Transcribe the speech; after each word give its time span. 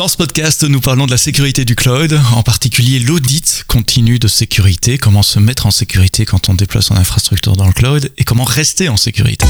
Dans 0.00 0.08
ce 0.08 0.16
podcast, 0.16 0.64
nous 0.64 0.80
parlons 0.80 1.04
de 1.04 1.10
la 1.10 1.18
sécurité 1.18 1.66
du 1.66 1.76
cloud, 1.76 2.18
en 2.34 2.42
particulier 2.42 3.00
l'audit 3.00 3.64
continu 3.66 4.18
de 4.18 4.28
sécurité, 4.28 4.96
comment 4.96 5.22
se 5.22 5.38
mettre 5.38 5.66
en 5.66 5.70
sécurité 5.70 6.24
quand 6.24 6.48
on 6.48 6.54
déploie 6.54 6.80
son 6.80 6.96
infrastructure 6.96 7.54
dans 7.54 7.66
le 7.66 7.74
cloud 7.74 8.10
et 8.16 8.24
comment 8.24 8.44
rester 8.44 8.88
en 8.88 8.96
sécurité. 8.96 9.46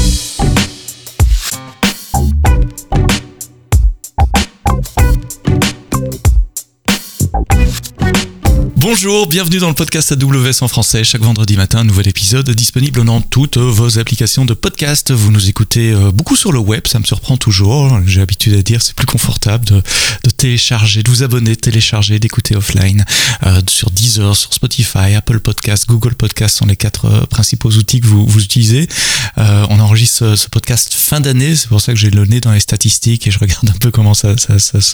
Bonjour, 8.93 9.25
bienvenue 9.25 9.59
dans 9.59 9.69
le 9.69 9.73
podcast 9.73 10.11
AWS 10.11 10.63
en 10.63 10.67
français. 10.67 11.05
Chaque 11.05 11.21
vendredi 11.21 11.55
matin, 11.55 11.79
un 11.79 11.83
nouvel 11.85 12.09
épisode 12.09 12.49
disponible 12.49 13.05
dans 13.05 13.21
toutes 13.21 13.55
vos 13.55 13.97
applications 13.99 14.43
de 14.43 14.53
podcast. 14.53 15.13
Vous 15.13 15.31
nous 15.31 15.47
écoutez 15.47 15.93
euh, 15.93 16.11
beaucoup 16.11 16.35
sur 16.35 16.51
le 16.51 16.59
web, 16.59 16.85
ça 16.87 16.99
me 16.99 17.05
surprend 17.05 17.37
toujours. 17.37 18.01
J'ai 18.05 18.19
l'habitude 18.19 18.53
de 18.53 18.61
dire 18.61 18.81
c'est 18.81 18.93
plus 18.93 19.05
confortable 19.05 19.63
de, 19.63 19.81
télécharger, 20.29 21.03
de 21.03 21.09
vous 21.09 21.23
abonner, 21.23 21.51
de 21.51 21.61
télécharger, 21.61 22.19
d'écouter 22.19 22.57
offline 22.57 23.05
euh, 23.43 23.61
sur 23.69 23.91
Deezer, 23.91 24.35
sur 24.35 24.53
Spotify, 24.53 25.15
Apple 25.15 25.39
Podcast, 25.39 25.85
Google 25.87 26.15
Podcast 26.15 26.57
sont 26.57 26.65
les 26.65 26.75
quatre 26.75 27.05
euh, 27.05 27.21
principaux 27.27 27.69
outils 27.69 28.01
que 28.01 28.07
vous, 28.07 28.43
utilisez. 28.43 28.89
on 29.37 29.79
enregistre 29.79 30.35
ce, 30.35 30.49
podcast 30.49 30.93
fin 30.93 31.21
d'année, 31.21 31.55
c'est 31.55 31.69
pour 31.69 31.79
ça 31.79 31.93
que 31.93 31.97
j'ai 31.97 32.09
le 32.09 32.25
nez 32.25 32.41
dans 32.41 32.51
les 32.51 32.59
statistiques 32.59 33.25
et 33.25 33.31
je 33.31 33.39
regarde 33.39 33.69
un 33.69 33.77
peu 33.79 33.89
comment 33.89 34.13
ça, 34.13 34.35
se, 34.37 34.57
ça, 34.59 34.91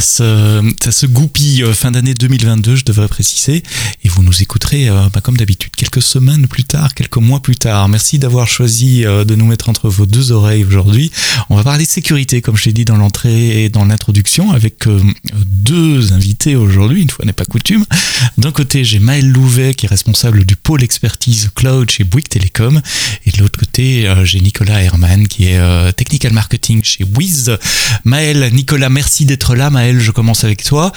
se 0.00 1.06
goupille 1.06 1.64
fin 1.72 1.90
d'année 1.90 2.12
2022 2.12 2.81
je 2.82 2.92
devrais 2.92 3.08
préciser. 3.08 3.62
Et 4.04 4.08
vous 4.08 4.22
nous 4.22 4.42
écouterez, 4.42 4.88
euh, 4.88 5.08
bah, 5.12 5.20
comme 5.20 5.36
d'habitude, 5.36 5.70
quelques 5.76 6.02
semaines 6.02 6.48
plus 6.48 6.64
tard, 6.64 6.94
quelques 6.94 7.16
mois 7.16 7.40
plus 7.40 7.54
tard. 7.54 7.88
Merci 7.88 8.18
d'avoir 8.18 8.48
choisi 8.48 9.04
euh, 9.04 9.24
de 9.24 9.36
nous 9.36 9.46
mettre 9.46 9.68
entre 9.68 9.88
vos 9.88 10.04
deux 10.04 10.32
oreilles 10.32 10.64
aujourd'hui. 10.64 11.12
On 11.48 11.54
va 11.54 11.62
parler 11.62 11.84
de 11.84 11.90
sécurité, 11.90 12.42
comme 12.42 12.56
je 12.56 12.64
l'ai 12.64 12.72
dit 12.72 12.84
dans 12.84 12.96
l'entrée 12.96 13.64
et 13.64 13.68
dans 13.68 13.84
l'introduction, 13.84 14.50
avec 14.50 14.88
euh, 14.88 15.00
deux 15.46 16.12
invités 16.12 16.56
aujourd'hui, 16.56 17.02
une 17.02 17.10
fois 17.10 17.24
n'est 17.24 17.32
pas 17.32 17.44
coutume. 17.44 17.84
D'un 18.36 18.50
côté, 18.50 18.84
j'ai 18.84 18.98
Maël 18.98 19.28
Louvet, 19.30 19.74
qui 19.74 19.86
est 19.86 19.88
responsable 19.88 20.44
du 20.44 20.56
pôle 20.56 20.82
expertise 20.82 21.50
cloud 21.54 21.88
chez 21.88 22.02
Bouygues 22.02 22.28
Telecom. 22.28 22.82
Et 23.26 23.30
de 23.30 23.38
l'autre 23.38 23.58
côté, 23.60 24.12
j'ai 24.24 24.40
Nicolas 24.40 24.82
Herman, 24.82 25.28
qui 25.28 25.46
est 25.46 25.92
technical 25.92 26.32
marketing 26.32 26.82
chez 26.82 27.04
Wiz. 27.16 27.56
Maël, 28.04 28.50
Nicolas, 28.52 28.88
merci 28.88 29.24
d'être 29.24 29.54
là. 29.54 29.70
Maël, 29.70 30.00
je 30.00 30.10
commence 30.10 30.44
avec 30.44 30.64
toi. 30.64 30.92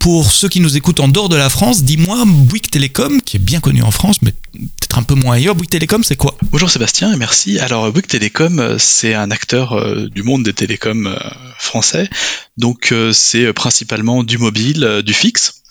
Pour 0.00 0.32
ceux 0.32 0.48
qui 0.48 0.60
nous 0.60 0.76
écoutent 0.76 0.98
en 0.98 1.08
dehors 1.08 1.28
de 1.28 1.36
la 1.36 1.50
France, 1.50 1.84
dis-moi, 1.84 2.24
Bouygues 2.26 2.70
Télécom, 2.70 3.20
qui 3.20 3.36
est 3.36 3.40
bien 3.40 3.60
connu 3.60 3.82
en 3.82 3.90
France, 3.90 4.16
mais 4.22 4.32
peut-être 4.52 4.98
un 4.98 5.02
peu 5.02 5.14
moins 5.14 5.34
ailleurs, 5.34 5.54
Bouygues 5.54 5.68
Télécom, 5.68 6.02
c'est 6.02 6.16
quoi? 6.16 6.36
Bonjour 6.50 6.70
Sébastien 6.70 7.12
et 7.12 7.16
merci. 7.16 7.58
Alors 7.60 7.92
Bouygues 7.92 8.06
Télécom, 8.06 8.58
euh, 8.58 8.76
c'est 8.78 9.14
un 9.14 9.30
acteur 9.30 9.74
euh, 9.74 10.08
du 10.08 10.22
monde 10.22 10.42
des 10.42 10.54
télécoms 10.54 11.06
euh, 11.06 11.18
français. 11.58 12.08
Donc 12.56 12.94
c'est 13.12 13.52
principalement 13.52 14.24
du 14.24 14.38
mobile, 14.38 15.02
du 15.04 15.14
fixe. 15.14 15.62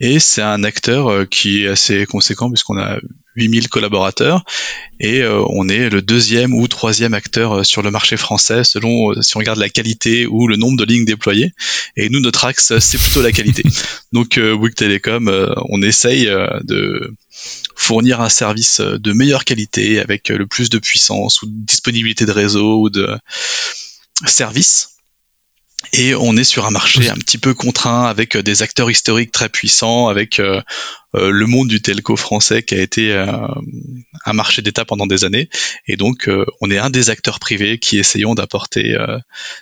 Et 0.00 0.18
c'est 0.18 0.42
un 0.42 0.62
acteur 0.64 1.28
qui 1.28 1.64
est 1.64 1.68
assez 1.68 2.04
conséquent 2.06 2.50
puisqu'on 2.50 2.78
a 2.78 2.98
8000 3.36 3.68
collaborateurs 3.68 4.44
et 4.98 5.20
euh, 5.20 5.42
on 5.50 5.68
est 5.68 5.90
le 5.90 6.02
deuxième 6.02 6.54
ou 6.54 6.66
troisième 6.68 7.14
acteur 7.14 7.52
euh, 7.52 7.64
sur 7.64 7.82
le 7.82 7.90
marché 7.90 8.16
français 8.16 8.64
selon 8.64 9.12
euh, 9.12 9.22
si 9.22 9.36
on 9.36 9.40
regarde 9.40 9.58
la 9.58 9.68
qualité 9.68 10.26
ou 10.26 10.48
le 10.48 10.56
nombre 10.56 10.78
de 10.78 10.84
lignes 10.84 11.04
déployées. 11.04 11.52
Et 11.96 12.08
nous, 12.08 12.20
notre 12.20 12.44
axe, 12.46 12.78
c'est 12.78 12.98
plutôt 12.98 13.22
la 13.22 13.32
qualité. 13.32 13.62
Donc 14.12 14.38
Bouygues 14.38 14.74
Telecom, 14.74 15.30
on 15.68 15.82
essaye 15.82 16.26
de 16.64 17.14
fournir 17.74 18.20
un 18.20 18.28
service 18.28 18.80
de 18.80 19.12
meilleure 19.12 19.44
qualité 19.44 20.00
avec 20.00 20.28
le 20.28 20.46
plus 20.46 20.70
de 20.70 20.78
puissance 20.78 21.42
ou 21.42 21.46
de 21.46 21.52
disponibilité 21.52 22.24
de 22.24 22.32
réseau 22.32 22.80
ou 22.80 22.90
de 22.90 23.18
service 24.24 24.95
et 25.92 26.14
on 26.14 26.36
est 26.36 26.44
sur 26.44 26.66
un 26.66 26.70
marché 26.70 27.08
un 27.08 27.14
petit 27.14 27.38
peu 27.38 27.54
contraint 27.54 28.06
avec 28.06 28.36
euh, 28.36 28.42
des 28.42 28.62
acteurs 28.62 28.90
historiques 28.90 29.32
très 29.32 29.48
puissants, 29.48 30.08
avec 30.08 30.40
euh, 30.40 30.60
euh, 31.14 31.30
le 31.30 31.46
monde 31.46 31.68
du 31.68 31.80
telco 31.80 32.16
français 32.16 32.62
qui 32.62 32.74
a 32.74 32.80
été 32.80 33.12
un 33.12 34.32
marché 34.32 34.62
d'État 34.62 34.84
pendant 34.84 35.06
des 35.06 35.24
années. 35.24 35.48
Et 35.86 35.96
donc, 35.96 36.28
on 36.60 36.70
est 36.70 36.78
un 36.78 36.90
des 36.90 37.10
acteurs 37.10 37.40
privés 37.40 37.78
qui 37.78 37.98
essayons 37.98 38.34
d'apporter 38.34 38.96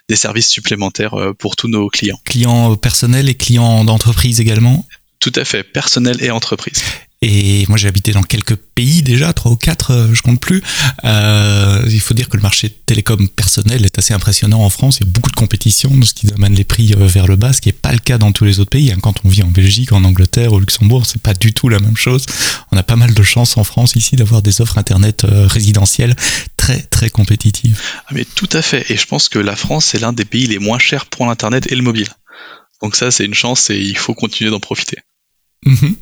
des 0.09 0.16
services 0.16 0.49
supplémentaires 0.49 1.15
pour 1.38 1.55
tous 1.55 1.69
nos 1.69 1.88
clients. 1.88 2.19
Clients 2.25 2.75
personnels 2.77 3.28
et 3.28 3.34
clients 3.34 3.84
d'entreprise 3.84 4.41
également? 4.41 4.87
Tout 5.21 5.33
à 5.37 5.44
fait, 5.44 5.62
personnel 5.62 6.22
et 6.22 6.31
entreprise. 6.31 6.83
Et 7.27 7.65
moi, 7.69 7.79
j'ai 7.79 7.89
habité 7.89 8.12
dans 8.12 8.23
quelques 8.23 8.57
pays 8.57 9.03
déjà, 9.03 9.33
trois 9.33 9.51
ou 9.51 9.57
quatre, 9.57 9.93
euh, 9.93 10.12
je 10.12 10.21
compte 10.21 10.41
plus. 10.41 10.62
Euh, 11.05 11.83
il 11.89 12.01
faut 12.01 12.12
dire 12.12 12.29
que 12.29 12.37
le 12.37 12.43
marché 12.43 12.69
télécom 12.69 13.31
personnel 13.31 13.87
est 13.87 13.99
assez 13.99 14.12
impressionnant 14.12 14.61
en 14.61 14.69
France. 14.69 14.99
Il 15.01 15.07
y 15.07 15.09
a 15.09 15.11
beaucoup 15.11 15.31
de 15.31 15.37
compétition, 15.37 15.91
ce 16.03 16.12
qui 16.12 16.31
amène 16.35 16.55
les 16.55 16.65
prix 16.65 16.93
euh, 16.93 17.07
vers 17.07 17.27
le 17.27 17.37
bas, 17.37 17.55
ce 17.55 17.62
qui 17.62 17.71
n'est 17.71 17.73
pas 17.73 17.93
le 17.93 17.99
cas 17.99 18.19
dans 18.19 18.31
tous 18.31 18.45
les 18.45 18.61
autres 18.61 18.69
pays. 18.69 18.93
Hein. 18.93 18.99
Quand 19.01 19.15
on 19.25 19.31
vit 19.31 19.43
en 19.43 19.49
Belgique, 19.49 19.93
en 19.93 20.05
Angleterre, 20.05 20.53
au 20.53 20.61
Luxembourg, 20.61 21.07
c'est 21.07 21.23
pas 21.23 21.33
du 21.33 21.55
tout 21.55 21.71
la 21.71 21.79
même 21.79 21.97
chose. 21.97 22.27
On 22.73 22.77
a 22.77 22.83
pas 22.83 22.97
mal 22.97 23.15
de 23.15 23.23
chance 23.23 23.56
en 23.56 23.65
France 23.65 23.97
ici 23.97 24.17
d'avoir 24.17 24.43
des 24.43 24.61
offres 24.61 24.77
internet 24.77 25.25
résidentielles 25.27 26.15
très 26.59 26.83
très 26.83 27.09
compétitives. 27.09 27.81
Ah, 28.06 28.12
mais 28.12 28.27
tout 28.27 28.51
à 28.53 28.61
fait. 28.61 28.85
Et 28.91 28.99
je 28.99 29.06
pense 29.06 29.31
que 29.31 29.39
la 29.39 29.56
France 29.56 29.95
est 29.95 29.99
l'un 29.99 30.12
des 30.12 30.27
pays 30.27 30.47
les 30.47 30.59
moins 30.59 30.79
chers 30.79 31.06
pour 31.06 31.25
l'internet 31.25 31.73
et 31.73 31.75
le 31.75 31.83
mobile. 31.83 32.09
Donc 32.83 32.97
ça, 32.97 33.11
c'est 33.11 33.25
une 33.25 33.33
chance 33.33 33.71
et 33.71 33.79
il 33.79 33.97
faut 33.97 34.12
continuer 34.12 34.51
d'en 34.51 34.61
profiter. 34.61 34.99
Mhm. 35.64 35.97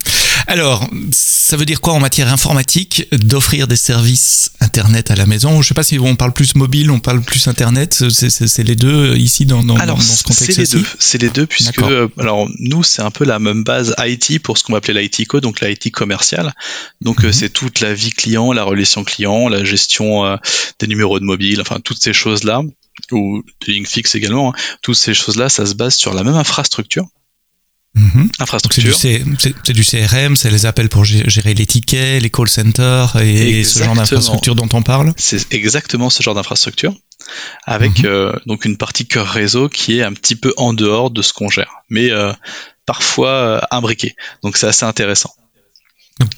Alors, 0.47 0.91
ça 1.13 1.57
veut 1.57 1.65
dire 1.65 1.81
quoi 1.81 1.93
en 1.93 2.01
matière 2.01 2.33
informatique 2.33 3.07
d'offrir 3.13 3.69
des 3.69 3.77
services 3.77 4.53
Internet 4.61 5.11
à 5.11 5.17
la 5.17 5.27
maison? 5.27 5.53
Je 5.55 5.59
ne 5.59 5.63
sais 5.63 5.75
pas 5.75 5.83
si 5.83 5.99
on 5.99 6.17
parle 6.17 6.33
plus 6.33 6.55
mobile, 6.55 6.91
on 6.91 6.99
parle 6.99 7.23
plus 7.23 7.47
Internet. 7.49 8.05
C'est 8.11 8.65
les 8.65 8.75
deux 8.75 9.17
ici 9.17 9.47
dans, 9.47 9.63
dans, 9.63 9.77
alors, 9.77 9.97
dans 9.97 10.03
ce 10.03 10.25
contexte 10.25 10.53
C'est 10.53 10.63
les 10.63 10.81
deux. 10.81 10.87
C'est 10.99 11.23
les 11.23 11.31
deux 11.31 11.47
puisque 11.47 11.83
alors 12.19 12.49
nous 12.59 12.83
c'est 12.83 13.03
un 13.03 13.11
peu 13.11 13.25
la 13.25 13.39
même 13.39 13.65
base 13.65 13.95
IT 13.99 14.43
pour 14.43 14.59
ce 14.59 14.65
qu'on 14.65 14.73
va 14.73 14.79
appeler 14.79 15.01
l'IT 15.01 15.27
code, 15.27 15.43
donc 15.43 15.61
l'IT 15.61 15.93
commercial. 15.93 16.53
Donc 17.01 17.23
euh, 17.23 17.29
mhm. 17.29 17.33
c'est 17.33 17.51
toute 17.51 17.81
la 17.81 17.95
vie 17.95 18.11
client, 18.11 18.53
la 18.53 18.65
relation 18.65 19.05
client, 19.05 19.49
la 19.49 19.65
gestion 19.65 20.25
euh, 20.25 20.37
des 20.81 20.87
numéros 20.87 21.21
de 21.21 21.25
mobile, 21.25 21.61
enfin 21.61 21.81
toutes 21.81 22.03
ces 22.03 22.13
choses 22.13 22.45
là 22.45 22.63
ou 23.11 23.43
des 23.67 23.73
lignes 23.73 23.87
fixes 23.87 24.15
également. 24.15 24.51
Hein. 24.51 24.59
Toutes 24.83 24.97
ces 24.97 25.15
choses 25.15 25.37
là, 25.37 25.49
ça 25.49 25.67
se 25.67 25.75
base 25.75 25.95
sur 25.95 26.15
la 26.15 26.25
même 26.25 26.37
infrastructure. 26.37 27.07
Mhm. 27.95 28.31
Infrastructure. 28.39 28.95
C'est 28.95 29.23
du, 29.73 29.85
CRM, 29.85 30.35
c'est 30.35 30.51
les 30.51 30.65
appels 30.65 30.89
pour 30.89 31.05
gérer 31.05 31.53
les 31.53 31.67
tickets, 31.67 32.23
les 32.23 32.31
call 32.31 32.49
centers 32.49 33.17
et 33.17 33.65
ce 33.65 33.85
genre 33.85 33.95
d'infrastructure 33.95 34.55
dont 34.55 34.69
on 34.73 34.83
parle. 34.83 35.13
C'est 35.17 35.53
exactement 35.53 36.09
ce 36.09 36.23
genre 36.23 36.35
d'infrastructure, 36.35 36.95
avec 37.65 37.99
mhm. 37.99 38.07
euh, 38.07 38.33
donc 38.47 38.65
une 38.65 38.79
partie 38.79 39.07
cœur 39.07 39.27
réseau 39.27 39.69
qui 39.69 39.99
est 39.99 40.03
un 40.03 40.15
petit 40.15 40.37
peu 40.37 40.55
en 40.57 40.73
dehors 40.73 41.11
de 41.11 41.21
ce 41.21 41.35
qu'on 41.35 41.51
gère, 41.51 41.83
mais 41.91 42.11
euh, 42.11 42.33
parfois 42.87 43.31
euh, 43.31 43.61
imbriqué. 43.71 44.17
Donc 44.43 44.57
c'est 44.57 44.67
assez 44.67 44.87
intéressant. 44.87 45.35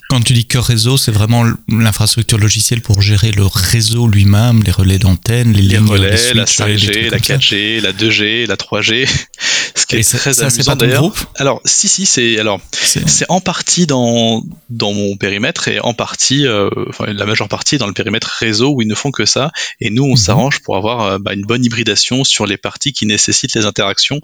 Quand 0.09 0.21
tu 0.21 0.33
dis 0.33 0.47
cœur 0.47 0.65
réseau, 0.65 0.97
c'est 0.97 1.11
vraiment 1.11 1.45
l'infrastructure 1.69 2.39
logicielle 2.39 2.81
pour 2.81 3.03
gérer 3.03 3.33
le 3.33 3.45
réseau 3.45 4.07
lui-même, 4.07 4.63
les 4.63 4.71
relais 4.71 4.99
d'antenne, 4.99 5.53
les, 5.53 5.63
les 5.63 5.79
relais, 5.79 6.35
la 6.35 6.45
5G, 6.45 7.11
la 7.11 7.19
4G, 7.19 7.81
la 7.81 7.93
2G, 7.93 8.47
la 8.47 8.57
3G. 8.57 9.09
Ce 9.75 9.87
qui 9.87 9.97
est 9.97 10.17
très 10.17 10.41
amusant 10.43 10.77
d'ailleurs. 10.77 11.13
Alors 11.35 11.61
si 11.65 11.89
si 11.89 12.07
c'est 12.07 12.39
alors 12.39 12.61
c'est 12.73 13.27
en 13.29 13.41
partie 13.41 13.87
dans 13.87 14.43
dans 14.71 14.93
mon 14.93 15.17
périmètre 15.17 15.67
et 15.67 15.81
en 15.81 15.95
partie 15.95 16.47
euh, 16.47 16.71
enfin 16.89 17.13
la 17.13 17.27
majeure 17.27 17.49
partie 17.49 17.77
dans 17.77 17.89
le 17.89 17.93
périmètre 17.93 18.29
réseau 18.29 18.73
où 18.73 18.83
ils 18.83 18.89
ne 18.89 18.95
font 18.95 19.11
que 19.11 19.27
ça 19.27 19.51
et 19.81 19.91
nous 19.91 20.05
on 20.05 20.11
mhm. 20.11 20.17
s'arrange 20.17 20.61
pour 20.61 20.77
avoir 20.77 21.03
euh, 21.03 21.19
bah, 21.19 21.35
une 21.35 21.43
bonne 21.43 21.65
hybridation 21.65 22.23
sur 22.23 22.47
les 22.47 22.57
parties 22.57 22.93
qui 22.93 23.05
nécessitent 23.05 23.55
les 23.55 23.67
interactions 23.67 24.21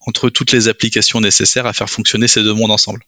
entre 0.00 0.28
toutes 0.28 0.52
les 0.52 0.68
applications 0.68 1.20
nécessaires 1.20 1.66
à 1.66 1.72
faire 1.72 1.88
fonctionner 1.88 2.28
ces 2.28 2.42
deux 2.42 2.54
mondes 2.54 2.70
ensemble. 2.70 3.00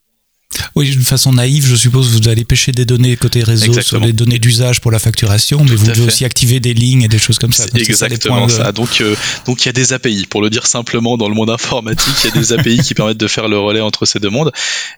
Oui, 0.75 0.89
d'une 0.89 1.03
façon 1.03 1.33
naïve, 1.33 1.65
je 1.65 1.75
suppose, 1.75 2.09
vous 2.09 2.27
allez 2.27 2.45
pêcher 2.45 2.71
des 2.71 2.85
données 2.85 3.15
côté 3.15 3.43
réseau 3.43 3.81
sur 3.81 3.99
les 3.99 4.13
données 4.13 4.39
d'usage 4.39 4.81
pour 4.81 4.91
la 4.91 4.99
facturation, 4.99 5.63
mais 5.63 5.75
vous 5.75 5.87
devez 5.87 6.05
aussi 6.05 6.25
activer 6.25 6.59
des 6.59 6.73
lignes 6.73 7.03
et 7.03 7.07
des 7.07 7.19
choses 7.19 7.39
comme 7.39 7.53
ça. 7.53 7.65
exactement 7.73 8.49
ça. 8.49 8.71
Donc, 8.71 9.01
euh, 9.01 9.15
donc 9.45 9.63
il 9.63 9.67
y 9.67 9.69
a 9.69 9.73
des 9.73 9.93
API. 9.93 10.25
Pour 10.29 10.41
le 10.41 10.49
dire 10.49 10.67
simplement, 10.67 11.17
dans 11.17 11.29
le 11.29 11.35
monde 11.35 11.49
informatique, 11.49 12.13
il 12.23 12.29
y 12.29 12.31
a 12.31 12.39
des 12.39 12.53
API 12.53 12.77
qui 12.79 12.93
permettent 12.93 13.17
de 13.17 13.27
faire 13.27 13.47
le 13.47 13.57
relais 13.57 13.81
entre 13.81 14.05
ces 14.05 14.19
deux 14.19 14.29
mondes. 14.29 14.51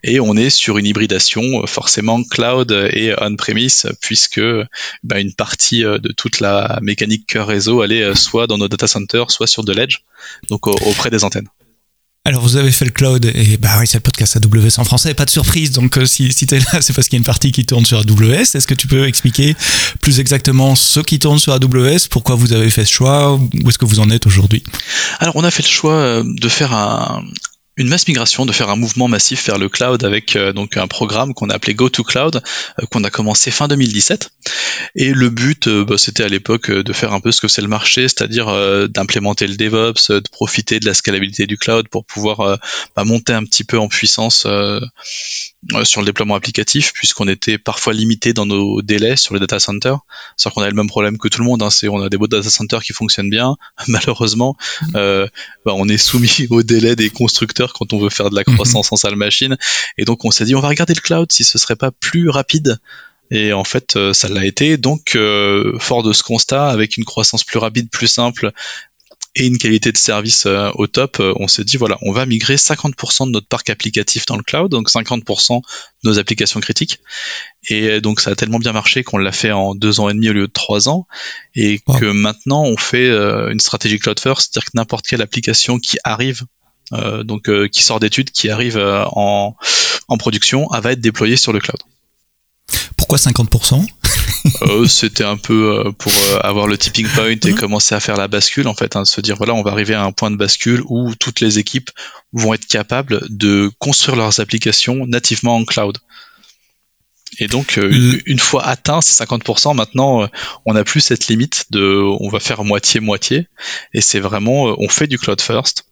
Et 0.04 0.20
on 0.20 0.36
est 0.36 0.50
sur 0.50 0.78
une 0.78 0.86
hybridation 0.86 1.44
euh, 1.44 1.68
forcément 1.68 2.24
cloud 2.24 2.72
et 2.72 3.14
on-premise, 3.20 3.88
puisque 4.02 4.42
bah, 5.04 5.20
une 5.20 5.34
partie 5.34 5.84
euh, 5.84 5.98
de 5.98 6.12
toute 6.12 6.40
la 6.40 6.80
mécanique 6.82 7.28
cœur 7.28 7.48
réseau, 7.48 7.84
elle 7.84 7.92
est 7.92 8.16
soit 8.16 8.48
dans 8.48 8.58
nos 8.58 8.68
data 8.68 8.88
centers, 8.88 9.32
soit 9.32 9.48
sur 9.48 9.64
de 9.64 9.74
l'edge, 9.74 10.00
donc 10.50 10.68
auprès 10.68 11.10
des 11.10 11.24
antennes. 11.24 11.48
Alors 12.28 12.42
vous 12.42 12.58
avez 12.58 12.72
fait 12.72 12.86
le 12.86 12.92
cloud 12.92 13.24
et 13.24 13.58
bah 13.58 13.70
oui 13.80 13.86
c'est 13.86 13.98
le 13.98 14.02
podcast 14.02 14.36
AWS 14.38 14.80
en 14.80 14.84
français, 14.84 15.14
pas 15.14 15.26
de 15.26 15.30
surprise. 15.30 15.70
Donc 15.72 15.96
euh, 16.00 16.08
si, 16.08 16.34
si 16.34 16.48
tu 16.48 16.56
es 16.56 16.60
là, 16.60 16.66
c'est 16.82 16.92
parce 16.94 17.08
qu'il 17.08 17.18
y 17.18 17.20
a 17.20 17.22
une 17.22 17.24
partie 17.24 17.52
qui 17.52 17.68
tourne 17.68 17.86
sur 17.86 18.00
AWS. 18.00 18.56
Est-ce 18.56 18.66
que 18.66 18.74
tu 18.74 18.88
peux 18.88 19.08
expliquer 19.08 19.56
plus 20.02 20.20
exactement 20.20 20.74
ce 20.74 21.02
qui 21.02 21.20
tourne 21.20 21.38
sur 21.38 21.54
AWS, 21.54 22.08
pourquoi 22.10 22.34
vous 22.34 22.54
avez 22.54 22.72
fait 22.72 22.84
ce 22.84 22.92
choix, 22.92 23.36
où 23.36 23.70
est-ce 23.70 23.78
que 23.78 23.86
vous 23.86 24.00
en 24.00 24.10
êtes 24.10 24.26
aujourd'hui? 24.26 24.64
Alors 25.20 25.36
on 25.36 25.44
a 25.44 25.52
fait 25.52 25.62
le 25.62 25.68
choix 25.68 25.94
euh, 25.94 26.24
de 26.26 26.50
faire 26.50 26.74
un, 26.74 27.24
une 27.78 27.90
masse 27.90 28.08
migration, 28.08 28.46
de 28.46 28.52
faire 28.52 28.70
un 28.70 28.76
mouvement 28.76 29.08
massif 29.08 29.46
vers 29.48 29.58
le 29.58 29.68
cloud 29.68 30.04
avec 30.04 30.36
euh, 30.36 30.54
donc 30.54 30.78
un 30.78 30.88
programme 30.88 31.34
qu'on 31.34 31.50
a 31.50 31.56
appelé 31.56 31.74
Go 31.74 31.90
to 31.90 32.04
Cloud, 32.04 32.42
euh, 32.80 32.86
qu'on 32.92 33.04
a 33.04 33.10
commencé 33.10 33.52
fin 33.52 33.68
2017. 33.68 34.30
Et 34.96 35.14
le 35.14 35.30
but, 35.30 35.68
euh, 35.68 35.84
bah, 35.84 35.98
c'était 35.98 36.24
à 36.24 36.30
l'époque 36.30 36.72
de 36.72 36.94
faire 36.94 37.12
un 37.14 37.20
peu 37.20 37.32
ce 37.32 37.42
que 37.42 37.48
c'est 37.48 37.62
le 37.62 37.68
marché, 37.68 38.04
c'est-à-dire 38.04 38.48
d'implémenter 38.90 39.48
le 39.48 39.56
DevOps, 39.56 40.12
de 40.12 40.30
profiter 40.32 40.80
de 40.80 40.86
la 40.86 40.94
scalabilité 40.94 41.48
du 41.48 41.58
cloud 41.58 41.88
pour 41.90 42.06
pouvoir 42.06 42.60
bah, 42.96 43.04
monter 43.04 43.34
un 43.34 43.44
petit 43.44 43.64
peu 43.64 43.78
en 43.78 43.88
puissance 43.88 44.48
sur 45.84 46.02
le 46.02 46.06
déploiement 46.06 46.36
applicatif, 46.36 46.94
puisqu'on 46.94 47.28
était 47.28 47.58
parfois 47.58 47.94
limité 47.94 48.34
dans 48.34 48.46
nos 48.46 48.82
délais 48.82 49.16
sur 49.16 49.34
les 49.34 49.40
data 49.40 49.60
centers. 49.60 50.00
C'est-à-dire 50.38 50.56
qu'on 50.56 50.62
a 50.62 50.70
le 50.70 50.76
même 50.76 50.88
problème 50.88 51.18
que 51.18 51.28
tout 51.28 51.40
le 51.40 51.46
monde, 51.46 51.64
hein, 51.64 51.70
c'est 51.70 51.88
on 51.88 52.02
a 52.02 52.10
des 52.10 52.18
beaux 52.18 52.28
data 52.28 52.50
centers 52.50 52.84
qui 52.84 52.94
fonctionnent 52.94 53.30
bien, 53.30 53.56
malheureusement, 53.88 54.56
mmh. 54.82 54.92
bah, 54.94 55.74
on 55.76 55.88
est 55.88 55.98
soumis 55.98 56.48
au 56.50 56.64
délai 56.64 56.96
des 56.96 57.10
constructeurs 57.10 57.74
quand 57.74 57.94
on 57.94 58.00
veut 58.00 58.10
faire 58.10 58.30
de 58.30 58.36
la 58.36 58.44
croissance 58.44 58.92
en 58.92 58.96
salle 58.96 59.16
machine. 59.16 59.58
Et 59.98 60.06
donc 60.06 60.26
on 60.26 60.32
s'est 60.32 60.46
dit 60.46 60.56
on 60.56 60.62
va 60.62 60.70
regarder 60.70 60.94
le 60.94 61.02
cloud 61.02 61.32
si 61.32 61.44
ce 61.44 61.58
serait 61.58 61.76
pas 61.76 61.92
plus 61.92 62.30
rapide. 62.30 62.80
Et 63.32 63.54
en 63.54 63.64
fait, 63.64 63.96
euh, 63.96 64.14
ça 64.14 64.28
l'a 64.30 64.46
été. 64.46 64.78
Donc, 64.78 65.16
euh, 65.16 65.78
fort 65.80 66.04
de 66.04 66.14
ce 66.14 66.24
constat, 66.24 66.70
avec 66.70 66.98
une 66.98 67.06
croissance 67.06 67.44
plus 67.44 67.58
rapide, 67.58 67.90
plus 67.90 68.08
simple 68.08 68.52
et 69.36 69.48
une 69.48 69.58
qualité 69.58 69.92
de 69.92 69.98
service 69.98 70.46
euh, 70.46 70.72
au 70.76 70.88
top, 70.88 71.20
on 71.20 71.48
s'est 71.48 71.64
dit 71.64 71.78
voilà, 71.78 71.98
on 72.02 72.12
va 72.12 72.26
migrer 72.26 72.56
50% 72.56 73.28
de 73.28 73.32
notre 73.32 73.48
parc 73.48 73.70
applicatif 73.70 74.26
dans 74.26 74.38
le 74.38 74.44
cloud, 74.44 74.72
donc 74.72 74.90
50% 74.90 75.62
de 75.62 76.10
nos 76.10 76.20
applications 76.20 76.60
critiques. 76.60 77.00
Et 77.68 78.00
donc 78.02 78.20
ça 78.20 78.32
a 78.32 78.36
tellement 78.36 78.60
bien 78.60 78.72
marché 78.72 79.04
qu'on 79.04 79.18
l'a 79.18 79.32
fait 79.32 79.52
en 79.52 79.76
deux 79.76 80.00
ans 80.00 80.10
et 80.10 80.14
demi 80.14 80.30
au 80.30 80.34
lieu 80.34 80.48
de 80.48 80.54
trois 80.54 80.88
ans, 80.88 81.08
et 81.56 81.80
que 82.00 82.06
maintenant 82.06 82.64
on 82.64 82.78
fait 82.78 83.10
une 83.10 83.60
stratégie 83.60 84.00
cloud 84.00 84.20
first, 84.20 84.54
c'est-à-dire 84.54 84.66
que 84.66 84.78
n'importe 84.78 85.08
quelle 85.08 85.22
application 85.22 85.80
qui 85.80 85.98
arrive 86.04 86.44
euh, 86.94 87.24
donc 87.24 87.50
euh, 87.50 87.68
qui 87.68 87.82
sort 87.82 88.00
d'études, 88.00 88.30
qui 88.30 88.50
arrive 88.50 88.78
euh, 88.78 89.06
en, 89.12 89.56
en 90.08 90.18
production, 90.18 90.68
va 90.72 90.92
être 90.92 91.02
déployé 91.02 91.36
sur 91.36 91.52
le 91.52 91.60
cloud. 91.60 91.80
Pourquoi 92.96 93.18
50% 93.18 93.86
C'était 94.88 95.24
un 95.24 95.38
peu 95.38 95.92
pour 95.98 96.14
avoir 96.44 96.68
le 96.68 96.78
tipping 96.78 97.08
point 97.08 97.30
et 97.30 97.54
commencer 97.54 97.96
à 97.96 98.00
faire 98.00 98.18
la 98.18 98.28
bascule 98.28 98.68
en 98.68 98.76
fait, 98.76 98.96
hein, 98.96 99.06
se 99.06 99.22
dire 99.22 99.36
voilà 99.36 99.54
on 99.54 99.64
va 99.64 99.72
arriver 99.72 99.94
à 99.94 100.04
un 100.04 100.12
point 100.12 100.32
de 100.32 100.36
bascule 100.36 100.82
où 100.86 101.14
toutes 101.16 101.40
les 101.40 101.60
équipes 101.60 101.90
vont 102.34 102.54
être 102.54 102.68
capables 102.68 103.22
de 103.30 103.72
construire 103.80 104.16
leurs 104.18 104.40
applications 104.40 105.06
nativement 105.08 105.56
en 105.56 105.66
cloud. 105.66 105.98
Et 107.40 107.48
donc, 107.48 107.78
une 107.82 108.40
fois 108.40 108.66
atteint 108.66 109.02
ces 109.02 109.24
50%, 109.24 109.76
maintenant, 109.76 110.30
on 110.66 110.74
n'a 110.74 110.84
plus 110.84 111.02
cette 111.02 111.28
limite 111.28 111.66
de 111.70 112.02
on 112.20 112.30
va 112.30 112.40
faire 112.40 112.64
moitié-moitié. 112.64 113.48
Et 113.94 114.00
c'est 114.00 114.20
vraiment, 114.20 114.76
on 114.80 114.88
fait 114.88 115.08
du 115.08 115.18
cloud 115.18 115.42
first 115.42 115.86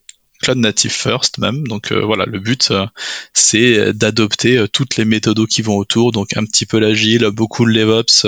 cloud 0.44 0.58
native 0.58 0.92
first 0.92 1.38
même. 1.40 1.68
Donc 1.68 1.92
euh, 1.92 2.06
voilà, 2.06 2.26
le 2.26 2.40
but 2.40 2.70
euh, 2.72 2.86
c'est 3.34 3.94
d'adopter 3.94 4.58
euh, 4.58 4.68
toutes 4.68 4.98
les 4.98 5.06
méthodes 5.06 5.48
qui 5.48 5.62
vont 5.62 5.78
autour, 5.78 6.12
donc 6.12 6.38
un 6.38 6.46
petit 6.46 6.66
peu 6.66 6.80
l'agile, 6.80 7.28
beaucoup 7.32 7.66
le 7.66 7.74
DevOps 7.74 8.28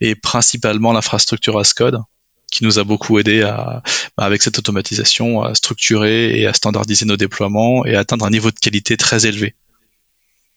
et 0.00 0.14
principalement 0.14 0.92
l'infrastructure 0.92 1.58
as 1.58 1.72
code 1.72 1.98
qui 2.50 2.64
nous 2.64 2.78
a 2.78 2.84
beaucoup 2.84 3.18
aidé 3.18 3.40
à, 3.42 3.82
bah, 4.18 4.24
avec 4.24 4.42
cette 4.42 4.58
automatisation 4.58 5.42
à 5.42 5.54
structurer 5.54 6.38
et 6.38 6.46
à 6.46 6.52
standardiser 6.52 7.06
nos 7.06 7.16
déploiements 7.16 7.86
et 7.86 7.94
à 7.94 8.00
atteindre 8.00 8.26
un 8.26 8.30
niveau 8.30 8.50
de 8.50 8.58
qualité 8.58 8.98
très 8.98 9.24
élevé. 9.24 9.54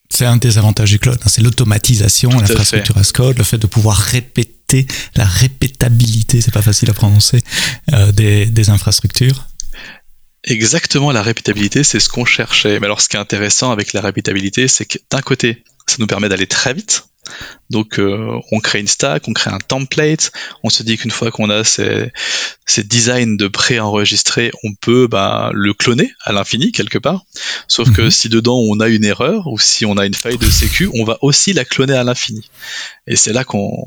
C'est 0.10 0.26
un 0.26 0.36
des 0.36 0.58
avantages 0.58 0.92
du 0.92 1.00
cloud, 1.00 1.18
hein, 1.24 1.30
c'est 1.30 1.42
l'automatisation, 1.42 2.30
l'infrastructure 2.30 2.98
as 2.98 3.12
code, 3.14 3.38
le 3.38 3.46
fait 3.46 3.58
de 3.58 3.68
pouvoir 3.68 3.98
répéter 3.98 4.86
la 5.16 5.24
répétabilité, 5.26 6.42
c'est 6.42 6.54
pas 6.54 6.62
facile 6.62 6.90
à 6.90 6.94
prononcer, 6.94 7.40
des, 8.14 8.46
des 8.46 8.70
infrastructures. 8.70 9.46
Exactement, 10.46 11.12
la 11.12 11.24
répétabilité, 11.24 11.84
c'est 11.84 12.00
ce 12.00 12.08
qu'on 12.08 12.26
cherchait. 12.26 12.80
Mais 12.80 12.86
alors, 12.86 13.02
ce 13.02 13.10
qui 13.10 13.18
est 13.18 13.20
intéressant 13.20 13.72
avec 13.72 13.94
la 13.94 14.02
répétabilité, 14.02 14.68
c'est 14.68 14.86
que 14.86 15.00
d'un 15.10 15.22
côté, 15.22 15.64
ça 15.88 15.98
nous 16.00 16.08
permet 16.08 16.30
d'aller 16.30 16.48
très 16.48 16.74
vite. 16.74 17.08
Donc, 17.72 17.98
euh, 17.98 18.40
on 18.52 18.60
crée 18.60 18.80
une 18.80 18.88
stack, 18.88 19.28
on 19.28 19.34
crée 19.34 19.50
un 19.50 19.58
template. 19.58 20.32
On 20.64 20.70
se 20.70 20.84
dit 20.84 20.98
qu'une 20.98 21.10
fois 21.10 21.32
qu'on 21.32 21.50
a 21.50 21.64
ces, 21.64 22.12
ces 22.68 22.84
designs 22.84 23.38
de 23.38 23.48
pré-enregistrés, 23.48 24.52
on 24.64 24.76
peut 24.76 25.08
bah, 25.08 25.50
le 25.52 25.74
cloner 25.74 26.12
à 26.24 26.32
l'infini 26.32 26.72
quelque 26.72 27.00
part. 27.00 27.26
Sauf 27.68 27.92
que 27.92 28.04
mhm. 28.04 28.12
si 28.12 28.30
dedans 28.30 28.60
on 28.60 28.80
a 28.80 28.88
une 28.88 29.04
erreur 29.04 29.48
ou 29.48 29.58
si 29.58 29.86
on 29.86 29.98
a 29.98 30.06
une 30.06 30.14
faille 30.14 30.38
de 30.38 30.50
sécu, 30.50 30.90
on 30.94 31.04
va 31.04 31.18
aussi 31.22 31.54
la 31.54 31.66
cloner 31.66 31.96
à 31.96 32.04
l'infini. 32.04 32.48
Et 33.08 33.16
c'est 33.16 33.34
là 33.34 33.44
qu'on 33.44 33.84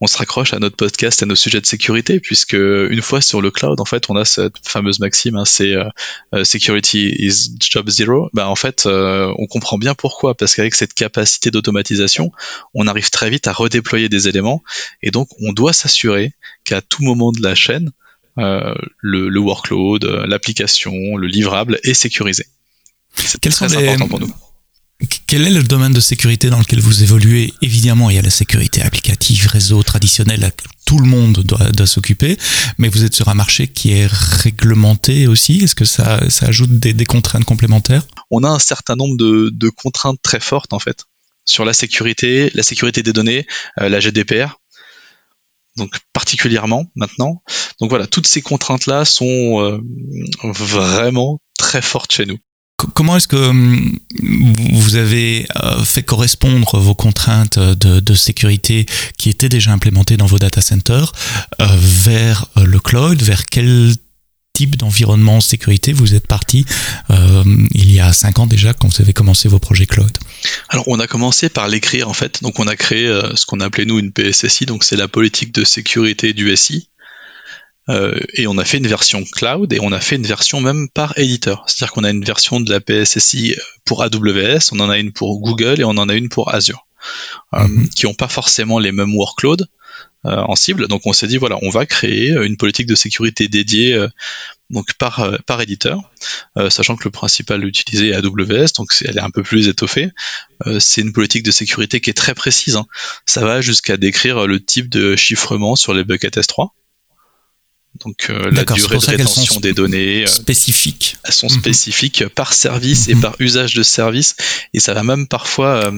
on 0.00 0.06
se 0.06 0.16
raccroche 0.16 0.54
à 0.54 0.58
notre 0.58 0.76
podcast, 0.76 1.22
à 1.22 1.26
nos 1.26 1.34
sujets 1.34 1.60
de 1.60 1.66
sécurité, 1.66 2.20
puisque 2.20 2.54
une 2.54 3.02
fois 3.02 3.20
sur 3.20 3.42
le 3.42 3.50
cloud, 3.50 3.80
en 3.80 3.84
fait, 3.84 4.08
on 4.08 4.16
a 4.16 4.24
cette 4.24 4.56
fameuse 4.66 4.98
maxime, 4.98 5.36
hein, 5.36 5.44
c'est 5.44 5.74
euh, 5.74 5.84
euh, 6.34 6.44
security 6.44 7.14
is 7.18 7.54
job 7.60 7.88
zero. 7.90 8.30
Ben, 8.32 8.46
en 8.46 8.56
fait, 8.56 8.86
euh, 8.86 9.32
on 9.38 9.46
comprend 9.46 9.78
bien 9.78 9.94
pourquoi, 9.94 10.34
parce 10.34 10.54
qu'avec 10.54 10.74
cette 10.74 10.94
capacité 10.94 11.50
d'automatisation, 11.50 12.32
on 12.74 12.86
arrive 12.86 13.10
très 13.10 13.28
vite 13.28 13.46
à 13.46 13.52
redéployer 13.52 14.08
des 14.08 14.28
éléments, 14.28 14.62
et 15.02 15.10
donc 15.10 15.28
on 15.40 15.52
doit 15.52 15.72
s'assurer 15.72 16.32
qu'à 16.64 16.80
tout 16.80 17.02
moment 17.02 17.32
de 17.32 17.42
la 17.42 17.54
chaîne, 17.54 17.90
le, 18.36 19.28
le, 19.28 19.38
workload, 19.38 20.04
l'application, 20.04 21.16
le 21.16 21.26
livrable 21.26 21.78
est 21.82 21.92
sécurisé. 21.92 22.46
C'est 23.16 23.38
très 23.38 23.76
important 23.76 24.08
pour 24.08 24.20
nous. 24.20 24.32
Quel 25.26 25.46
est 25.46 25.50
le 25.50 25.62
domaine 25.62 25.92
de 25.92 26.00
sécurité 26.00 26.50
dans 26.50 26.58
lequel 26.58 26.80
vous 26.80 27.02
évoluez 27.02 27.54
Évidemment, 27.62 28.10
il 28.10 28.16
y 28.16 28.18
a 28.18 28.22
la 28.22 28.30
sécurité 28.30 28.82
applicative, 28.82 29.46
réseau 29.46 29.82
traditionnel, 29.82 30.52
tout 30.84 30.98
le 30.98 31.06
monde 31.06 31.44
doit, 31.44 31.86
s'occuper, 31.86 32.36
mais 32.76 32.88
vous 32.88 33.04
êtes 33.04 33.14
sur 33.14 33.28
un 33.28 33.34
marché 33.34 33.68
qui 33.68 33.92
est 33.92 34.08
réglementé 34.10 35.26
aussi. 35.26 35.62
Est-ce 35.62 35.74
que 35.74 35.84
ça, 35.84 36.20
ajoute 36.40 36.78
des, 36.78 37.06
contraintes 37.06 37.44
complémentaires? 37.44 38.06
On 38.30 38.44
a 38.44 38.48
un 38.48 38.58
certain 38.58 38.96
nombre 38.96 39.16
de, 39.16 39.68
contraintes 39.70 40.20
très 40.22 40.40
fortes 40.40 40.72
en 40.72 40.78
fait 40.78 41.04
sur 41.46 41.64
la 41.64 41.72
sécurité, 41.72 42.50
la 42.54 42.62
sécurité 42.62 43.02
des 43.02 43.12
données, 43.12 43.46
euh, 43.80 43.88
la 43.88 43.98
GDPR, 43.98 44.60
donc 45.76 45.96
particulièrement 46.12 46.86
maintenant. 46.94 47.42
Donc 47.80 47.88
voilà, 47.88 48.06
toutes 48.06 48.26
ces 48.26 48.42
contraintes-là 48.42 49.04
sont 49.04 49.60
euh, 49.60 49.80
vraiment 50.44 51.40
très 51.56 51.82
fortes 51.82 52.12
chez 52.12 52.26
nous 52.26 52.38
comment 52.94 53.16
est-ce 53.16 53.28
que 53.28 53.36
hum, 53.36 53.98
vous 54.72 54.96
avez 54.96 55.46
euh, 55.56 55.82
fait 55.84 56.02
correspondre 56.02 56.78
vos 56.78 56.94
contraintes 56.94 57.58
de, 57.58 58.14
sécurité 58.14 58.86
qui 59.16 59.30
étaient 59.30 59.48
déjà 59.48 59.72
implémentées 59.72 60.16
dans 60.16 60.26
vos 60.26 60.38
data 60.38 60.60
centers 60.60 61.12
euh, 61.60 61.66
vers 61.80 62.46
euh, 62.56 62.64
le 62.64 62.80
cloud, 62.80 63.22
vers 63.22 63.46
quel 63.46 63.94
type 64.52 64.76
d'environnement 64.76 65.40
sécurité 65.40 65.92
vous 65.92 66.14
êtes 66.14 66.26
parti 66.26 66.66
il 67.72 67.90
y 67.90 68.00
a 68.00 68.12
cinq 68.12 68.40
ans 68.40 68.46
déjà 68.46 68.74
quand 68.74 68.88
vous 68.88 69.00
avez 69.00 69.14
commencé 69.14 69.48
vos 69.48 69.58
projets 69.58 69.86
cloud? 69.86 70.10
Alors 70.68 70.86
on 70.88 70.98
a 70.98 71.06
commencé 71.06 71.48
par 71.48 71.68
l'écrire 71.68 72.08
en 72.08 72.12
fait, 72.12 72.42
donc 72.42 72.58
on 72.58 72.66
a 72.66 72.76
créé 72.76 73.06
ce 73.36 73.46
qu'on 73.46 73.60
appelait 73.60 73.86
nous 73.86 73.98
une 73.98 74.12
PSSI, 74.12 74.66
donc 74.66 74.84
c'est 74.84 74.96
la 74.96 75.08
politique 75.08 75.52
de 75.54 75.64
sécurité 75.64 76.34
du 76.34 76.54
SI. 76.56 76.89
Euh, 77.88 78.18
et 78.34 78.46
on 78.46 78.58
a 78.58 78.64
fait 78.64 78.78
une 78.78 78.86
version 78.86 79.24
cloud 79.24 79.72
et 79.72 79.80
on 79.80 79.92
a 79.92 80.00
fait 80.00 80.16
une 80.16 80.26
version 80.26 80.60
même 80.60 80.88
par 80.88 81.18
éditeur. 81.18 81.64
C'est-à-dire 81.66 81.92
qu'on 81.92 82.04
a 82.04 82.10
une 82.10 82.24
version 82.24 82.60
de 82.60 82.70
la 82.70 82.80
PSSI 82.80 83.56
pour 83.84 84.02
AWS, 84.02 84.70
on 84.72 84.80
en 84.80 84.90
a 84.90 84.98
une 84.98 85.12
pour 85.12 85.40
Google 85.40 85.80
et 85.80 85.84
on 85.84 85.90
en 85.90 86.08
a 86.08 86.14
une 86.14 86.28
pour 86.28 86.54
Azure, 86.54 86.86
euh, 87.54 87.66
mhm. 87.66 87.88
qui 87.88 88.06
n'ont 88.06 88.14
pas 88.14 88.28
forcément 88.28 88.78
les 88.78 88.92
mêmes 88.92 89.14
workloads 89.14 89.64
euh, 90.26 90.36
en 90.36 90.54
cible. 90.54 90.88
Donc 90.88 91.02
on 91.06 91.12
s'est 91.12 91.26
dit 91.26 91.38
voilà, 91.38 91.58
on 91.62 91.70
va 91.70 91.86
créer 91.86 92.30
une 92.30 92.58
politique 92.58 92.86
de 92.86 92.94
sécurité 92.94 93.48
dédiée 93.48 93.98
donc 94.68 94.92
par 94.94 95.38
par 95.46 95.60
éditeur, 95.62 96.12
sachant 96.68 96.94
que 96.94 97.04
le 97.04 97.10
principal 97.10 97.64
utilisé 97.64 98.10
est 98.10 98.14
AWS, 98.14 98.74
donc 98.76 98.92
elle 99.04 99.16
est 99.16 99.22
un 99.22 99.30
peu 99.30 99.42
plus 99.42 99.66
étoffée. 99.66 100.10
c'est 100.78 101.00
une 101.00 101.12
politique 101.12 101.42
de 101.42 101.50
sécurité 101.50 102.00
qui 102.00 102.10
est 102.10 102.14
très 102.14 102.34
précise. 102.34 102.76
Hein. 102.76 102.86
Ça 103.24 103.44
va 103.44 103.62
jusqu'à 103.62 103.96
décrire 103.96 104.46
le 104.46 104.62
type 104.62 104.90
de 104.90 105.16
chiffrement 105.16 105.74
sur 105.74 105.94
les 105.94 106.04
buckets 106.04 106.36
S3. 106.36 106.68
Donc 107.98 108.30
euh, 108.30 108.50
la 108.50 108.64
durée 108.64 108.98
de 108.98 109.04
rétention 109.04 109.60
des 109.60 109.72
données 109.72 110.22
euh, 110.22 110.26
spécifiques. 110.26 111.16
Elles 111.24 111.32
sont 111.32 111.50
mhm. 111.50 111.58
spécifiques 111.58 112.26
par 112.28 112.52
service 112.54 113.08
et 113.08 113.14
mhm. 113.14 113.20
par 113.20 113.36
usage 113.40 113.74
de 113.74 113.82
service 113.82 114.36
et 114.72 114.80
ça 114.80 114.94
va 114.94 115.02
même 115.02 115.26
parfois 115.26 115.92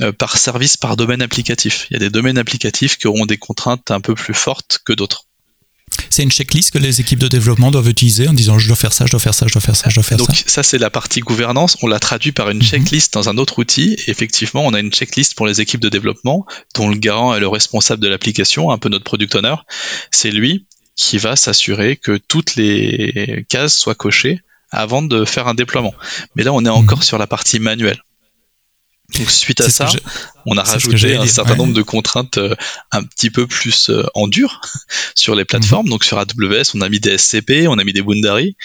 euh, 0.00 0.12
par 0.12 0.38
service 0.38 0.76
par 0.76 0.96
domaine 0.96 1.22
applicatif. 1.22 1.88
Il 1.90 1.94
y 1.94 1.96
a 1.96 2.00
des 2.00 2.10
domaines 2.10 2.38
applicatifs 2.38 2.96
qui 2.96 3.06
auront 3.06 3.26
des 3.26 3.38
contraintes 3.38 3.90
un 3.90 4.00
peu 4.00 4.14
plus 4.14 4.34
fortes 4.34 4.80
que 4.84 4.92
d'autres. 4.92 5.24
C'est 6.10 6.22
une 6.22 6.30
checklist 6.30 6.70
que 6.70 6.78
les 6.78 7.00
équipes 7.00 7.18
de 7.18 7.28
développement 7.28 7.70
doivent 7.70 7.88
utiliser 7.88 8.28
en 8.28 8.32
disant 8.32 8.58
je 8.58 8.66
dois 8.66 8.76
faire 8.76 8.92
ça, 8.92 9.06
je 9.06 9.10
dois 9.10 9.20
faire 9.20 9.34
ça, 9.34 9.46
je 9.46 9.52
dois 9.52 9.60
faire 9.60 9.76
ça, 9.76 9.88
je 9.88 9.94
dois 9.96 10.04
faire 10.04 10.18
ça. 10.18 10.24
Donc 10.24 10.44
ça 10.46 10.62
c'est 10.62 10.78
la 10.78 10.90
partie 10.90 11.20
gouvernance. 11.20 11.76
On 11.82 11.86
l'a 11.86 11.98
traduit 11.98 12.32
par 12.32 12.50
une 12.50 12.58
mhm. 12.58 12.64
checklist 12.64 13.12
dans 13.12 13.28
un 13.28 13.36
autre 13.36 13.58
outil. 13.58 13.96
Et 14.06 14.10
effectivement, 14.10 14.64
on 14.64 14.74
a 14.74 14.80
une 14.80 14.92
checklist 14.92 15.34
pour 15.34 15.46
les 15.46 15.60
équipes 15.60 15.80
de 15.80 15.88
développement 15.88 16.46
dont 16.74 16.88
le 16.88 16.96
garant 16.96 17.34
est 17.34 17.40
le 17.40 17.48
responsable 17.48 18.00
de 18.00 18.08
l'application, 18.08 18.70
un 18.70 18.78
peu 18.78 18.88
notre 18.88 19.04
product 19.04 19.34
owner. 19.34 19.56
C'est 20.10 20.30
lui 20.30 20.66
qui 20.96 21.18
va 21.18 21.36
s'assurer 21.36 21.96
que 21.96 22.16
toutes 22.16 22.56
les 22.56 23.44
cases 23.48 23.76
soient 23.76 23.94
cochées 23.94 24.40
avant 24.70 25.02
de 25.02 25.24
faire 25.24 25.46
un 25.46 25.54
déploiement. 25.54 25.94
Mais 26.34 26.42
là, 26.42 26.52
on 26.52 26.64
est 26.64 26.70
encore 26.70 26.98
mhm. 26.98 27.04
sur 27.04 27.18
la 27.18 27.26
partie 27.26 27.60
manuelle. 27.60 28.02
Donc 29.14 29.30
suite 29.30 29.60
à 29.60 29.70
ça, 29.70 29.88
on 30.46 30.56
a 30.56 30.64
rajouté 30.64 31.14
un 31.14 31.26
certain 31.26 31.54
nombre 31.54 31.72
de 31.72 31.82
contraintes 31.82 32.38
euh, 32.38 32.56
un 32.90 33.04
petit 33.04 33.30
peu 33.30 33.46
plus 33.46 33.88
euh, 33.88 34.04
en 34.14 34.26
dur 34.26 34.60
sur 35.14 35.36
les 35.36 35.44
plateformes. 35.44 35.86
Mhm. 35.86 35.90
Donc 35.90 36.04
sur 36.04 36.18
AWS, 36.18 36.72
on 36.74 36.80
a 36.80 36.88
mis 36.88 36.98
des 36.98 37.16
SCP, 37.16 37.68
on 37.68 37.78
a 37.78 37.84
mis 37.84 37.92
des 37.92 38.02
Boundary. 38.02 38.56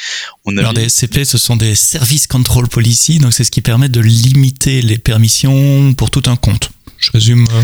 On 0.45 0.57
a 0.57 0.61
Alors 0.61 0.73
des 0.73 0.89
SCP, 0.89 1.25
ce 1.25 1.37
sont 1.37 1.57
des 1.57 1.75
Service 1.75 2.25
Control 2.25 2.67
Policy, 2.67 3.19
donc 3.19 3.33
c'est 3.33 3.43
ce 3.43 3.51
qui 3.51 3.61
permet 3.61 3.89
de 3.89 4.01
limiter 4.01 4.81
les 4.81 4.97
permissions 4.97 5.93
pour 5.93 6.09
tout 6.09 6.23
un 6.25 6.35
compte. 6.35 6.71
Je 6.97 7.11
résume. 7.11 7.47
Euh, 7.51 7.63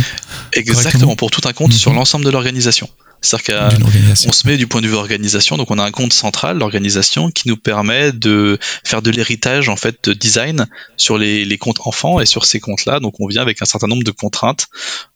Exactement, 0.53 1.15
pour 1.15 1.31
tout 1.31 1.41
un 1.45 1.53
compte 1.53 1.73
sur 1.73 1.91
mhm. 1.91 1.97
l'ensemble 1.97 2.25
de 2.25 2.29
l'organisation. 2.29 2.89
C'est-à-dire 3.21 3.69
qu'on 3.77 4.31
se 4.31 4.47
met 4.47 4.57
du 4.57 4.67
point 4.67 4.81
de 4.81 4.87
vue 4.87 4.95
organisation, 4.95 5.57
donc 5.57 5.71
on 5.71 5.79
a 5.79 5.83
un 5.83 5.91
compte 5.91 6.13
central, 6.13 6.59
l'organisation, 6.59 7.31
qui 7.31 7.47
nous 7.47 7.57
permet 7.57 8.11
de 8.11 8.59
faire 8.83 9.01
de 9.01 9.11
l'héritage 9.11 9.69
en 9.69 9.75
fait 9.75 9.97
de 10.03 10.13
design 10.13 10.67
sur 10.97 11.17
les, 11.17 11.57
comptes 11.57 11.81
enfants 11.85 12.19
et 12.19 12.25
sur 12.25 12.45
ces 12.45 12.59
comptes-là. 12.59 12.99
Donc 12.99 13.19
on 13.19 13.27
vient 13.27 13.41
avec 13.41 13.61
un 13.61 13.65
certain 13.65 13.87
nombre 13.87 14.03
de 14.03 14.11
contraintes 14.11 14.67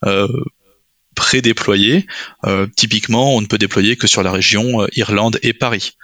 euh, 0.05 0.27
pré-déployées. 1.15 2.07
Euh, 2.45 2.67
typiquement, 2.75 3.35
on 3.35 3.41
ne 3.41 3.45
peut 3.45 3.59
déployer 3.59 3.95
que 3.95 4.07
sur 4.07 4.23
la 4.23 4.31
région 4.31 4.81
euh, 4.81 4.87
Irlande 4.93 5.37
et 5.43 5.53
Paris. 5.53 5.97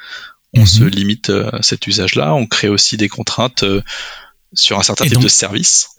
On 0.53 0.61
mhm. 0.61 0.67
se 0.67 0.83
limite 0.83 1.29
à 1.29 1.61
cet 1.61 1.87
usage-là. 1.87 2.33
On 2.33 2.45
crée 2.45 2.69
aussi 2.69 2.97
des 2.97 3.09
contraintes 3.09 3.65
sur 4.53 4.79
un 4.79 4.83
certain 4.83 5.05
type 5.05 5.19
de 5.19 5.27
service. 5.27 5.89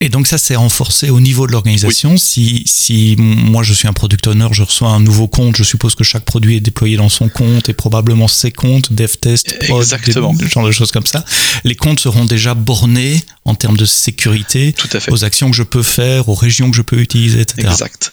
Et 0.00 0.10
donc 0.10 0.26
ça, 0.26 0.36
c'est 0.36 0.56
renforcé 0.56 1.08
au 1.08 1.20
niveau 1.20 1.46
de 1.46 1.52
l'organisation. 1.52 2.18
Si, 2.18 2.64
si 2.66 3.16
moi 3.18 3.62
je 3.62 3.72
suis 3.72 3.88
un 3.88 3.94
product 3.94 4.26
owner, 4.26 4.48
je 4.52 4.62
reçois 4.62 4.90
un 4.90 5.00
nouveau 5.00 5.26
compte, 5.26 5.56
je 5.56 5.64
suppose 5.64 5.94
que 5.94 6.04
chaque 6.04 6.24
produit 6.24 6.56
est 6.56 6.60
déployé 6.60 6.98
dans 6.98 7.08
son 7.08 7.30
compte 7.30 7.70
et 7.70 7.72
probablement 7.72 8.28
ses 8.28 8.52
comptes, 8.52 8.92
dev 8.92 9.16
test, 9.16 9.58
prod, 9.60 9.80
Exactement. 9.80 10.34
Des, 10.34 10.46
genre 10.48 10.66
de 10.66 10.72
choses 10.72 10.92
comme 10.92 11.06
ça. 11.06 11.24
Les 11.64 11.76
comptes 11.76 12.00
seront 12.00 12.26
déjà 12.26 12.52
bornés 12.52 13.22
en 13.46 13.54
termes 13.54 13.78
de 13.78 13.86
sécurité 13.86 14.74
Tout 14.74 14.88
à 14.92 15.00
fait. 15.00 15.10
aux 15.10 15.24
actions 15.24 15.50
que 15.50 15.56
je 15.56 15.62
peux 15.62 15.82
faire, 15.82 16.28
aux 16.28 16.34
régions 16.34 16.70
que 16.70 16.76
je 16.76 16.82
peux 16.82 16.98
utiliser, 16.98 17.40
etc. 17.40 17.68
Exact. 17.70 18.12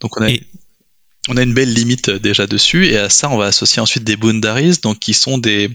Donc 0.00 0.20
on 0.20 0.24
a 0.24 0.30
on 1.28 1.36
a 1.36 1.42
une 1.42 1.54
belle 1.54 1.72
limite 1.72 2.08
euh, 2.08 2.18
déjà 2.18 2.46
dessus 2.46 2.86
et 2.86 2.96
à 2.96 3.08
ça 3.08 3.28
on 3.30 3.36
va 3.36 3.46
associer 3.46 3.80
ensuite 3.80 4.04
des 4.04 4.16
boundaries 4.16 4.78
donc 4.82 4.98
qui 4.98 5.14
sont 5.14 5.38
des, 5.38 5.70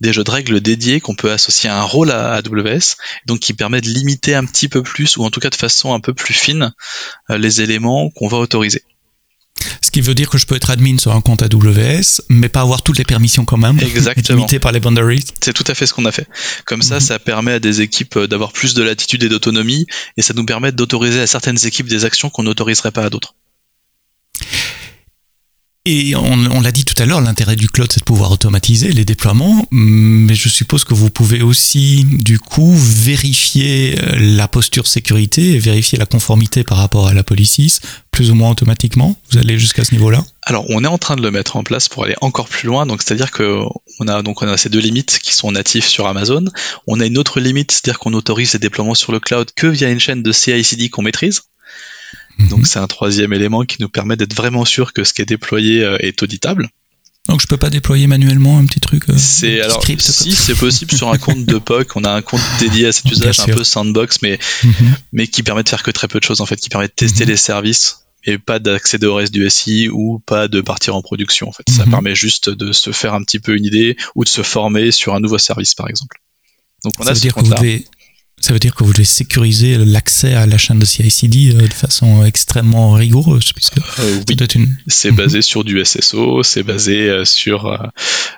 des 0.00 0.12
jeux 0.12 0.24
de 0.24 0.30
règles 0.30 0.60
dédiés 0.60 1.00
qu'on 1.00 1.14
peut 1.14 1.32
associer 1.32 1.68
à 1.68 1.80
un 1.80 1.84
rôle 1.84 2.10
à 2.10 2.34
AWS 2.34 2.96
donc 3.26 3.40
qui 3.40 3.52
permet 3.52 3.80
de 3.80 3.88
limiter 3.88 4.34
un 4.34 4.44
petit 4.44 4.68
peu 4.68 4.82
plus 4.82 5.16
ou 5.16 5.24
en 5.24 5.30
tout 5.30 5.40
cas 5.40 5.50
de 5.50 5.56
façon 5.56 5.92
un 5.92 6.00
peu 6.00 6.14
plus 6.14 6.34
fine 6.34 6.72
euh, 7.30 7.38
les 7.38 7.60
éléments 7.60 8.10
qu'on 8.10 8.28
va 8.28 8.38
autoriser. 8.38 8.82
Ce 9.80 9.90
qui 9.90 10.00
veut 10.00 10.14
dire 10.14 10.30
que 10.30 10.38
je 10.38 10.46
peux 10.46 10.56
être 10.56 10.70
admin 10.70 10.98
sur 10.98 11.12
un 11.12 11.20
compte 11.20 11.42
AWS, 11.42 12.22
mais 12.28 12.48
pas 12.48 12.62
avoir 12.62 12.82
toutes 12.82 12.98
les 12.98 13.04
permissions 13.04 13.44
quand 13.44 13.58
même. 13.58 13.78
Exactement. 13.78 14.38
Limité 14.38 14.58
par 14.58 14.72
les 14.72 14.80
boundaries. 14.80 15.24
C'est 15.40 15.52
tout 15.52 15.64
à 15.66 15.74
fait 15.74 15.86
ce 15.86 15.94
qu'on 15.94 16.04
a 16.06 16.12
fait. 16.12 16.26
Comme 16.64 16.82
ça, 16.82 16.96
mhm. 16.96 17.00
ça 17.00 17.18
permet 17.18 17.52
à 17.52 17.58
des 17.58 17.80
équipes 17.80 18.16
euh, 18.16 18.26
d'avoir 18.26 18.52
plus 18.52 18.74
de 18.74 18.82
latitude 18.82 19.22
et 19.22 19.28
d'autonomie, 19.28 19.86
et 20.16 20.22
ça 20.22 20.34
nous 20.34 20.46
permet 20.46 20.72
d'autoriser 20.72 21.20
à 21.20 21.26
certaines 21.26 21.64
équipes 21.66 21.88
des 21.88 22.04
actions 22.04 22.30
qu'on 22.30 22.42
n'autoriserait 22.42 22.90
pas 22.90 23.04
à 23.04 23.10
d'autres. 23.10 23.34
Et 25.84 26.14
on, 26.14 26.60
l'a 26.60 26.70
dit 26.70 26.84
tout 26.84 26.94
à 27.02 27.06
l'heure, 27.06 27.20
l'intérêt 27.20 27.56
du 27.56 27.68
cloud, 27.68 27.90
c'est 27.90 27.98
de 27.98 28.04
pouvoir 28.04 28.30
automatiser 28.30 28.92
les 28.92 29.04
déploiements, 29.04 29.66
mais 29.72 30.36
je 30.36 30.48
suppose 30.48 30.84
que 30.84 30.94
vous 30.94 31.10
pouvez 31.10 31.42
aussi, 31.42 32.04
du 32.04 32.38
coup, 32.38 32.72
vérifier 32.72 33.98
euh, 33.98 34.16
la 34.16 34.46
posture 34.46 34.86
sécurité 34.86 35.54
et 35.54 35.58
vérifier 35.58 35.98
la 35.98 36.06
conformité 36.06 36.62
par 36.62 36.78
rapport 36.78 37.08
à 37.08 37.14
la 37.14 37.24
policy, 37.24 37.80
plus 38.12 38.30
ou 38.30 38.36
moins 38.36 38.50
automatiquement. 38.50 39.16
Vous 39.32 39.38
allez 39.38 39.58
jusqu'à 39.58 39.84
ce 39.84 39.90
niveau-là 39.90 40.22
Alors, 40.42 40.66
on 40.68 40.84
est 40.84 40.88
en 40.88 40.98
train 40.98 41.16
de 41.16 41.22
le 41.22 41.32
mettre 41.32 41.56
en 41.56 41.64
place 41.64 41.88
pour 41.88 42.04
aller 42.04 42.14
encore 42.20 42.48
plus 42.48 42.68
loin. 42.68 42.86
Donc, 42.86 43.02
c'est-à-dire 43.02 43.32
que 43.32 43.62
on 43.98 44.06
a 44.06 44.22
donc 44.22 44.40
on 44.40 44.46
a 44.46 44.56
ces 44.56 44.68
deux 44.68 44.78
limites 44.78 45.18
qui 45.20 45.34
sont 45.34 45.50
natifs 45.50 45.88
sur 45.88 46.06
Amazon. 46.06 46.44
On 46.86 47.00
a 47.00 47.06
une 47.06 47.18
autre 47.18 47.40
limite, 47.40 47.72
c'est-à-dire 47.72 47.98
qu'on 47.98 48.12
autorise 48.12 48.52
les 48.52 48.60
déploiements 48.60 48.94
sur 48.94 49.10
le 49.10 49.18
cloud 49.18 49.50
que 49.56 49.66
via 49.66 49.90
une 49.90 49.98
chaîne 49.98 50.22
de 50.22 50.30
CI/CD 50.30 50.90
qu'on 50.90 51.02
maîtrise. 51.02 51.42
Donc 52.38 52.60
mhm. 52.60 52.64
c'est 52.64 52.78
un 52.78 52.86
troisième 52.86 53.32
élément 53.32 53.64
qui 53.64 53.76
nous 53.80 53.88
permet 53.88 54.16
d'être 54.16 54.34
vraiment 54.34 54.64
sûr 54.64 54.92
que 54.92 55.04
ce 55.04 55.12
qui 55.12 55.22
est 55.22 55.26
déployé 55.26 55.84
euh, 55.84 55.96
est 56.00 56.22
auditable. 56.22 56.68
Donc 57.28 57.40
je 57.40 57.46
peux 57.46 57.56
pas 57.56 57.70
déployer 57.70 58.08
manuellement 58.08 58.58
un 58.58 58.66
petit 58.66 58.80
truc. 58.80 59.08
Euh, 59.08 59.14
c'est 59.16 59.60
alors 59.60 59.84
si 59.84 60.32
c'est 60.32 60.56
possible 60.56 60.92
sur 60.92 61.10
un 61.10 61.18
compte 61.18 61.44
de 61.44 61.58
POC, 61.58 61.96
on 61.96 62.04
a 62.04 62.10
un 62.10 62.22
compte 62.22 62.40
dédié 62.58 62.88
à 62.88 62.92
cet 62.92 63.10
usage 63.10 63.38
un 63.40 63.46
peu 63.46 63.62
sandbox, 63.62 64.18
mais 64.22 64.38
mhm. 64.64 64.96
mais 65.12 65.26
qui 65.28 65.42
permet 65.42 65.62
de 65.62 65.68
faire 65.68 65.82
que 65.82 65.92
très 65.92 66.08
peu 66.08 66.18
de 66.18 66.24
choses 66.24 66.40
en 66.40 66.46
fait, 66.46 66.56
qui 66.56 66.68
permet 66.68 66.88
de 66.88 66.92
tester 66.92 67.24
mhm. 67.24 67.30
les 67.30 67.36
services 67.36 67.98
et 68.24 68.38
pas 68.38 68.58
d'accéder 68.58 69.06
au 69.06 69.14
reste 69.14 69.32
du 69.32 69.48
SI 69.50 69.88
ou 69.88 70.20
pas 70.26 70.48
de 70.48 70.60
partir 70.60 70.96
en 70.96 71.02
production 71.02 71.48
en 71.48 71.52
fait. 71.52 71.68
Ça 71.70 71.84
permet 71.84 72.14
juste 72.14 72.50
de 72.50 72.72
se 72.72 72.92
faire 72.92 73.14
un 73.14 73.22
petit 73.22 73.40
peu 73.40 73.56
une 73.56 73.64
idée 73.64 73.96
ou 74.14 74.24
de 74.24 74.28
se 74.28 74.42
former 74.42 74.92
sur 74.92 75.14
un 75.14 75.20
nouveau 75.20 75.38
service 75.38 75.74
par 75.74 75.88
exemple. 75.88 76.20
Donc 76.84 76.94
on 76.98 77.06
a 77.06 77.14
ce 77.14 77.28
compte 77.28 77.48
là. 77.48 77.60
Ça 78.42 78.52
veut 78.52 78.58
dire 78.58 78.74
que 78.74 78.82
vous 78.82 78.92
devez 78.92 79.04
sécuriser 79.04 79.78
l'accès 79.78 80.34
à 80.34 80.46
la 80.46 80.58
chaîne 80.58 80.80
de 80.80 80.84
CI/CD 80.84 81.54
euh, 81.54 81.68
de 81.68 81.72
façon 81.72 82.24
extrêmement 82.24 82.90
rigoureuse, 82.92 83.52
puisque 83.52 83.78
euh, 83.78 84.20
oui. 84.28 84.36
c'est 84.88 85.12
basé 85.12 85.42
sur 85.42 85.62
du 85.62 85.82
SSO, 85.84 86.42
c'est 86.42 86.64
basé 86.64 87.08
euh, 87.08 87.24
sur 87.24 87.78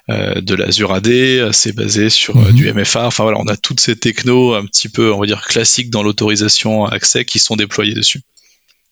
de 0.08 0.54
l'Azure 0.54 0.92
AD, 0.92 1.52
c'est 1.52 1.74
basé 1.74 2.10
sur 2.10 2.52
du 2.52 2.70
MFA. 2.70 3.06
Enfin 3.06 3.22
voilà, 3.22 3.38
on 3.40 3.46
a 3.46 3.56
toutes 3.56 3.80
ces 3.80 3.96
technos 3.96 4.54
un 4.54 4.66
petit 4.66 4.90
peu, 4.90 5.10
on 5.10 5.20
va 5.20 5.26
dire 5.26 5.40
classiques 5.40 5.88
dans 5.88 6.02
l'autorisation 6.02 6.84
accès 6.84 7.24
qui 7.24 7.38
sont 7.38 7.56
déployés 7.56 7.94
dessus 7.94 8.20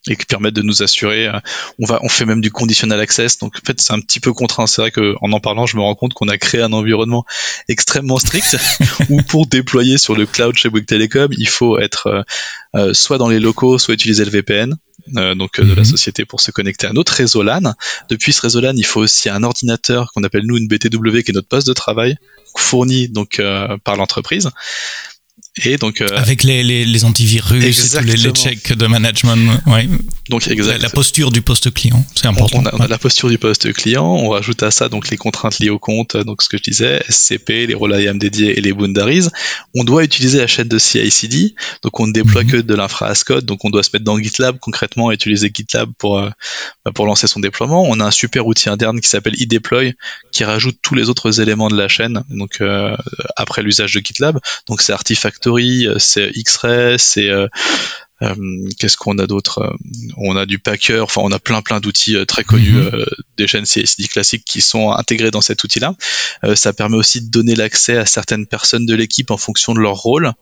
et 0.09 0.17
qui 0.17 0.27
permettent 0.27 0.55
de 0.55 0.63
nous 0.63 0.83
assurer. 0.83 1.29
Euh, 1.29 1.39
on 1.79 1.87
va, 1.87 2.01
on 2.03 2.09
fait 2.09 2.25
même 2.25 2.41
du 2.41 2.51
conditional 2.51 2.99
access. 3.01 3.39
Donc 3.39 3.55
en 3.57 3.65
fait, 3.65 3.81
c'est 3.81 3.93
un 3.93 4.01
petit 4.01 4.21
peu 4.21 4.33
contraint. 4.33 4.67
C'est 4.67 4.81
vrai 4.81 4.91
que 4.91 5.15
en 5.21 5.33
en 5.33 5.41
parlant, 5.41 5.67
je 5.67 5.77
me 5.77 5.83
rends 5.83 5.95
compte 5.95 6.13
qu'on 6.15 6.29
a 6.29 6.39
créé 6.39 6.61
un 6.61 6.73
environnement 6.73 7.25
extrêmement 7.69 8.19
strict 8.19 8.57
où 9.11 9.23
pour 9.23 9.47
déployer 9.47 9.99
sur 9.99 10.17
le 10.17 10.27
cloud 10.27 10.57
chez 10.57 10.69
Bouygues 10.69 10.87
Telecom, 10.87 11.33
il 11.37 11.49
faut 11.49 11.79
être 11.79 12.07
euh, 12.09 12.23
euh, 12.75 12.95
soit 12.95 13.19
dans 13.19 13.29
les 13.29 13.41
locaux, 13.41 13.79
soit 13.79 13.95
utiliser 13.95 14.25
le 14.25 14.31
VPN. 14.31 14.75
donc 15.07 15.61
de 15.61 15.75
la 15.75 15.83
mhm. 15.83 15.85
société 15.85 16.25
pour 16.25 16.41
se 16.41 16.51
connecter 16.51 16.87
à 16.87 16.93
notre 16.93 17.13
réseau 17.13 17.43
LAN. 17.43 17.75
Depuis 18.09 18.33
ce 18.33 18.41
réseau 18.41 18.61
LAN, 18.61 18.75
il 18.77 18.87
faut 18.87 19.01
aussi 19.01 19.29
un 19.29 19.43
ordinateur 19.43 20.11
qu'on 20.13 20.25
appelle 20.25 20.45
nous 20.47 20.57
une 20.57 20.69
BTW 20.69 21.23
qui 21.23 21.31
est 21.31 21.35
notre 21.35 21.49
poste 21.49 21.67
de 21.67 21.73
travail 21.73 22.17
fourni 22.57 23.09
donc 23.09 23.41
par 23.85 23.97
l'entreprise. 23.97 24.51
Et 25.65 25.77
donc 25.77 26.01
euh, 26.01 26.07
avec 26.17 26.45
les, 26.45 26.63
les, 26.63 26.87
les 26.87 27.05
antivirus 27.05 27.63
et 27.63 27.99
tous 27.99 28.07
les, 28.07 28.17
les, 28.17 28.31
checks 28.31 28.73
de 28.73 28.87
management, 28.87 29.61
ouais. 29.67 29.87
Donc 30.31 30.49
exact. 30.49 30.81
La, 30.81 30.89
posture 30.89 31.31
du 31.31 31.43
poste 31.43 31.71
client, 31.75 32.03
c'est 32.15 32.27
important. 32.27 32.63
On 32.73 32.81
a, 32.81 32.89
la 32.89 32.97
posture 32.97 33.29
du 33.29 33.37
poste 33.37 33.71
client. 33.75 34.07
On 34.07 34.31
rajoute 34.31 34.63
à 34.63 34.71
ça 34.71 34.89
donc 34.89 35.11
les 35.11 35.19
contraintes 35.19 35.59
liées 35.59 35.69
au 35.69 35.79
compte, 35.79 36.17
donc 36.17 36.41
ce 36.41 36.49
que 36.49 36.57
je 36.57 36.63
disais, 36.63 37.03
SCP, 37.07 37.67
les 37.67 37.75
rôles 37.75 37.93
IAM 38.01 38.19
dédiés 38.19 38.59
et 38.59 38.63
les 38.63 38.73
boundaries. 38.73 39.27
On 39.75 39.85
doit 39.85 40.05
utiliser 40.05 40.39
la 40.39 40.47
chaîne 40.47 40.69
de 40.69 40.79
CI/CD, 40.79 41.55
donc 41.83 42.01
on 42.01 42.07
ne 42.07 42.15
déploie 42.15 42.45
mhm. 42.45 42.51
que 42.51 42.57
de 42.57 42.75
l'infra 42.75 43.09
as 43.09 43.23
code, 43.23 43.45
donc 43.45 43.63
on 43.67 43.69
doit 43.69 43.83
se 43.83 43.91
mettre 43.93 44.07
dans 44.07 44.19
GitLab 44.19 44.59
concrètement 44.59 45.11
et 45.11 45.15
utiliser 45.17 45.51
GitLab 45.55 45.91
pour 45.99 46.19
euh, 46.19 46.31
bah, 46.87 46.93
pour 46.95 47.05
lancer 47.05 47.27
son 47.27 47.41
déploiement. 47.41 47.85
On 47.87 48.01
a 48.01 48.07
un 48.07 48.11
super 48.11 48.47
outil 48.47 48.71
interne 48.71 49.03
qui 49.03 49.09
s'appelle 49.09 49.35
eDeploy 49.39 49.97
qui 50.31 50.45
rajoute 50.45 50.79
tous 50.81 50.95
les 50.95 51.11
autres 51.11 51.43
éléments 51.43 51.69
de 51.69 51.77
la 51.77 51.89
chaîne, 51.89 52.25
donc 52.31 52.63
euh, 52.63 52.97
après 53.37 53.61
l'usage 53.61 53.93
de 53.93 54.01
GitLab. 54.01 54.39
Donc 54.67 54.81
c'est 54.81 54.95
Artifact 54.95 55.42
euh, 55.51 55.99
c'est 55.99 56.31
X-Ray, 56.35 56.99
c'est 56.99 57.29
euh, 57.29 57.47
euh, 58.23 58.35
qu'est-ce 58.79 58.97
qu'on 58.97 59.19
a 59.19 59.27
d'autre 59.27 59.75
On 60.17 60.37
a 60.37 60.47
du 60.47 60.59
Packer, 60.59 61.01
enfin 61.01 61.21
on 61.25 61.33
a 61.33 61.39
plein 61.39 61.63
plein 61.63 61.81
d'outils 61.81 62.17
très 62.27 62.45
connus 62.45 62.73
mhm. 62.73 63.05
des 63.37 63.47
chaînes 63.49 63.65
CSD 63.65 64.07
classiques 64.07 64.45
qui 64.45 64.61
sont 64.61 64.93
intégrés 64.93 65.31
dans 65.31 65.41
cet 65.41 65.65
outil-là. 65.65 65.95
ça 66.55 66.73
permet 66.73 66.97
aussi 66.97 67.21
de 67.21 67.31
donner 67.31 67.57
l'accès 67.57 67.97
à 67.97 68.07
certaines 68.07 68.47
personnes 68.47 68.87
de 68.87 68.95
l'équipe 68.95 69.33
en 69.33 69.37
fonction 69.37 69.75
de 69.75 69.81
leur 69.81 69.97
rôle. 69.97 70.33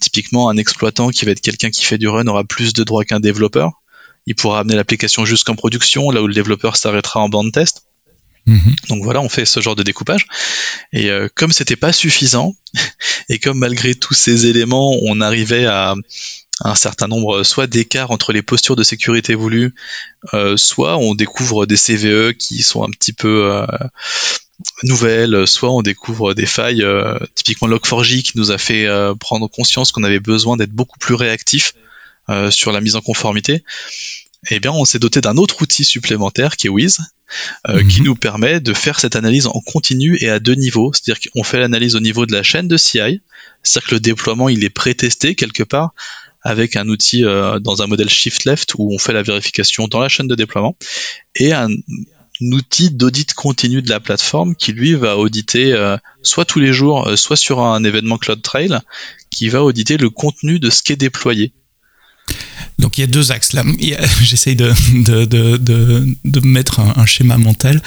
typiquement, 0.00 0.50
un 0.50 0.58
exploitant 0.58 1.08
qui 1.08 1.24
va 1.24 1.30
être 1.30 1.40
quelqu'un 1.40 1.70
qui 1.70 1.84
fait 1.84 1.96
du 1.96 2.08
run 2.08 2.26
aura 2.26 2.44
plus 2.44 2.74
de 2.74 2.84
droits 2.84 3.06
qu'un 3.06 3.20
développeur. 3.20 3.80
Il 4.26 4.34
pourra 4.34 4.60
amener 4.60 4.76
l'application 4.76 5.24
jusqu'en 5.24 5.54
production, 5.54 6.10
là 6.10 6.20
où 6.20 6.26
le 6.26 6.34
développeur 6.34 6.76
s'arrêtera 6.76 7.20
en 7.20 7.30
bande 7.30 7.52
test. 7.52 7.87
Mhm. 8.48 8.76
Donc 8.88 9.04
voilà, 9.04 9.20
on 9.20 9.28
fait 9.28 9.44
ce 9.44 9.60
genre 9.60 9.76
de 9.76 9.82
découpage. 9.82 10.26
Et 10.92 11.10
euh, 11.10 11.28
comme 11.34 11.52
c'était 11.52 11.76
pas 11.76 11.92
suffisant, 11.92 12.56
et 13.28 13.38
comme 13.38 13.58
malgré 13.58 13.94
tous 13.94 14.14
ces 14.14 14.46
éléments, 14.46 14.96
on 15.02 15.20
arrivait 15.20 15.66
à 15.66 15.94
un 16.64 16.74
certain 16.74 17.06
nombre 17.06 17.44
soit 17.44 17.66
d'écarts 17.66 18.10
entre 18.10 18.32
les 18.32 18.42
postures 18.42 18.74
de 18.74 18.82
sécurité 18.82 19.34
voulues, 19.34 19.74
euh, 20.32 20.56
soit 20.56 20.96
on 20.96 21.14
découvre 21.14 21.66
des 21.66 21.76
CVE 21.76 22.32
qui 22.32 22.62
sont 22.62 22.82
un 22.82 22.90
petit 22.90 23.12
peu 23.12 23.52
euh, 23.52 23.66
nouvelles, 24.82 25.46
soit 25.46 25.70
on 25.70 25.82
découvre 25.82 26.32
des 26.32 26.46
failles, 26.46 26.84
typiquement 27.34 27.68
Log4j 27.68 28.22
qui 28.22 28.38
nous 28.38 28.50
a 28.50 28.58
fait 28.58 28.88
prendre 29.20 29.46
conscience 29.46 29.92
qu'on 29.92 30.02
avait 30.02 30.18
besoin 30.18 30.56
d'être 30.56 30.72
beaucoup 30.72 30.98
plus 30.98 31.14
réactif 31.14 31.74
sur 32.50 32.72
la 32.72 32.80
mise 32.80 32.96
en 32.96 33.02
conformité 33.02 33.62
eh 34.50 34.60
bien, 34.60 34.70
on 34.72 34.84
s'est 34.84 34.98
doté 34.98 35.20
d'un 35.20 35.36
autre 35.36 35.62
outil 35.62 35.84
supplémentaire 35.84 36.56
qui 36.56 36.68
est 36.68 36.70
Wiz, 36.70 37.00
euh, 37.68 37.82
qui 37.84 38.00
mhm. 38.00 38.06
nous 38.06 38.14
permet 38.14 38.60
de 38.60 38.72
faire 38.72 39.00
cette 39.00 39.16
analyse 39.16 39.46
en 39.46 39.60
continu 39.60 40.16
et 40.20 40.30
à 40.30 40.38
deux 40.38 40.54
niveaux. 40.54 40.92
C'est-à-dire 40.92 41.30
qu'on 41.32 41.42
fait 41.42 41.58
l'analyse 41.58 41.96
au 41.96 42.00
niveau 42.00 42.24
de 42.24 42.32
la 42.32 42.42
chaîne 42.42 42.68
de 42.68 42.76
CI, 42.76 43.20
c'est-à-dire 43.62 43.88
que 43.88 43.94
le 43.94 44.00
déploiement 44.00 44.48
il 44.48 44.64
est 44.64 44.70
pré-testé 44.70 45.34
quelque 45.34 45.64
part 45.64 45.92
avec 46.42 46.76
un 46.76 46.88
outil 46.88 47.24
euh, 47.24 47.58
dans 47.58 47.82
un 47.82 47.88
modèle 47.88 48.08
shift 48.08 48.44
left 48.44 48.74
où 48.78 48.94
on 48.94 48.98
fait 48.98 49.12
la 49.12 49.22
vérification 49.22 49.88
dans 49.88 49.98
la 49.98 50.08
chaîne 50.08 50.28
de 50.28 50.36
déploiement 50.36 50.76
et 51.34 51.52
un, 51.52 51.68
outil 52.40 52.92
d'audit 52.92 53.34
continu 53.34 53.82
de 53.82 53.90
la 53.90 53.98
plateforme 53.98 54.54
qui 54.54 54.72
lui 54.72 54.94
va 54.94 55.18
auditer 55.18 55.72
euh, 55.72 55.96
soit 56.22 56.44
tous 56.44 56.60
les 56.60 56.72
jours, 56.72 57.18
soit 57.18 57.36
sur 57.36 57.60
un 57.60 57.82
événement 57.82 58.16
Cloud 58.16 58.40
Trail 58.42 58.78
qui 59.30 59.48
va 59.48 59.64
auditer 59.64 59.96
le 59.96 60.08
contenu 60.08 60.60
de 60.60 60.70
ce 60.70 60.84
qui 60.84 60.92
est 60.92 60.96
déployé. 60.96 61.52
Donc 62.78 62.96
il 62.96 63.00
y 63.00 63.04
a 63.04 63.08
deux 63.08 63.32
axes 63.32 63.52
là. 63.54 63.64
J'essaye 64.22 64.54
de, 64.54 64.72
de, 64.94 65.24
de, 65.24 65.56
de, 65.56 66.06
de 66.24 66.40
mettre 66.40 66.80
un, 66.80 67.06
schéma 67.06 67.36
mental. 67.36 67.82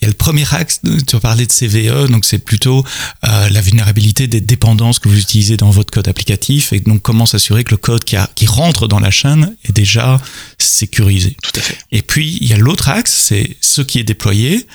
Il 0.00 0.04
y 0.04 0.06
a 0.06 0.08
le 0.08 0.14
premier 0.14 0.44
axe, 0.52 0.80
tu 1.06 1.16
as 1.16 1.20
parlé 1.20 1.46
de 1.46 1.52
CVE, 1.52 2.10
donc 2.10 2.24
c'est 2.24 2.38
plutôt 2.38 2.84
euh, 3.24 3.48
la 3.48 3.60
vulnérabilité 3.60 4.26
des 4.26 4.40
dépendances 4.40 4.98
que 4.98 5.08
vous 5.08 5.18
utilisez 5.18 5.56
dans 5.56 5.70
votre 5.70 5.92
code 5.92 6.08
applicatif 6.08 6.72
et 6.72 6.80
donc 6.80 7.02
comment 7.02 7.26
s'assurer 7.26 7.62
que 7.64 7.70
le 7.70 7.76
code 7.76 8.04
qui, 8.04 8.16
a, 8.16 8.28
qui 8.34 8.46
rentre 8.46 8.88
dans 8.88 9.00
la 9.00 9.10
chaîne 9.10 9.54
est 9.64 9.72
déjà 9.72 10.20
sécurisé. 10.58 11.36
Tout 11.42 11.52
à 11.56 11.62
fait. 11.62 11.78
Et 11.92 12.02
puis 12.02 12.38
il 12.40 12.48
y 12.48 12.52
a 12.52 12.58
l'autre 12.58 12.88
axe, 12.88 13.12
c'est 13.12 13.56
ce 13.60 13.80
qui 13.82 14.00
est 14.00 14.04
déployé 14.04 14.66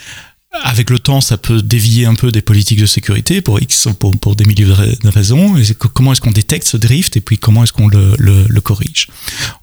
avec 0.64 0.90
le 0.90 1.00
temps, 1.00 1.22
ça 1.22 1.38
peut 1.38 1.62
dévier 1.62 2.06
un 2.06 2.16
peu 2.16 2.32
des 2.32 2.42
politiques 2.42 2.80
de 2.80 2.86
sécurité 2.86 3.42
pour 3.42 3.62
X, 3.62 3.88
pour, 4.00 4.18
pour 4.18 4.36
des 4.36 4.46
milliers 4.46 4.66
de 4.66 5.10
raisons. 5.10 5.58
Et 5.58 5.64
comment 5.94 6.14
est-ce 6.14 6.22
qu'on 6.22 6.32
détecte 6.32 6.68
ce 6.68 6.78
drift 6.78 7.18
et 7.18 7.22
puis 7.22 7.38
comment 7.38 7.64
est-ce 7.64 7.74
qu'on 7.74 7.88
le, 7.88 8.16
le, 8.18 8.62
corrige? 8.62 9.08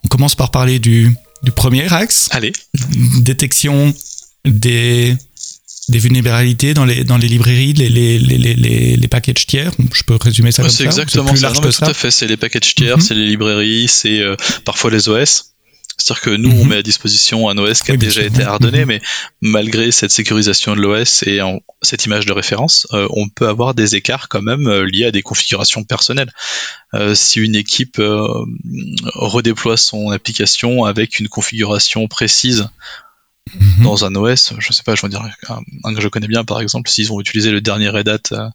On 0.04 0.08
commence 0.08 0.34
par 0.34 0.50
parler 0.50 0.78
du, 0.78 1.14
du 1.42 1.50
premier 1.50 1.92
axe. 1.92 2.28
Allez. 2.30 2.52
Détection 3.20 3.92
des, 4.44 5.16
des 5.88 5.98
vulnérabilités 5.98 6.74
dans 6.74 6.84
les, 6.84 7.04
dans 7.04 7.18
les 7.18 7.28
librairies, 7.28 7.72
les, 7.74 7.88
les, 7.88 8.18
les, 8.18 8.38
les, 8.38 8.96
les 8.96 9.08
packages 9.08 9.46
tiers. 9.46 9.72
Je 9.92 10.02
peux 10.02 10.16
résumer 10.16 10.52
ça 10.52 10.62
comme 10.62 10.70
ça. 10.70 10.78
C'est 10.78 10.84
exactement 10.84 11.34
ça. 11.34 11.52
Tout 11.52 11.84
à 11.84 11.94
fait. 11.94 12.10
C'est 12.10 12.26
les 12.26 12.36
packages 12.36 12.74
tiers, 12.74 12.96
mhm. 12.96 13.02
c'est 13.02 13.14
les 13.14 13.26
librairies, 13.26 13.88
c'est 13.88 14.20
euh, 14.20 14.36
parfois 14.64 14.90
les 14.90 15.08
OS. 15.08 15.53
C'est-à-dire 15.96 16.22
que 16.22 16.30
nous, 16.30 16.50
on 16.50 16.64
mhm. 16.64 16.70
met 16.70 16.76
à 16.76 16.82
disposition 16.82 17.48
un 17.48 17.56
OS 17.56 17.82
qui 17.82 17.92
a 17.92 17.96
déjà 17.96 18.22
été 18.22 18.42
ardonné, 18.42 18.80
mhm. 18.80 18.88
mais 18.88 19.02
malgré 19.40 19.90
cette 19.92 20.10
sécurisation 20.10 20.74
de 20.74 20.80
l'OS 20.80 21.22
et 21.26 21.40
en, 21.40 21.60
cette 21.82 22.04
image 22.04 22.26
de 22.26 22.32
référence, 22.32 22.86
euh, 22.92 23.06
on 23.10 23.28
peut 23.28 23.48
avoir 23.48 23.74
des 23.74 23.94
écarts 23.94 24.28
quand 24.28 24.42
même 24.42 24.66
euh, 24.66 24.84
liés 24.84 25.06
à 25.06 25.10
des 25.10 25.22
configurations 25.22 25.84
personnelles. 25.84 26.32
Euh, 26.94 27.14
si 27.14 27.40
une 27.40 27.54
équipe 27.54 28.00
redéploie 29.14 29.76
son 29.76 30.10
application 30.10 30.84
avec 30.84 31.20
une 31.20 31.28
configuration 31.28 32.08
précise 32.08 32.68
mhm. 33.54 33.84
dans 33.84 34.04
un 34.04 34.14
OS, 34.16 34.54
je 34.58 34.72
sais 34.72 34.82
pas, 34.82 34.94
je 34.94 35.02
veux 35.02 35.08
dire 35.08 35.22
un, 35.48 35.94
que 35.94 36.00
je 36.00 36.08
connais 36.08 36.28
bien 36.28 36.44
par 36.44 36.60
exemple, 36.60 36.90
s'ils 36.90 37.12
ont 37.12 37.20
utilisé 37.20 37.50
le 37.50 37.60
dernier 37.60 37.88
Red 37.88 38.08
Hat 38.08 38.52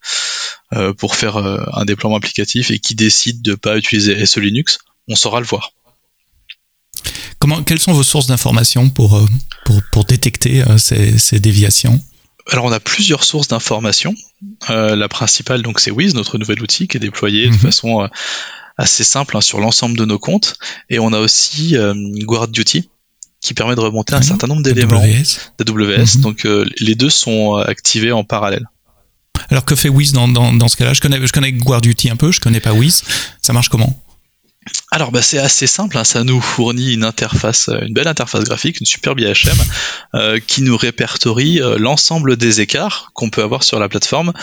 pour 0.98 1.16
faire 1.16 1.38
un 1.38 1.86
déploiement 1.86 2.18
applicatif 2.18 2.72
et 2.72 2.80
qui 2.80 2.96
décident 2.96 3.42
de 3.42 3.56
pas 3.56 3.78
utiliser 3.78 4.26
SE 4.26 4.40
Linux, 4.40 4.80
on 5.08 5.16
saura 5.16 5.40
le 5.40 5.46
voir. 5.46 5.72
Comment, 7.40 7.64
quelles 7.64 7.80
sont 7.80 7.94
vos 7.94 8.04
sources 8.04 8.28
d'informations 8.28 8.90
pour, 8.90 9.16
euh, 9.16 9.26
pour, 9.66 9.82
pour, 9.92 10.06
détecter 10.06 10.62
euh, 10.62 10.78
ces, 10.78 11.18
ces, 11.18 11.40
déviations? 11.40 12.02
Alors 12.52 12.66
on 12.66 12.72
a 12.72 12.80
plusieurs 12.80 13.24
sources 13.24 13.48
d'informations. 13.48 14.16
Euh, 14.70 14.96
la 14.96 15.08
principale 15.08 15.62
donc 15.62 15.80
c'est 15.80 15.92
Wiz, 15.92 16.16
notre 16.16 16.38
nouvel 16.38 16.62
outil 16.62 16.88
qui 16.88 16.98
est 16.98 17.00
déployé 17.00 17.48
de 17.48 17.54
mhm. 17.54 17.60
façon 17.60 18.02
euh, 18.02 18.08
assez 18.78 19.04
simple 19.04 19.38
hein, 19.38 19.42
sur 19.42 19.60
l'ensemble 19.60 19.98
de 19.98 20.06
nos 20.06 20.20
comptes. 20.20 20.58
Et 20.90 21.00
on 21.00 21.14
a 21.14 21.20
aussi 21.20 21.78
euh, 21.78 21.94
Guard 22.24 22.48
Duty 22.48 22.90
qui 23.42 23.54
permet 23.54 23.76
de 23.76 23.80
remonter 23.80 24.16
un 24.16 24.22
certain 24.22 24.48
nombre 24.48 24.64
d'éléments 24.64 25.00
d'AWS. 25.00 26.16
Mhm. 26.18 26.22
Donc 26.22 26.46
les 26.80 26.96
deux 26.96 27.10
sont 27.10 27.56
activés 27.56 28.12
en 28.12 28.26
parallèle. 28.26 28.68
Alors 29.50 29.64
que 29.64 29.76
fait 29.76 29.88
Wiz 29.88 30.12
dans, 30.12 30.28
dans, 30.28 30.52
dans 30.52 30.68
ce 30.68 30.76
cas-là? 30.76 30.94
Je 30.94 31.00
connais, 31.00 31.26
je 31.26 31.32
connais 31.32 31.54
Guard 31.54 31.80
Duty 31.80 32.10
un 32.10 32.18
peu, 32.18 32.34
je 32.34 32.42
connais 32.42 32.60
pas 32.60 32.74
Wiz. 32.74 33.04
Ça 33.42 33.54
marche 33.54 33.70
comment? 33.70 33.98
Alors 34.92 35.12
bah, 35.12 35.22
c'est 35.22 35.38
assez 35.38 35.68
simple, 35.68 35.98
hein. 35.98 36.04
ça 36.04 36.24
nous 36.24 36.42
fournit 36.42 36.94
une 36.94 37.04
interface, 37.04 37.70
euh, 37.70 37.80
une 37.82 37.94
belle 37.94 38.08
interface 38.08 38.44
graphique, 38.44 38.80
une 38.80 38.88
superbe 38.88 39.20
IHM, 39.20 39.58
euh, 40.16 40.40
qui 40.40 40.64
nous 40.64 40.76
répertorie 40.76 41.62
euh, 41.62 41.78
l'ensemble 41.78 42.38
des 42.38 42.62
écarts 42.62 43.12
qu'on 43.14 43.30
peut 43.30 43.44
avoir 43.44 43.64
sur 43.64 43.80
la 43.80 43.88
plateforme, 43.88 44.34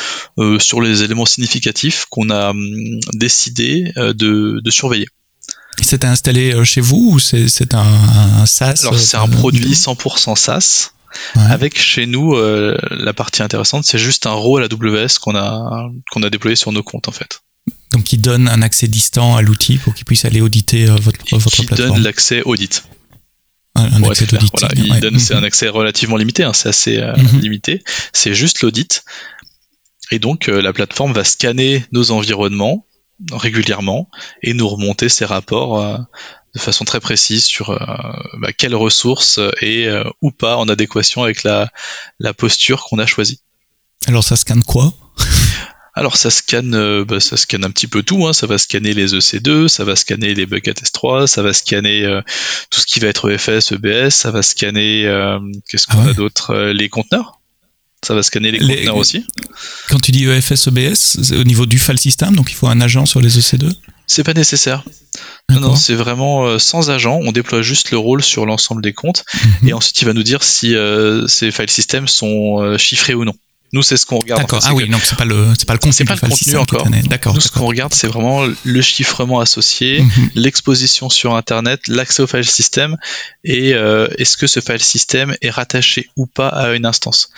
sur 0.59 0.80
les 0.80 1.02
éléments 1.02 1.26
significatifs 1.26 2.06
qu'on 2.11 2.30
a 2.30 2.50
hum, 2.50 3.00
décidé 3.14 3.92
de, 3.97 4.71
surveiller. 4.71 5.09
C'est 5.80 6.04
installé 6.04 6.64
chez 6.64 6.80
vous 6.80 7.12
ou 7.14 7.18
c'est 7.18 7.75
un, 7.75 8.47
SaaS 8.47 8.80
Alors 8.83 8.99
c'est 8.99 9.16
un 9.16 9.28
produit 9.28 9.73
100% 9.73 10.37
SaaS. 10.37 10.90
Avec 11.35 11.80
chez 11.80 12.06
nous, 12.06 12.37
la 12.37 13.12
partie 13.14 13.42
intéressante, 13.42 13.85
c'est 13.85 13.99
juste 13.99 14.26
un 14.26 14.33
rôle 14.33 14.62
à 14.62 14.66
AWS 14.66 15.18
qu'on 15.21 15.35
a 15.35 15.88
qu'on 16.11 16.23
a 16.23 16.30
déployé 16.30 16.56
sur 16.56 16.73
nos 16.73 16.83
comptes 16.83 17.09
en 17.09 17.12
fait. 17.12 17.40
Donc 17.93 18.05
qui 18.05 18.19
donne 18.19 18.49
un 18.49 18.62
accès 18.62 18.88
distant 18.88 19.37
à 19.37 19.43
l'outil 19.43 19.78
pour 19.78 19.95
qu'il 19.95 20.05
puisse 20.05 20.25
aller 20.25 20.40
auditer 20.40 20.88
euh, 20.88 20.97
votre, 20.97 21.21
votre 21.31 21.50
qui 21.50 21.66
plateforme. 21.66 21.95
donne 21.95 22.02
l'accès 22.02 22.43
audit. 22.43 22.85
Un, 23.75 24.02
accès 24.05 24.26
il 24.75 25.00
donne, 25.00 25.19
c'est 25.19 25.35
un 25.35 25.43
accès 25.43 25.69
relativement 25.69 26.16
limité, 26.16 26.43
hein, 26.45 26.55
c'est 26.55 26.71
assez 26.71 26.97
euh, 26.97 27.14
mhm. 27.14 27.40
limité. 27.40 27.83
C'est 28.12 28.35
juste 28.35 28.62
l'audit. 28.62 29.05
Et 30.11 30.19
donc 30.19 30.49
euh, 30.49 30.62
la 30.62 30.73
plateforme 30.73 31.12
va 31.12 31.25
scanner 31.25 31.85
nos 31.93 32.11
environnements 32.11 32.87
régulièrement 33.33 34.09
et 34.43 34.55
nous 34.55 34.69
remonter 34.69 35.09
ces 35.09 35.25
rapports 35.25 35.99
de 36.55 36.61
façon 36.61 36.85
très 36.85 37.01
précise 37.01 37.44
sur 37.44 37.70
bah, 38.38 38.53
quelle 38.53 38.75
ressource 38.75 39.40
est 39.62 39.88
ou 40.20 40.31
pas 40.33 40.59
en 40.59 40.68
adéquation 40.68 41.22
avec 41.22 41.42
la, 41.42 41.70
la 42.18 42.35
posture 42.35 42.85
qu'on 42.85 42.99
a 42.99 43.07
choisie. 43.07 43.40
Alors 44.07 44.22
ça 44.22 44.37
scanne 44.37 44.62
quoi? 44.62 44.92
Alors 45.96 46.18
ça 46.18 46.30
scanne, 46.30 46.74
euh, 46.74 47.06
bah, 47.06 47.20
ça 47.20 47.38
scanne 47.38 47.64
un 47.64 47.70
petit 47.70 47.87
peu 47.87 48.02
tout. 48.02 48.26
Hein. 48.26 48.35
Ça 48.35 48.46
va 48.46 48.59
scanner 48.59 48.92
les 48.92 49.14
EC2, 49.14 49.66
ça 49.66 49.82
va 49.82 49.96
scanner 49.96 50.35
les 50.35 50.44
buckets 50.44 50.82
S3, 50.82 51.26
ça 51.26 51.42
va 51.42 51.54
scanner 51.54 52.04
euh, 52.04 52.20
tout 52.70 52.80
ce 52.80 52.87
qui 52.87 53.00
va 53.00 53.09
être 53.09 53.30
EFS, 53.30 53.72
EBS, 53.72 54.11
ça 54.11 54.30
va 54.30 54.42
scanner 54.42 55.06
euh, 55.06 55.38
qu'est-ce 55.68 55.87
qu'on 55.87 56.04
ah 56.06 56.11
a 56.11 56.12
d'autre 56.12 56.54
Les 56.72 56.90
conteneurs. 56.90 57.40
Ça 58.06 58.14
va 58.14 58.22
scanner 58.22 58.52
les, 58.52 58.59
conteneurs 58.59 58.96
aussi. 58.96 59.24
Quand 59.88 59.98
tu 59.98 60.12
dis 60.12 60.26
EFS, 60.26 60.66
EBS, 60.66 61.32
au 61.32 61.44
niveau 61.44 61.64
du 61.64 61.78
file 61.78 61.98
system, 61.98 62.37
donc 62.37 62.50
il 62.50 62.54
faut 62.54 62.68
un 62.68 62.80
agent 62.82 63.06
sur 63.06 63.22
les 63.22 63.38
EC2 63.38 63.72
C'est 64.06 64.22
pas 64.22 64.35
nécessaire. 64.35 64.85
Non, 65.48 65.74
c'est 65.76 65.94
vraiment 65.94 66.59
sans 66.59 66.90
agent. 66.90 67.18
On 67.22 67.32
déploie 67.32 67.62
juste 67.62 67.90
le 67.90 67.96
rôle 67.96 68.22
sur 68.22 68.44
l'ensemble 68.44 68.82
des 68.82 68.92
comptes 68.92 69.24
mhm. 69.62 69.68
et 69.68 69.72
ensuite 69.72 69.98
il 70.02 70.04
va 70.04 70.12
nous 70.12 70.22
dire 70.22 70.42
si 70.42 70.74
ces 71.26 71.50
file 71.50 71.70
systems 71.70 72.06
sont 72.06 72.76
chiffrés 72.76 73.14
ou 73.14 73.24
non. 73.24 73.35
Nous, 73.72 73.83
c'est 73.83 73.96
ce 73.96 74.07
qu'on 74.07 74.18
regarde. 74.18 74.42
D'accord. 74.42 74.61
ah 74.64 74.74
oui, 74.74 74.88
donc 74.88 75.02
c'est 75.02 75.16
pas 75.16 75.24
le 75.24 75.52
c'est 75.59 75.66
pas 75.66 75.74
le 75.74 75.79
contenu, 75.79 76.07
pas 76.07 76.14
le 76.14 76.20
contenu 76.20 76.57
encore. 76.57 76.88
D'accord. 77.09 77.35
Nous, 77.35 77.40
ce 77.40 77.50
qu'on 77.50 77.66
regarde, 77.66 77.92
c'est 77.92 78.07
vraiment 78.07 78.44
le 78.64 78.83
chiffrement 78.83 79.40
associé, 79.40 80.02
mhm. 80.02 80.31
l'exposition 80.35 81.09
sur 81.09 81.35
Internet, 81.35 81.88
l'accès 81.88 82.22
au 82.22 82.26
file 82.26 82.44
system 82.44 82.96
et 83.44 83.74
euh, 83.74 84.09
est-ce 84.18 84.37
que 84.37 84.46
ce 84.46 84.61
file 84.61 84.83
system 84.83 85.37
est 85.42 85.50
rattaché 85.50 86.09
ou 86.16 86.26
pas 86.26 86.48
à 86.48 86.74
une 86.74 86.87
instance? 86.87 87.31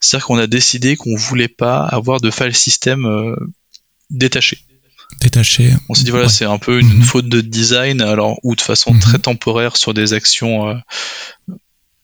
C'est-à-dire 0.00 0.26
qu'on 0.26 0.38
a 0.38 0.46
décidé 0.46 0.96
qu'on 0.96 1.16
voulait 1.16 1.48
pas 1.48 1.84
avoir 1.84 2.20
de 2.20 2.30
file 2.30 2.54
system 2.54 3.04
euh, 3.06 3.36
détaché. 4.10 4.58
Détaché. 5.20 5.72
On 5.88 5.94
s'est 5.94 6.04
dit 6.04 6.10
voilà, 6.10 6.28
c'est 6.28 6.44
un 6.44 6.58
peu 6.58 6.80
une, 6.80 6.88
mhm. 6.88 7.02
faute 7.02 7.28
de 7.28 7.40
design, 7.40 8.00
alors 8.00 8.38
ou 8.42 8.56
de 8.56 8.60
façon 8.60 8.94
mhm. 8.94 9.00
très 9.00 9.18
temporaire 9.18 9.76
sur 9.76 9.94
des 9.94 10.14
actions 10.14 10.68
euh, 10.68 10.74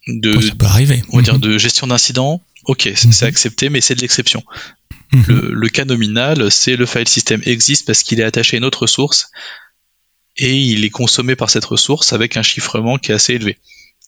de, 0.09 0.41
ça 0.41 0.55
peut 0.55 0.67
arriver. 0.67 1.03
On 1.11 1.17
va 1.17 1.23
dire 1.23 1.39
de 1.39 1.59
gestion 1.59 1.87
d'incidents 1.87 2.43
Ok, 2.65 2.91
c'est 2.95 3.23
mhm. 3.23 3.29
accepté, 3.29 3.69
mais 3.69 3.81
c'est 3.81 3.95
de 3.95 4.01
l'exception. 4.01 4.43
Mhm. 5.13 5.25
Le, 5.29 5.69
cas 5.69 5.85
nominal, 5.85 6.51
c'est 6.51 6.77
le 6.77 6.87
file 6.87 7.09
system 7.09 7.43
existe 7.45 7.87
parce 7.87 8.03
qu'il 8.03 8.21
est 8.21 8.25
attaché 8.25 8.57
à 8.57 8.59
une 8.59 8.65
autre 8.65 8.87
source 8.87 9.31
et 10.37 10.59
il 10.59 10.85
est 10.85 10.91
consommé 10.91 11.37
par 11.37 11.51
cette 11.51 11.65
ressource 11.65 12.13
avec 12.13 12.37
un 12.37 12.43
chiffrement 12.43 12.99
qui 12.99 13.13
est 13.13 13.15
assez 13.15 13.35
élevé. 13.35 13.59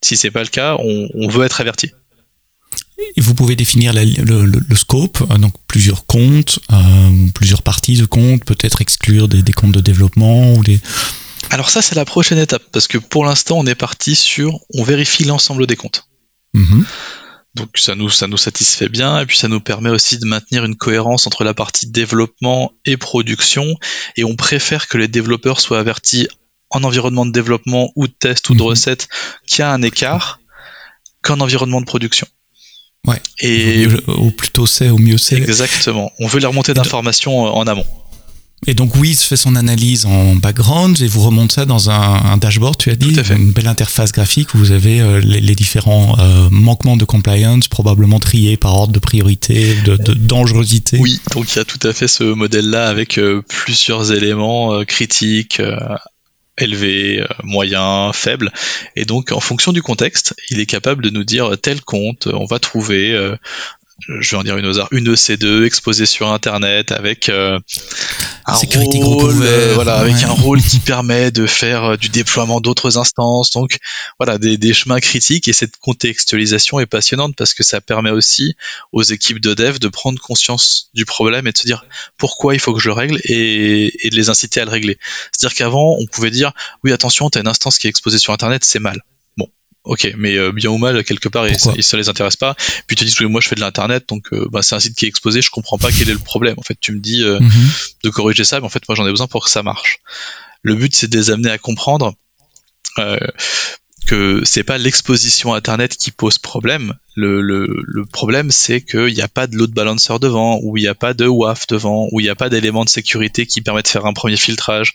Si 0.03 0.17
c'est 0.17 0.31
pas 0.31 0.43
le 0.43 0.49
cas, 0.49 0.77
on, 0.79 1.29
veut 1.29 1.45
être 1.45 1.61
averti. 1.61 1.91
Vous 3.17 3.35
pouvez 3.35 3.57
définir 3.57 3.93
le, 3.95 4.77
scope, 4.77 5.23
euh, 5.31 5.39
donc 5.39 5.55
plusieurs 5.67 6.07
comptes, 6.07 6.59
euh, 6.73 7.27
plusieurs 7.35 7.63
parties 7.63 7.97
de 7.97 8.07
comptes, 8.07 8.45
peut-être 8.45 8.81
exclure 8.81 9.29
des, 9.29 9.53
comptes 9.53 9.73
de 9.73 9.81
développement 9.81 10.55
ou 10.55 10.63
des. 10.63 10.81
Alors 11.51 11.71
ça, 11.71 11.83
c'est 11.83 11.95
la 11.95 12.05
prochaine 12.05 12.39
étape 12.39 12.63
parce 12.73 12.89
que 12.89 12.99
pour 12.99 13.25
l'instant, 13.25 13.59
on 13.59 13.67
est 13.67 13.75
parti 13.75 14.15
sur 14.15 14.59
on 14.73 14.83
vérifie 14.83 15.25
l'ensemble 15.25 15.67
des 15.67 15.77
comptes. 15.77 16.09
Mhm. 16.55 16.85
Donc 17.55 17.69
ça 17.77 17.95
nous 17.95 18.11
ça 18.11 18.27
nous 18.27 18.37
satisfait 18.37 18.89
bien 18.89 19.21
et 19.21 19.27
puis 19.27 19.37
ça 19.37 19.47
nous 19.47 19.61
permet 19.61 19.91
aussi 19.91 20.19
de 20.19 20.27
maintenir 20.27 20.65
une 20.65 20.75
cohérence 20.75 21.27
entre 21.27 21.45
la 21.45 21.55
partie 21.55 21.87
développement 21.87 22.73
et 22.85 22.97
production 22.97 23.77
et 24.17 24.25
on 24.25 24.35
préfère 24.35 24.89
que 24.89 24.99
les 24.99 25.07
développeurs 25.07 25.61
soient 25.61 25.79
avertis 25.79 26.27
en 26.71 26.83
environnement 26.83 27.25
de 27.25 27.31
développement 27.31 27.93
ou 27.95 28.09
de 28.09 28.13
test 28.13 28.51
ou 28.51 28.55
de 28.55 28.61
mhm. 28.61 28.67
recette 28.67 29.09
qu'il 29.47 29.61
y 29.61 29.63
a 29.63 29.71
un 29.71 29.83
écart 29.83 30.41
qu'en 31.23 31.41
environnement 31.41 31.81
de 31.81 31.87
production. 31.87 32.27
Ouais. 33.07 33.21
Et 33.41 33.87
au, 34.07 34.31
plus 34.31 34.49
tôt 34.49 34.67
c'est, 34.67 34.89
au 34.89 34.99
mieux 34.99 35.19
c'est. 35.19 35.37
Exactement. 35.37 36.11
On 36.19 36.27
veut 36.27 36.41
les 36.41 36.47
remonter 36.47 36.75
d'informations 36.75 37.39
en 37.39 37.67
amont. 37.67 37.87
Et 38.67 38.75
donc 38.75 38.95
Wiz 38.97 39.23
fait 39.23 39.37
son 39.37 39.57
analyse 39.57 40.07
en 40.07 40.37
background 40.37 41.01
et 41.01 41.07
vous 41.07 41.21
remonte 41.21 41.53
ça 41.53 41.67
dans 41.67 41.91
un, 41.91 42.37
dashboard, 42.39 42.77
tu 42.79 42.91
as 42.91 42.97
dit, 42.97 43.15
une 43.31 43.53
belle 43.53 43.67
interface 43.67 44.13
graphique 44.13 44.55
où 44.55 44.59
vous 44.59 44.73
avez 44.73 45.01
euh, 45.01 45.21
les, 45.21 45.55
différents 45.55 46.17
euh, 46.19 46.49
manquements 46.51 46.97
de 46.97 47.05
compliance 47.05 47.69
probablement 47.69 48.19
triés 48.21 48.57
par 48.57 48.75
ordre 48.75 48.93
de 48.93 48.99
priorité, 48.99 49.75
de, 49.85 49.97
dangerosité. 50.15 50.99
Oui, 50.99 51.21
donc 51.33 51.53
il 51.53 51.57
y 51.57 51.61
a 51.61 51.65
tout 51.65 51.87
à 51.87 51.93
fait 51.93 52.09
ce 52.09 52.25
modèle-là 52.25 52.89
avec 52.89 53.19
euh, 53.19 53.43
plusieurs 53.49 54.13
éléments 54.13 54.85
critiques, 54.85 55.61
élevés, 56.59 57.25
moyens, 57.43 58.15
faibles. 58.15 58.53
Et 58.97 59.05
donc, 59.05 59.33
en 59.33 59.41
fonction 59.41 59.73
du 59.73 59.83
contexte, 59.83 60.35
il 60.51 60.61
est 60.61 60.67
capable 60.67 61.03
de 61.03 61.11
nous 61.11 61.25
dire 61.25 61.57
tel 61.61 61.81
compte, 61.83 62.29
on 62.33 62.47
va 62.47 62.59
trouver 62.59 63.17
je 64.09 64.31
vais 64.31 64.37
en 64.37 64.43
dire 64.43 64.57
une 64.57 64.67
hasard, 64.67 64.89
une 64.91 65.13
EC2 65.13 65.65
exposée 65.65 66.07
sur 66.07 66.29
Internet 66.29 66.93
avec 66.93 67.29
un 68.47 68.55
rôle, 68.55 69.43
euh, 69.43 69.73
voilà, 69.75 69.97
avec 69.97 70.23
un 70.23 70.33
rôle 70.33 70.61
qui 70.61 70.79
permet 70.79 71.31
de 71.31 71.47
faire 71.47 71.85
euh, 71.85 71.97
du 71.97 72.09
déploiement 72.09 72.61
d'autres 72.61 72.99
instances. 72.99 73.51
Donc, 73.53 73.79
voilà, 74.19 74.39
des, 74.39 74.59
des, 74.59 74.75
chemins 74.75 75.01
critiques 75.01 75.49
et 75.49 75.53
cette 75.53 75.77
contextualisation 75.79 76.81
est 76.81 76.87
passionnante 76.87 77.35
parce 77.37 77.55
que 77.55 77.63
ça 77.63 77.81
permet 77.81 78.11
aussi 78.11 78.55
aux 78.93 79.03
équipes 79.03 79.41
de 79.41 79.55
dev 79.55 79.79
de 79.79 79.89
prendre 79.89 80.21
conscience 80.21 80.91
du 80.95 81.05
problème 81.05 81.47
et 81.47 81.53
de 81.53 81.59
se 81.59 81.67
dire 81.67 81.85
pourquoi 82.19 82.55
il 82.55 82.61
faut 82.61 82.75
que 82.75 82.81
je 82.81 82.89
le 82.89 82.95
règle 82.95 83.19
et, 83.25 84.07
et 84.07 84.11
de 84.11 84.17
les 84.17 84.29
inciter 84.29 84.61
à 84.61 84.65
le 84.65 84.71
régler. 84.71 84.99
C'est-à-dire 85.33 85.57
qu'avant, 85.57 85.97
on 85.99 86.07
pouvait 86.07 86.31
dire 86.31 86.53
oui, 86.83 86.93
attention, 86.93 87.31
t'as 87.31 87.41
une 87.41 87.49
instance 87.49 87.79
qui 87.79 87.87
est 87.87 87.91
exposée 87.91 88.19
sur 88.19 88.33
Internet, 88.33 88.65
c'est 88.65 88.81
mal. 88.81 89.01
Ok, 89.85 90.11
mais 90.17 90.37
euh, 90.37 90.51
bien 90.51 90.71
ou 90.71 90.79
mal, 90.79 91.05
quelque 91.05 91.29
part, 91.29 91.47
et 91.47 91.59
ça, 91.59 91.71
ça, 91.79 91.97
les 91.99 92.09
intéresse 92.09 92.37
pas. 92.37 92.57
Puis 92.87 92.97
tu 92.97 93.05
dis, 93.05 93.15
oui, 93.21 93.27
moi 93.27 93.43
je 93.43 93.49
fais 93.49 93.55
de 93.55 93.61
l'internet, 93.61 94.09
donc 94.09 94.33
euh, 94.33 94.49
bah, 94.51 94.63
c'est 94.63 94.75
un 94.75 94.81
site 94.81 94.97
qui 94.97 95.05
est 95.05 95.09
exposé, 95.09 95.43
je 95.43 95.51
comprends 95.51 95.77
pas 95.77 95.91
quel 95.93 96.09
est 96.09 96.15
le 96.15 96.19
problème. 96.19 96.55
En 96.57 96.63
fait, 96.63 96.79
tu 96.81 96.93
me 96.93 97.01
dis 97.01 97.23
euh, 97.23 97.39
mhm. 97.39 97.71
de 98.03 98.11
corriger 98.11 98.45
ça, 98.45 98.61
mais 98.61 98.67
en 98.67 98.71
fait, 98.71 98.83
moi 98.89 98.97
j'en 98.97 99.07
ai 99.07 99.11
besoin 99.11 99.27
pour 99.27 99.45
que 99.45 99.51
ça 99.51 99.63
marche. 99.63 99.99
Le 100.63 100.75
but, 100.75 100.97
c'est 100.97 101.09
de 101.09 101.19
les 101.19 101.31
amener 101.31 101.51
à 101.51 101.59
comprendre 101.59 102.15
que 104.05 104.43
c'est 104.45 104.65
pas 104.65 104.79
l'exposition 104.79 105.55
internet 105.55 105.97
qui 105.97 106.11
pose 106.11 106.39
problème. 106.39 106.95
Le, 107.17 108.05
problème, 108.13 108.51
c'est 108.51 108.81
qu'il 108.81 109.15
n'y 109.15 109.23
a 109.23 109.29
pas 109.29 109.47
de 109.47 109.57
load 109.57 109.71
balancer 109.73 110.19
devant, 110.21 110.59
ou 110.63 110.77
il 110.77 110.83
n'y 110.83 110.89
a 110.89 110.95
pas 110.95 111.15
de 111.15 111.27
WAF 111.27 111.67
devant, 111.67 112.09
ou 112.13 112.21
il 112.21 112.25
n'y 112.25 112.29
a 112.29 112.35
pas 112.35 112.49
d'éléments 112.49 112.85
de 112.85 112.89
sécurité 112.89 113.47
qui 113.47 113.61
permettent 113.61 113.87
de 113.87 113.91
faire 113.91 114.07
un 114.07 114.13
premier 114.13 114.37
filtrage. 114.37 114.95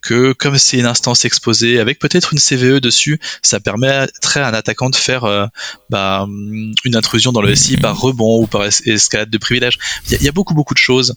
Que 0.00 0.32
comme 0.32 0.58
c'est 0.58 0.78
une 0.78 0.86
instance 0.86 1.24
exposée 1.24 1.78
avec 1.78 1.98
peut-être 1.98 2.32
une 2.32 2.38
CVE 2.38 2.80
dessus, 2.80 3.20
ça 3.42 3.60
permettrait 3.60 4.40
à 4.40 4.48
un 4.48 4.54
attaquant 4.54 4.90
de 4.90 4.96
faire 4.96 5.24
euh, 5.24 5.46
bah, 5.90 6.26
une 6.28 6.96
intrusion 6.96 7.32
dans 7.32 7.42
le 7.42 7.54
SI 7.54 7.76
par 7.76 7.98
rebond 7.98 8.42
ou 8.42 8.46
par 8.46 8.64
escalade 8.64 9.30
de 9.30 9.38
privilèges. 9.38 9.78
Il 10.10 10.22
y, 10.22 10.28
a 10.28 10.32
beaucoup 10.32 10.54
beaucoup 10.54 10.74
de 10.74 10.78
choses 10.78 11.14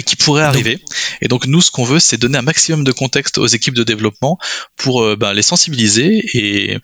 qui 0.00 0.16
pourrait 0.16 0.42
arriver. 0.42 0.78
Et 1.20 1.28
donc 1.28 1.46
nous, 1.46 1.60
ce 1.60 1.70
qu'on 1.70 1.84
veut, 1.84 2.00
c'est 2.00 2.16
donner 2.16 2.38
un 2.38 2.42
maximum 2.42 2.84
de 2.84 2.92
contexte 2.92 3.38
aux 3.38 3.46
équipes 3.46 3.74
de 3.74 3.84
développement 3.84 4.38
pour 4.76 5.02
euh, 5.02 5.16
bah, 5.16 5.34
les 5.34 5.42
sensibiliser 5.42 6.24
et, 6.34 6.78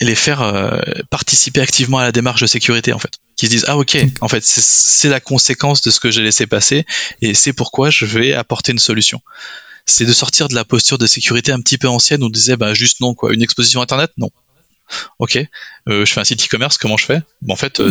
les 0.00 0.14
faire 0.14 0.42
euh, 0.42 0.80
participer 1.10 1.60
activement 1.60 1.98
à 1.98 2.04
la 2.04 2.12
démarche 2.12 2.40
de 2.40 2.46
sécurité 2.46 2.92
en 2.92 2.98
fait. 2.98 3.18
Qui 3.36 3.46
se 3.46 3.50
disent 3.50 3.64
ah 3.68 3.76
ok, 3.76 3.96
en 4.20 4.28
fait 4.28 4.44
c'est 4.44 5.08
la 5.08 5.20
conséquence 5.20 5.82
de 5.82 5.90
ce 5.90 6.00
que 6.00 6.10
j'ai 6.10 6.22
laissé 6.22 6.46
passer 6.46 6.84
et 7.20 7.34
c'est 7.34 7.52
pourquoi 7.52 7.90
je 7.90 8.04
vais 8.04 8.32
apporter 8.32 8.72
une 8.72 8.78
solution. 8.78 9.20
C'est 9.86 10.06
de 10.06 10.12
sortir 10.12 10.48
de 10.48 10.54
la 10.54 10.64
posture 10.64 10.98
de 10.98 11.06
sécurité 11.06 11.52
un 11.52 11.60
petit 11.60 11.78
peu 11.78 11.88
ancienne 11.88 12.22
où 12.22 12.26
on 12.26 12.30
disait 12.30 12.56
bah 12.56 12.74
juste 12.74 13.00
non 13.00 13.14
quoi, 13.14 13.32
une 13.32 13.42
exposition 13.42 13.82
internet 13.82 14.10
non, 14.16 14.30
Ok, 15.18 15.36
euh, 15.88 16.04
je 16.04 16.12
fais 16.12 16.20
un 16.20 16.24
site 16.24 16.44
e-commerce, 16.44 16.78
comment 16.78 16.96
je 16.96 17.06
fais? 17.06 17.20
Bon, 17.42 17.54
En 17.54 17.56
fait, 17.56 17.80
euh, 17.80 17.90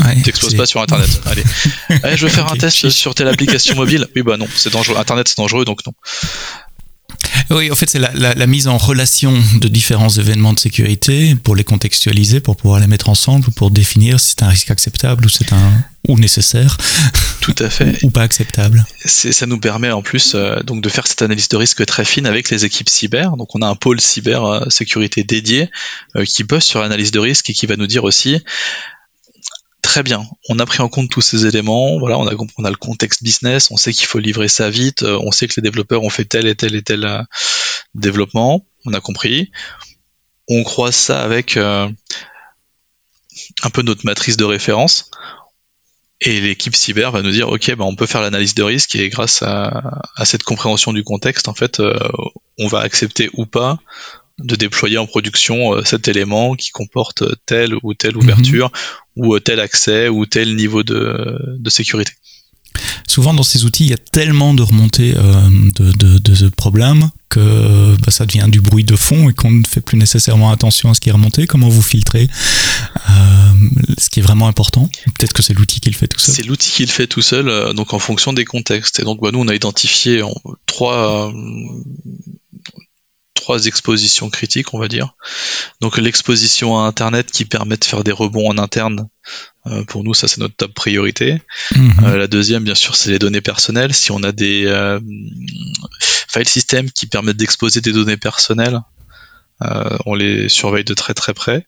pas 0.58 0.65
sur 0.65 0.82
Internet. 0.82 1.10
Allez, 2.03 2.17
je 2.17 2.25
veux 2.25 2.32
faire 2.32 2.51
un 2.51 2.56
test 2.56 2.89
sur 2.89 3.15
telle 3.15 3.27
application 3.27 3.75
mobile. 3.75 4.08
Oui, 4.15 4.21
bah 4.21 4.38
non, 4.38 4.47
c'est 4.56 4.71
dangereux. 4.71 4.97
Internet, 4.97 5.27
c'est 5.27 5.38
dangereux, 5.38 5.65
donc 5.65 5.86
non. 5.86 5.93
Oui, 7.49 7.71
en 7.71 7.76
fait, 7.76 7.89
c'est 7.89 7.99
la, 7.99 8.47
mise 8.47 8.67
en 8.67 8.78
relation 8.78 9.34
de 9.56 9.67
différents 9.67 10.10
événements 10.10 10.54
de 10.54 10.60
sécurité 10.60 11.36
pour 11.36 11.56
les 11.56 11.63
contextualiser, 11.63 12.39
pour 12.39 12.56
pouvoir 12.56 12.80
les 12.80 12.88
mettre 12.88 13.10
ensemble, 13.10 13.45
pour 13.56 13.71
définir 13.71 14.19
si 14.19 14.30
c'est 14.30 14.43
un 14.43 14.49
risque 14.49 14.71
acceptable 14.71 15.26
ou 15.26 15.30
c'est 15.30 15.54
un 15.54 15.84
ou 16.08 16.17
nécessaire. 16.17 16.78
Tout 17.41 17.56
à 17.60 17.69
fait. 17.69 18.04
ou 18.04 18.10
pas 18.10 18.21
acceptable. 18.21 18.86
Ça 19.06 19.45
nous 19.45 19.60
permet 19.60 19.91
en 19.91 20.02
plus 20.02 20.34
euh, 20.36 20.62
donc 20.63 20.82
de 20.82 20.89
faire 20.89 21.08
cette 21.08 21.21
analyse 21.21 21.47
de 21.49 21.58
risque 21.58 21.86
très 21.86 22.06
fine 22.06 22.26
avec 22.26 22.49
les 22.49 22.65
équipes 22.65 22.89
cyber. 22.89 23.38
Donc 23.38 23.56
on 23.56 23.62
a 23.62 23.67
un 23.67 23.76
pôle 23.76 24.02
cyber 24.02 24.43
euh, 24.43 24.69
sécurité 24.69 25.23
dédié 25.23 25.69
euh, 26.15 26.26
qui 26.26 26.43
bosse 26.43 26.65
sur 26.65 26.82
l'analyse 26.82 27.12
de 27.12 27.19
risque 27.19 27.49
et 27.49 27.54
qui 27.54 27.65
va 27.65 27.76
nous 27.76 27.88
dire 27.88 28.04
aussi 28.04 28.41
très 29.84 30.02
bien, 30.02 30.26
on 30.50 30.58
a 30.58 30.65
pris 30.65 30.82
en 30.82 30.89
compte 30.89 31.12
tous 31.12 31.22
ces 31.22 31.46
éléments, 31.46 32.00
voilà, 32.00 32.17
on 32.17 32.28
a, 32.28 32.34
on 32.34 32.63
le 32.63 32.76
contexte 32.76 33.24
business, 33.24 33.69
on 33.69 33.78
sait 33.78 33.93
qu'il 33.93 34.08
faut 34.08 34.17
livrer 34.17 34.48
ça 34.48 34.72
vite, 34.72 35.04
on 35.04 35.32
sait 35.32 35.48
que 35.48 35.54
les 35.58 35.62
développeurs 35.62 36.02
ont 36.02 36.10
fait 36.10 36.26
tel 36.26 36.48
et 36.48 36.56
tel 36.56 36.74
et 36.74 36.82
tel 36.82 37.28
développement, 37.93 38.65
on 38.86 38.93
a 38.93 39.00
compris. 39.00 39.52
On 40.50 40.63
croise 40.63 40.96
ça 40.96 41.22
avec 41.22 41.58
un 41.58 41.93
peu 43.69 43.82
notre 43.82 44.06
matrice 44.06 44.38
de 44.38 44.46
référence. 44.46 45.12
Et 46.22 46.39
l'équipe 46.39 46.76
cyber 46.76 47.12
va 47.12 47.22
nous 47.22 47.32
dire, 47.32 47.50
ok, 47.50 47.76
bah, 47.76 47.84
on 47.84 47.96
peut 47.96 48.06
faire 48.06 48.22
l'analyse 48.22 48.56
de 48.56 48.63
risque 48.63 48.96
et 48.96 49.10
grâce 49.10 49.41
à, 49.41 50.02
cette 50.24 50.43
compréhension 50.43 50.93
du 50.93 51.04
contexte, 51.04 51.50
en 51.50 51.54
fait, 51.54 51.80
euh, 51.80 51.98
on 52.58 52.67
va 52.67 52.80
accepter 52.80 53.30
ou 53.34 53.46
pas 53.46 53.80
de 54.39 54.56
déployer 54.56 54.98
en 54.98 55.06
production 55.06 55.76
euh, 55.76 55.84
cet 55.84 56.08
élément 56.08 56.56
qui 56.56 56.72
comporte 56.72 57.24
telle 57.46 57.76
ou 57.84 57.93
telle 57.93 58.17
ouverture 58.17 58.72
mhm. 59.15 59.28
ou 59.28 59.39
tel 59.39 59.60
accès 59.60 60.10
ou 60.10 60.26
tel 60.26 60.56
niveau 60.56 60.84
de, 60.84 61.58
de 61.60 61.69
sécurité. 61.69 62.13
Souvent 63.08 63.34
dans 63.34 63.43
ces 63.43 63.63
outils, 63.65 63.84
il 63.84 63.89
y 63.89 63.93
a 63.93 63.98
tellement 63.98 64.54
de 64.54 64.63
remontées 64.63 65.13
euh, 65.15 65.50
de, 65.76 65.91
de, 65.91 66.17
de, 66.17 66.50
problèmes 66.50 67.12
que 67.30 67.96
bah, 67.98 68.12
ça 68.12 68.26
devient 68.26 68.48
du 68.50 68.62
bruit 68.62 68.84
de 68.84 68.96
fond 68.96 69.30
et 69.30 69.34
qu'on 69.34 69.52
ne 69.52 69.63
fait 69.67 69.82
plus 69.82 69.98
nécessairement 69.98 70.52
attention 70.52 70.89
à 70.89 70.93
ce 70.96 71.00
qui 71.00 71.10
est 71.10 71.12
remonté. 71.12 71.46
Comment 71.46 71.69
vous 71.69 71.82
filtrez 71.82 72.28
euh, 73.10 73.52
ce 74.00 74.10
qui 74.10 74.19
est 74.19 74.24
vraiment 74.24 74.48
important? 74.48 74.89
Peut-être 75.17 75.34
que 75.34 75.43
c'est 75.43 75.54
l'outil 75.54 75.80
qui 75.80 75.89
le 75.89 75.96
fait 75.96 76.08
tout 76.08 76.19
seul. 76.19 76.34
C'est 76.34 76.43
l'outil 76.43 76.72
qui 76.72 76.86
le 76.86 76.91
fait 76.91 77.08
tout 77.08 77.22
seul, 77.22 77.50
euh, 77.50 77.74
donc 77.74 77.93
en 77.93 78.00
fonction 78.00 78.34
des 78.34 78.46
contextes. 78.46 79.00
Et 79.00 79.04
donc 79.04 79.22
bah, 79.22 79.30
nous, 79.32 79.39
on 79.39 79.48
a 79.48 79.54
identifié 79.54 80.24
en, 80.24 80.34
trois 80.65 81.32
trois 83.43 83.65
expositions 83.65 84.29
critiques, 84.29 84.73
on 84.73 84.79
va 84.79 84.88
dire. 84.88 85.15
Donc 85.82 85.97
l'exposition 85.97 86.79
à 86.79 86.84
Internet 86.84 87.29
qui 87.29 87.43
permet 87.43 87.75
de 87.75 87.84
faire 87.84 88.06
des 88.06 88.13
rebonds 88.13 88.49
en 88.49 88.58
interne. 88.58 89.10
Euh, 89.67 89.84
pour 89.84 90.06
nous, 90.06 90.13
ça 90.13 90.29
c'est 90.29 90.39
notre 90.39 90.56
top 90.56 90.73
priorité. 90.73 91.41
Mhm. 91.75 91.93
Euh, 92.06 92.17
la 92.17 92.27
deuxième, 92.27 92.63
bien 92.63 92.75
sûr, 92.75 92.95
c'est 92.95 93.12
les 93.12 93.19
données 93.19 93.41
personnelles. 93.41 93.93
Si 93.93 94.12
on 94.13 94.23
a 94.23 94.32
des 94.32 94.63
euh, 94.67 94.97
file 96.29 96.47
systems 96.47 96.89
qui 96.89 97.06
permettent 97.06 97.36
d'exposer 97.36 97.82
des 97.82 97.91
données 97.91 98.17
personnelles, 98.17 98.79
on 100.06 100.13
les 100.13 100.49
surveille 100.49 100.84
de 100.84 100.93
très 100.93 101.13
très 101.13 101.34
près. 101.34 101.65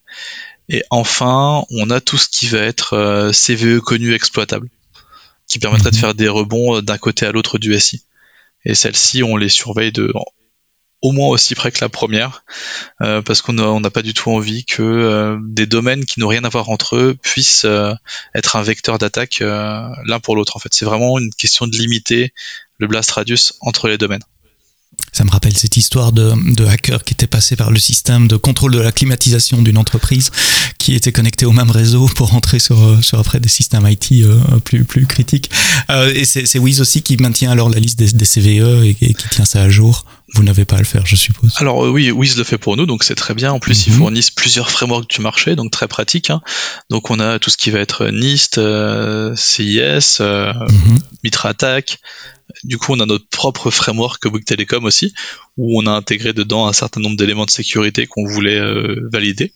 Et 0.67 0.83
enfin, 0.89 1.63
on 1.69 1.89
a 1.89 2.01
tout 2.01 2.17
ce 2.17 2.27
qui 2.27 2.47
va 2.47 2.59
être 2.59 3.31
CVE 3.31 3.79
connu 3.79 4.13
exploitable, 4.13 4.67
qui 5.47 5.59
permettrait 5.59 5.91
de 5.91 5.95
mhm. 5.95 6.01
faire 6.01 6.15
des 6.15 6.27
rebonds 6.27 6.81
d'un 6.81 6.97
côté 6.97 7.25
à 7.25 7.31
l'autre 7.31 7.57
du 7.57 7.77
SI. 7.79 8.03
Et 8.65 8.75
celles-ci, 8.75 9.23
on 9.23 9.37
les 9.37 9.47
surveille 9.47 9.93
de 9.93 10.11
au 11.01 11.11
moins 11.11 11.29
aussi 11.29 11.55
près 11.55 11.71
que 11.71 11.77
la 11.81 11.89
première, 11.89 12.43
euh, 13.01 13.21
parce 13.21 13.41
qu'on 13.41 13.53
n'a 13.53 13.89
pas 13.89 14.01
du 14.01 14.13
tout 14.13 14.31
envie 14.31 14.65
que 14.65 14.81
euh, 14.81 15.37
des 15.43 15.65
domaines 15.65 16.05
qui 16.05 16.19
n'ont 16.19 16.27
rien 16.27 16.43
à 16.43 16.49
voir 16.49 16.69
entre 16.69 16.95
eux 16.95 17.15
puissent 17.21 17.65
euh, 17.65 17.93
être 18.33 18.55
un 18.55 18.63
vecteur 18.63 18.97
d'attaque 18.97 19.39
l'un 19.41 20.19
pour 20.21 20.35
l'autre. 20.35 20.55
En 20.55 20.59
fait, 20.59 20.73
c'est 20.73 20.85
vraiment 20.85 21.19
une 21.19 21.33
question 21.33 21.67
de 21.67 21.77
limiter 21.77 22.33
le 22.79 22.87
blast 22.87 23.11
radius 23.11 23.53
entre 23.61 23.87
les 23.87 23.97
domaines. 23.97 24.23
Ça 25.11 25.23
me 25.23 25.31
rappelle 25.31 25.55
cette 25.57 25.77
histoire 25.77 26.11
de, 26.11 26.33
de 26.53 26.65
hacker 26.65 27.03
qui 27.03 27.13
était 27.13 27.27
passé 27.27 27.55
par 27.55 27.71
le 27.71 27.79
système 27.79 28.27
de 28.27 28.35
contrôle 28.35 28.73
de 28.73 28.79
la 28.81 28.91
climatisation 28.91 29.61
d'une 29.61 29.77
entreprise 29.77 30.31
qui 30.77 30.93
était 30.93 31.11
connecté 31.11 31.45
au 31.45 31.51
même 31.51 31.71
réseau 31.71 32.07
pour 32.15 32.29
rentrer 32.31 32.59
sur, 32.59 33.03
sur 33.03 33.19
après 33.19 33.39
des 33.39 33.49
systèmes 33.49 33.87
IT 33.87 34.13
plus, 34.63 34.83
plus 34.83 35.05
critiques. 35.05 35.49
et 36.13 36.25
c'est 36.25 36.59
Wiz 36.59 36.81
aussi 36.81 37.01
qui 37.01 37.17
maintient 37.17 37.51
alors 37.51 37.69
la 37.69 37.79
liste 37.79 37.97
des, 37.97 38.25
CVE 38.25 38.83
et, 38.83 38.97
et, 39.01 39.13
qui 39.13 39.29
tient 39.29 39.45
ça 39.45 39.61
à 39.61 39.69
jour 39.69 40.05
vous 40.33 40.43
n'avez 40.43 40.65
pas 40.65 40.77
à 40.77 40.79
le 40.79 40.85
faire, 40.85 41.05
je 41.05 41.15
suppose. 41.15 41.53
Alors 41.57 41.85
euh, 41.85 41.89
oui, 41.89 42.11
Wiz 42.11 42.37
le 42.37 42.43
fait 42.43 42.57
pour 42.57 42.75
nous, 42.77 42.85
donc 42.85 43.03
c'est 43.03 43.15
très 43.15 43.33
bien. 43.33 43.53
En 43.53 43.59
plus, 43.59 43.87
ils 43.87 43.93
mhm. 43.93 43.99
fournissent 43.99 44.31
plusieurs 44.31 44.71
frameworks 44.71 45.09
du 45.09 45.21
marché, 45.21 45.55
donc 45.55 45.71
très 45.71 45.87
pratique. 45.87 46.29
Hein. 46.29 46.41
Donc 46.89 47.09
on 47.09 47.19
a 47.19 47.39
tout 47.39 47.49
ce 47.49 47.57
qui 47.57 47.69
va 47.71 47.79
être 47.79 48.07
NIST, 48.07 48.57
euh, 48.57 49.35
CIS, 49.35 50.17
euh, 50.19 50.53
Attack. 51.43 51.99
Du 52.63 52.77
coup, 52.77 52.93
on 52.93 52.99
a 52.99 53.05
notre 53.05 53.27
propre 53.27 53.69
framework 53.71 54.27
Bouygues 54.27 54.45
Telecom 54.45 54.85
aussi, 54.85 55.13
où 55.57 55.81
on 55.81 55.85
a 55.85 55.91
intégré 55.91 56.33
dedans 56.33 56.67
un 56.67 56.73
certain 56.73 57.01
nombre 57.01 57.17
d'éléments 57.17 57.45
de 57.45 57.51
sécurité 57.51 58.07
qu'on 58.07 58.25
voulait 58.25 58.61
valider. 59.11 59.53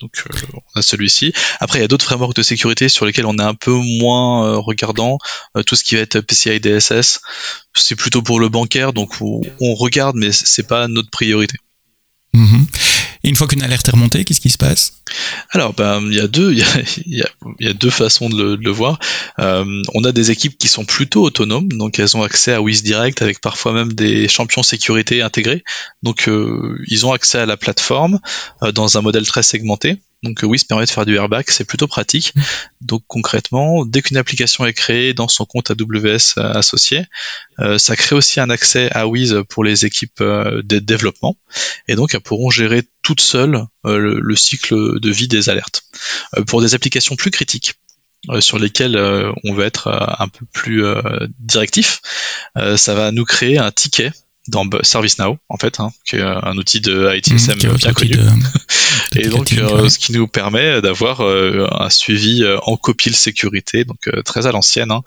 Donc 0.00 0.22
euh, 0.26 0.46
on 0.74 0.78
a 0.78 0.82
celui-ci. 0.82 1.32
Après, 1.60 1.78
il 1.78 1.82
y 1.82 1.84
a 1.84 1.88
d'autres 1.88 2.04
frameworks 2.04 2.36
de 2.36 2.42
sécurité 2.42 2.88
sur 2.88 3.06
lesquels 3.06 3.26
on 3.26 3.38
est 3.38 3.42
un 3.42 3.54
peu 3.54 3.72
moins 3.72 4.46
euh, 4.46 4.58
regardant. 4.58 5.18
Euh, 5.56 5.62
tout 5.62 5.76
ce 5.76 5.84
qui 5.84 5.94
va 5.96 6.02
être 6.02 6.20
PCI 6.20 6.60
DSS, 6.60 7.20
c'est 7.74 7.96
plutôt 7.96 8.22
pour 8.22 8.40
le 8.40 8.48
bancaire, 8.48 8.92
donc 8.92 9.20
on, 9.20 9.40
on 9.60 9.74
regarde, 9.74 10.16
mais 10.16 10.32
c'est 10.32 10.66
pas 10.66 10.88
notre 10.88 11.10
priorité. 11.10 11.56
Mhm. 13.24 13.30
une 13.30 13.36
fois 13.36 13.46
qu'une 13.46 13.62
alerte 13.62 13.88
est 13.88 13.92
remontée, 13.92 14.24
qu'est-ce 14.24 14.40
qui 14.40 14.50
se 14.50 14.58
passe? 14.58 15.00
Alors, 15.50 15.72
ben, 15.72 16.02
il 16.06 16.14
y 16.14 16.20
a 16.20 16.28
deux, 16.28 16.52
il 17.06 17.24
y 17.58 17.68
a, 17.68 17.72
deux 17.72 17.90
façons 17.90 18.28
de 18.28 18.56
le, 18.60 18.70
voir. 18.70 18.98
Euh, 19.38 19.82
on 19.94 20.04
a 20.04 20.12
des 20.12 20.30
équipes 20.30 20.56
qui 20.58 20.68
sont 20.68 20.84
plutôt 20.84 21.22
autonomes, 21.22 21.68
donc 21.72 21.98
elles 21.98 22.16
ont 22.16 22.22
accès 22.22 22.52
à 22.52 22.62
Wiz 22.62 22.82
Direct 22.82 23.22
avec 23.22 23.40
parfois 23.40 23.72
même 23.72 23.92
des 23.92 24.28
champions 24.28 24.62
sécurité 24.62 25.22
intégrés. 25.22 25.64
Donc, 26.02 26.28
euh, 26.28 26.78
ils 26.88 27.06
ont 27.06 27.12
accès 27.12 27.38
à 27.38 27.46
la 27.46 27.56
plateforme 27.56 28.20
euh, 28.62 28.72
dans 28.72 28.98
un 28.98 29.02
modèle 29.02 29.26
très 29.26 29.42
segmenté. 29.42 29.98
Donc 30.24 30.40
oui, 30.42 30.58
ça 30.58 30.64
permet 30.66 30.86
de 30.86 30.90
faire 30.90 31.04
du 31.04 31.16
airbag, 31.16 31.44
c'est 31.48 31.66
plutôt 31.66 31.86
pratique. 31.86 32.32
Donc 32.80 33.04
concrètement, 33.06 33.84
dès 33.84 34.00
qu'une 34.00 34.16
application 34.16 34.64
est 34.64 34.72
créée 34.72 35.12
dans 35.12 35.28
son 35.28 35.44
compte 35.44 35.70
AWS 35.70 36.38
euh, 36.38 36.52
associé, 36.54 37.04
euh, 37.60 37.76
ça 37.76 37.94
crée 37.94 38.16
aussi 38.16 38.40
un 38.40 38.48
accès 38.48 38.90
à 38.92 39.06
Wiz 39.06 39.42
pour 39.50 39.64
les 39.64 39.84
équipes 39.84 40.22
euh, 40.22 40.62
de 40.64 40.78
développement. 40.78 41.36
Et 41.88 41.94
donc 41.94 42.14
elles 42.14 42.22
pourront 42.22 42.48
gérer 42.48 42.84
toutes 43.02 43.20
seules 43.20 43.66
le, 43.84 44.34
cycle 44.34 44.98
de 44.98 45.10
vie 45.10 45.28
des 45.28 45.50
alertes. 45.50 45.82
pour 46.46 46.62
des 46.62 46.74
applications 46.74 47.16
plus 47.16 47.30
critiques, 47.30 47.74
sur 48.40 48.58
lesquels 48.58 48.96
on 49.44 49.52
veut 49.52 49.66
être 49.66 49.88
un 50.18 50.28
peu 50.28 50.46
plus 50.50 50.82
directif, 51.38 52.00
ça 52.56 52.94
va 52.94 53.10
nous 53.10 53.26
créer 53.26 53.58
un 53.58 53.70
ticket 53.70 54.10
dans 54.48 54.68
ServiceNow 54.82 55.38
en 55.48 55.56
fait, 55.56 55.80
hein, 55.80 55.90
qui 56.06 56.16
est 56.16 56.22
un 56.22 56.56
outil 56.56 56.80
de 56.80 57.16
ITSM 57.16 57.56
mmh, 57.56 57.76
bien 57.76 57.92
connu. 57.92 58.16
et 59.16 59.28
donc, 59.28 59.48
ce 59.48 59.98
qui 59.98 60.12
nous 60.12 60.28
permet 60.28 60.82
d'avoir 60.82 61.20
un 61.22 61.90
suivi 61.90 62.44
en 62.62 62.76
copie 62.76 63.10
de 63.10 63.14
sécurité, 63.14 63.84
donc 63.84 64.10
très 64.24 64.46
à 64.46 64.52
l'ancienne. 64.52 64.90
Hein. 64.90 65.02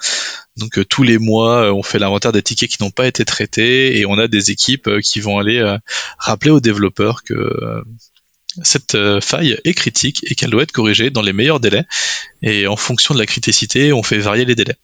Donc 0.57 0.79
tous 0.89 1.03
les 1.03 1.17
mois, 1.17 1.71
on 1.73 1.83
fait 1.83 1.99
l'inventaire 1.99 2.31
des 2.31 2.41
tickets 2.41 2.69
qui 2.69 2.81
n'ont 2.81 2.91
pas 2.91 3.07
été 3.07 3.25
traités 3.25 3.99
et 3.99 4.05
on 4.05 4.17
a 4.17 4.27
des 4.27 4.51
équipes 4.51 4.89
qui 5.03 5.19
vont 5.19 5.37
aller 5.37 5.77
rappeler 6.17 6.51
aux 6.51 6.59
développeurs 6.59 7.23
que 7.23 7.83
cette 8.63 8.95
euh, 8.95 9.21
faille 9.21 9.57
est 9.63 9.73
critique 9.73 10.25
et 10.29 10.35
qu'elle 10.35 10.49
doit 10.49 10.63
être 10.63 10.71
corrigée 10.71 11.09
dans 11.09 11.21
les 11.21 11.33
meilleurs 11.33 11.59
délais. 11.59 11.85
Et 12.41 12.67
en 12.67 12.75
fonction 12.75 13.13
de 13.13 13.19
la 13.19 13.25
criticité, 13.25 13.93
on 13.93 14.03
fait 14.03 14.19
varier 14.19 14.45
les 14.45 14.55
délais. 14.55 14.75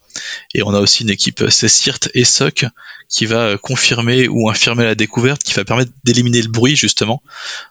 Et 0.53 0.63
on 0.63 0.73
a 0.73 0.79
aussi 0.79 1.03
une 1.03 1.09
équipe 1.09 1.47
CSIRT 1.47 2.09
et 2.13 2.23
SOC 2.23 2.65
qui 3.09 3.27
va 3.27 3.57
confirmer 3.57 4.27
ou 4.27 4.49
infirmer 4.49 4.85
la 4.85 4.95
découverte, 4.95 5.43
qui 5.43 5.53
va 5.53 5.63
permettre 5.63 5.91
d'éliminer 6.03 6.41
le 6.41 6.47
bruit 6.47 6.75
justement 6.75 7.21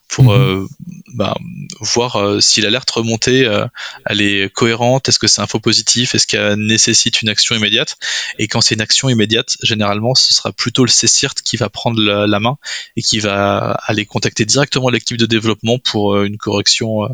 pour 0.08 0.24
mhm. 0.24 0.30
euh, 0.30 0.66
bah, 1.14 1.36
voir 1.80 2.16
euh, 2.16 2.40
si 2.40 2.60
l'alerte 2.60 2.90
remontée 2.90 3.44
euh, 3.46 3.66
elle 4.06 4.20
est 4.20 4.52
cohérente, 4.52 5.08
est-ce 5.08 5.18
que 5.18 5.26
c'est 5.26 5.40
un 5.40 5.46
faux 5.46 5.58
positif, 5.58 6.14
est-ce 6.14 6.26
qu'elle 6.26 6.54
nécessite 6.56 7.22
une 7.22 7.28
action 7.28 7.56
immédiate. 7.56 7.96
Et 8.38 8.46
quand 8.46 8.60
c'est 8.60 8.74
une 8.74 8.80
action 8.80 9.08
immédiate, 9.08 9.56
généralement 9.62 10.14
ce 10.14 10.32
sera 10.32 10.52
plutôt 10.52 10.84
le 10.84 10.90
CSIRT 10.90 11.42
qui 11.42 11.56
va 11.56 11.70
prendre 11.70 12.00
la, 12.00 12.40
main 12.40 12.58
et 12.96 13.02
qui 13.02 13.18
va 13.18 13.72
aller 13.86 14.06
contacter 14.06 14.44
directement 14.44 14.90
l'équipe 14.90 15.16
de 15.16 15.26
développement 15.26 15.78
pour 15.78 16.20
une 16.22 16.36
correction 16.36 17.08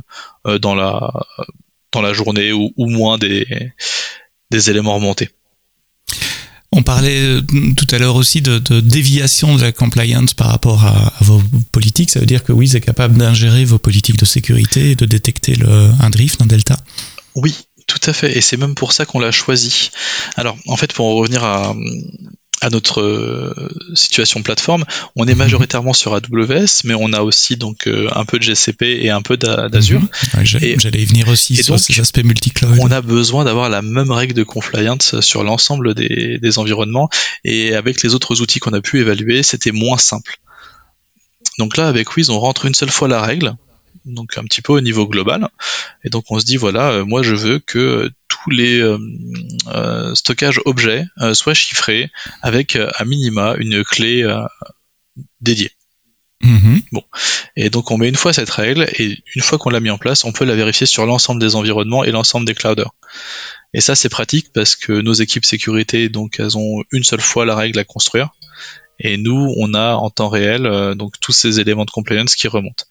dans 0.44 0.74
la 0.74 1.12
dans 2.00 2.06
la 2.06 2.12
journée 2.12 2.52
ou, 2.52 2.72
ou 2.76 2.88
moins 2.88 3.18
des 3.18 3.46
des 4.50 4.70
éléments 4.70 4.94
remontés. 4.94 5.30
On 6.70 6.82
parlait 6.82 7.20
euh, 7.20 7.42
tout 7.76 7.86
à 7.90 7.98
l'heure 7.98 8.16
aussi 8.16 8.42
de, 8.42 8.58
déviation 8.80 9.56
de 9.56 9.62
la 9.62 9.72
compliance 9.72 10.34
par 10.34 10.48
rapport 10.48 10.84
à, 10.84 11.12
vos 11.20 11.42
politiques. 11.72 12.10
Ça 12.10 12.20
veut 12.20 12.26
dire 12.26 12.44
que 12.44 12.52
oui, 12.52 12.68
c'est 12.68 12.80
capable 12.80 13.16
d'ingérer 13.16 13.64
vos 13.64 13.78
politiques 13.78 14.18
de 14.18 14.26
sécurité 14.26 14.90
et 14.90 14.94
de 14.94 15.06
détecter 15.06 15.54
le, 15.54 15.90
un 16.00 16.10
drift, 16.10 16.40
un 16.42 16.46
delta 16.46 16.76
Oui, 17.34 17.56
tout 17.86 18.00
à 18.04 18.12
fait. 18.12 18.36
Et 18.36 18.42
c'est 18.42 18.58
même 18.58 18.74
pour 18.74 18.92
ça 18.92 19.06
qu'on 19.06 19.18
l'a 19.18 19.30
choisi. 19.30 19.90
Alors, 20.36 20.56
en 20.66 20.76
fait, 20.76 20.92
pour 20.92 21.06
en 21.06 21.14
revenir 21.14 21.42
à, 21.42 21.74
à 22.68 22.70
notre 22.70 23.00
euh, 23.00 23.54
situation 23.94 24.42
plateforme, 24.42 24.84
on 25.16 25.26
est 25.26 25.32
mhm. 25.32 25.38
majoritairement 25.38 25.92
sur 25.92 26.14
AWS, 26.14 26.84
mais 26.84 26.94
on 26.94 27.12
a 27.12 27.20
aussi 27.22 27.56
donc 27.56 27.86
euh, 27.86 28.08
un 28.14 28.24
peu 28.24 28.38
de 28.38 28.44
GCP 28.44 28.82
et 28.82 29.10
un 29.10 29.22
peu 29.22 29.36
d'Azure. 29.36 30.00
Mhm. 30.00 30.44
J'allais 30.44 31.02
y 31.02 31.04
venir 31.04 31.28
aussi 31.28 31.56
sur 31.56 31.78
ces 31.78 31.98
aspects 32.00 32.22
multi-cloud. 32.22 32.78
On 32.80 32.90
a 32.90 33.00
besoin 33.00 33.44
d'avoir 33.44 33.68
la 33.68 33.82
même 33.82 34.12
règle 34.12 34.34
de 34.34 34.42
compliance 34.42 35.20
sur 35.20 35.42
l'ensemble 35.42 35.94
des, 35.94 36.38
des 36.38 36.58
environnements, 36.58 37.08
et 37.44 37.74
avec 37.74 38.02
les 38.02 38.14
autres 38.14 38.40
outils 38.40 38.60
qu'on 38.60 38.72
a 38.72 38.80
pu 38.80 39.00
évaluer, 39.00 39.42
c'était 39.42 39.72
moins 39.72 39.98
simple. 39.98 40.38
Donc 41.58 41.76
là, 41.76 41.88
avec 41.88 42.16
Wiz, 42.16 42.30
on 42.30 42.38
rentre 42.38 42.66
une 42.66 42.74
seule 42.74 42.90
fois 42.90 43.08
la 43.08 43.20
règle, 43.22 43.56
donc 44.04 44.38
un 44.38 44.44
petit 44.44 44.62
peu 44.62 44.72
au 44.72 44.80
niveau 44.80 45.06
global. 45.06 45.48
Et 46.04 46.10
donc 46.10 46.24
on 46.30 46.38
se 46.38 46.44
dit 46.44 46.56
voilà, 46.56 46.90
euh, 46.90 47.04
moi 47.04 47.22
je 47.22 47.34
veux 47.34 47.58
que 47.58 48.10
tous 48.48 48.54
les 48.54 48.80
euh, 48.80 48.98
euh, 49.68 50.14
stockages 50.14 50.60
objets 50.64 51.04
soient 51.32 51.54
chiffrés 51.54 52.10
avec 52.42 52.76
à 52.76 53.04
minima 53.04 53.54
une 53.58 53.84
clé 53.84 54.24
dédiée. 55.40 55.72
Mm-hmm. 56.42 56.82
Bon, 56.92 57.02
et 57.56 57.68
donc 57.68 57.90
on 57.90 57.98
met 57.98 58.08
une 58.08 58.14
fois 58.14 58.32
cette 58.32 58.50
règle 58.50 58.86
et 58.96 59.18
une 59.34 59.42
fois 59.42 59.58
qu'on 59.58 59.70
l'a 59.70 59.80
mis 59.80 59.90
en 59.90 59.98
place, 59.98 60.24
on 60.24 60.32
peut 60.32 60.44
la 60.44 60.54
vérifier 60.54 60.86
sur 60.86 61.04
l'ensemble 61.04 61.40
des 61.40 61.56
environnements 61.56 62.04
et 62.04 62.12
l'ensemble 62.12 62.46
des 62.46 62.54
clouders. 62.54 62.94
Et 63.74 63.80
ça 63.80 63.94
c'est 63.94 64.08
pratique 64.08 64.52
parce 64.54 64.76
que 64.76 64.92
nos 64.92 65.12
équipes 65.12 65.44
sécurité 65.44 66.08
donc 66.08 66.38
elles 66.38 66.56
ont 66.56 66.84
une 66.92 67.04
seule 67.04 67.20
fois 67.20 67.44
la 67.44 67.56
règle 67.56 67.78
à 67.78 67.84
construire 67.84 68.30
et 69.00 69.16
nous, 69.16 69.54
on 69.56 69.74
a 69.74 69.94
en 69.94 70.10
temps 70.10 70.28
réel 70.28 70.66
euh, 70.66 70.94
donc 70.94 71.14
tous 71.20 71.32
ces 71.32 71.60
éléments 71.60 71.84
de 71.84 71.90
compliance 71.90 72.34
qui 72.34 72.48
remontent. 72.48 72.84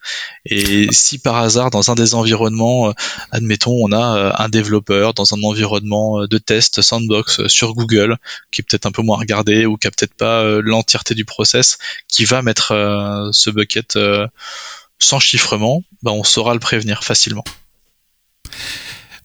Et 0.46 0.88
si 0.92 1.18
par 1.18 1.36
hasard, 1.38 1.70
dans 1.70 1.92
un 1.92 1.96
des 1.96 2.16
environnements, 2.16 2.90
euh, 2.90 2.94
admettons, 3.32 3.78
on 3.82 3.92
a 3.92 4.18
euh, 4.18 4.32
un 4.38 4.50
développeur 4.50 5.14
dans 5.14 5.34
un 5.34 5.44
environnement 5.44 6.26
de 6.26 6.38
test 6.38 6.82
sandbox 6.82 7.48
sur 7.48 7.74
Google, 7.74 8.18
qui 8.52 8.62
est 8.62 8.64
peut-être 8.64 8.86
un 8.86 8.92
peu 8.92 9.02
moins 9.02 9.18
regardé 9.18 9.66
ou 9.66 9.78
qui 9.78 9.88
a 9.88 9.92
peut-être 9.92 10.14
pas 10.14 10.44
l'entièreté 10.62 11.14
du 11.14 11.26
process, 11.26 11.78
qui 12.08 12.26
va 12.26 12.42
mettre 12.42 12.68
ce 13.32 13.50
bucket 13.50 13.98
sans 15.00 15.20
chiffrement, 15.20 15.84
bah, 16.04 16.12
on 16.12 16.24
saura 16.24 16.54
le 16.54 16.60
prévenir 16.60 17.04
facilement. 17.04 17.44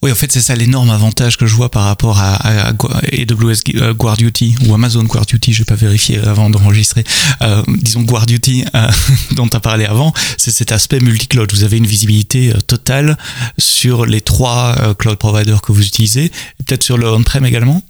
Oui, 0.03 0.11
en 0.11 0.17
fait, 0.17 0.33
c'est 0.33 0.41
ça 0.41 0.57
l'énorme 0.57 0.91
avantage 0.91 1.37
que 1.37 1.47
je 1.47 1.55
vois 1.55 1.71
par 1.71 1.85
rapport 1.85 2.19
à, 2.19 2.35
AWS 2.71 3.61
euh, 3.77 3.95
Guard 3.95 4.17
Duty 4.17 4.57
ou 4.67 4.75
Amazon 4.75 5.05
Guard 5.05 5.27
Duty, 5.27 5.53
je 5.53 5.59
vais 5.61 5.65
pas 5.65 5.77
vérifier 5.77 6.19
avant 6.19 6.51
d'enregistrer, 6.51 7.05
euh, 7.41 7.63
disons 7.69 8.03
Guard 8.03 8.27
Duty 8.27 8.65
euh, 8.75 8.89
dont 9.37 9.47
tu 9.47 9.57
as 9.57 9.61
parlé 9.61 9.85
avant, 9.85 10.13
c'est 10.39 10.51
cet 10.51 10.73
aspect 10.73 10.99
multi-cloud. 10.99 11.53
Vous 11.53 11.63
avez 11.63 11.77
une 11.77 11.87
visibilité 11.87 12.53
totale 12.67 13.17
sur 13.59 14.05
les 14.05 14.21
trois 14.21 14.95
cloud 14.99 15.19
providers 15.19 15.63
que 15.63 15.71
vous 15.71 15.87
utilisez, 15.87 16.33
peut-être 16.67 16.83
sur 16.83 16.99
le 16.99 17.09
on-prem 17.09 17.47
également? 17.47 17.81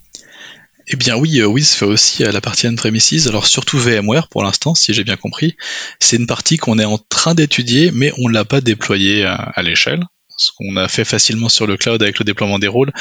Eh 0.88 0.96
bien 0.96 1.16
oui, 1.16 1.42
Wiz 1.42 1.70
fait 1.70 1.87
aussi 1.87 2.25
la 2.25 2.42
partie 2.42 2.66
on-premises, 2.68 3.27
alors 3.27 3.46
surtout 3.46 3.79
VMware 3.79 4.29
pour 4.29 4.42
l'instant, 4.42 4.75
si 4.75 4.92
j'ai 4.92 5.05
bien 5.05 5.16
compris. 5.16 5.57
C'est 5.98 6.16
une 6.16 6.27
partie 6.27 6.59
qu'on 6.59 6.79
est 6.79 6.85
en 6.85 6.98
train 6.98 7.35
d'étudier, 7.35 7.90
mais 7.90 8.12
on 8.18 8.29
ne 8.29 8.35
l'a 8.35 8.44
pas 8.44 8.61
déployée 8.61 9.25
à 9.25 9.62
l'échelle 9.62 10.05
ce 10.42 10.50
qu'on 10.57 10.76
a 10.76 10.88
fait 10.88 11.05
facilement 11.05 11.48
sur 11.48 11.66
le 11.66 11.76
cloud 11.76 12.02
avec 12.02 12.18
le 12.18 12.24
déploiement 12.24 12.59
des 12.59 12.68
rôles. 12.68 12.92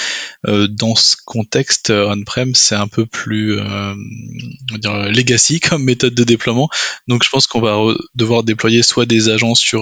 Euh, 0.48 0.68
dans 0.68 0.96
ce 0.96 1.16
contexte 1.26 1.90
euh, 1.90 2.14
on-prem, 2.14 2.54
c'est 2.56 2.76
un 2.76 2.88
peu 2.88 3.06
plus 3.06 3.60
euh, 3.60 3.94
dire, 4.78 4.94
legacy 5.10 5.60
comme 5.60 5.84
méthode 5.84 6.14
de 6.14 6.24
déploiement. 6.24 6.70
Donc 7.08 7.24
je 7.24 7.30
pense 7.30 7.48
qu'on 7.48 7.62
va 7.62 7.94
devoir 8.16 8.44
déployer 8.44 8.84
soit 8.84 9.06
des 9.06 9.30
agents 9.30 9.56
sur 9.56 9.82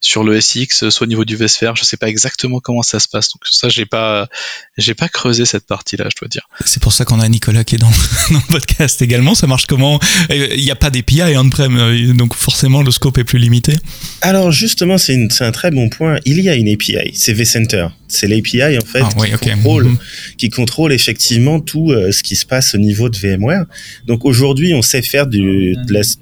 sur 0.00 0.24
le 0.24 0.40
SX, 0.40 0.88
soit 0.90 1.02
au 1.02 1.06
niveau 1.06 1.24
du 1.24 1.36
vSphere. 1.36 1.76
Je 1.76 1.84
sais 1.84 1.96
pas 1.96 2.08
exactement 2.08 2.60
comment 2.60 2.82
ça 2.82 3.00
se 3.00 3.08
passe. 3.08 3.28
Donc 3.30 3.42
ça, 3.50 3.68
j'ai 3.68 3.86
pas 3.86 4.28
j'ai 4.76 4.94
pas 4.94 5.08
creusé 5.08 5.44
cette 5.44 5.66
partie-là, 5.66 6.08
je 6.10 6.20
dois 6.20 6.28
dire. 6.28 6.48
C'est 6.64 6.82
pour 6.82 6.92
ça 6.92 7.04
qu'on 7.04 7.20
a 7.20 7.28
Nicolas 7.28 7.64
qui 7.64 7.76
est 7.76 7.78
dans, 7.78 7.90
dans, 8.30 8.38
le 8.38 8.52
podcast 8.52 9.02
également. 9.02 9.34
Ça 9.34 9.46
marche 9.46 9.66
comment? 9.66 9.98
Il 10.30 10.62
n'y 10.62 10.70
a 10.70 10.76
pas 10.76 10.90
d'API 10.90 11.36
on-prem, 11.36 12.14
donc 12.16 12.34
forcément 12.34 12.82
le 12.82 12.90
scope 12.90 13.18
est 13.18 13.24
plus 13.24 13.38
limité. 13.38 13.76
Alors 14.20 14.52
justement, 14.52 14.98
c'est 14.98 15.28
un 15.40 15.52
très 15.52 15.70
bon 15.70 15.88
point. 15.88 16.18
Il 16.24 16.40
y 16.40 16.48
a 16.48 16.49
une 16.54 16.68
API, 16.68 17.10
c'est 17.14 17.32
vCenter. 17.32 17.86
C'est 18.08 18.26
l'API 18.26 18.76
en 18.76 18.84
fait 18.84 19.02
ah, 19.04 19.10
qui, 19.40 19.50
contrôle, 19.50 19.84
mhm. 19.84 19.98
qui 20.36 20.50
contrôle 20.50 20.92
effectivement 20.92 21.60
tout 21.60 21.92
euh, 21.92 22.10
ce 22.10 22.22
qui 22.22 22.34
se 22.34 22.44
passe 22.44 22.74
au 22.74 22.78
niveau 22.78 23.08
de 23.08 23.16
VMware. 23.16 23.66
Donc 24.06 24.24
aujourd'hui, 24.24 24.74
on 24.74 24.82
sait 24.82 25.02
faire 25.02 25.26
du, 25.26 25.76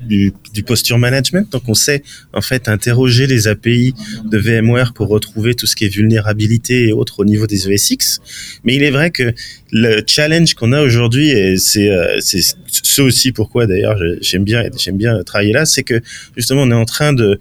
du, 0.06 0.32
du, 0.52 0.62
posture 0.62 0.98
management. 0.98 1.50
Donc 1.50 1.62
on 1.66 1.74
sait 1.74 2.02
en 2.34 2.42
fait 2.42 2.68
interroger 2.68 3.26
les 3.26 3.48
API 3.48 3.94
de 4.30 4.38
VMware 4.38 4.92
pour 4.92 5.08
retrouver 5.08 5.54
tout 5.54 5.66
ce 5.66 5.74
qui 5.74 5.84
est 5.86 5.88
vulnérabilité 5.88 6.88
et 6.88 6.92
autres 6.92 7.20
au 7.20 7.24
niveau 7.24 7.46
des 7.46 7.70
ESX. 7.70 8.20
Mais 8.64 8.74
il 8.74 8.82
est 8.82 8.90
vrai 8.90 9.10
que 9.10 9.32
le 9.72 10.02
challenge 10.06 10.54
qu'on 10.54 10.72
a 10.72 10.82
aujourd'hui, 10.82 11.30
et 11.30 11.56
c'est 11.56 11.90
euh, 11.90 12.18
ce 12.20 13.02
aussi 13.02 13.32
pourquoi 13.32 13.66
d'ailleurs 13.66 13.98
j'aime 14.20 14.44
bien 14.44 14.64
j'aime 14.76 14.96
bien 14.96 15.22
travailler 15.22 15.52
là, 15.52 15.64
c'est 15.64 15.82
que 15.82 16.00
justement 16.36 16.62
on 16.62 16.70
est 16.70 16.74
en 16.74 16.84
train 16.84 17.12
de 17.12 17.38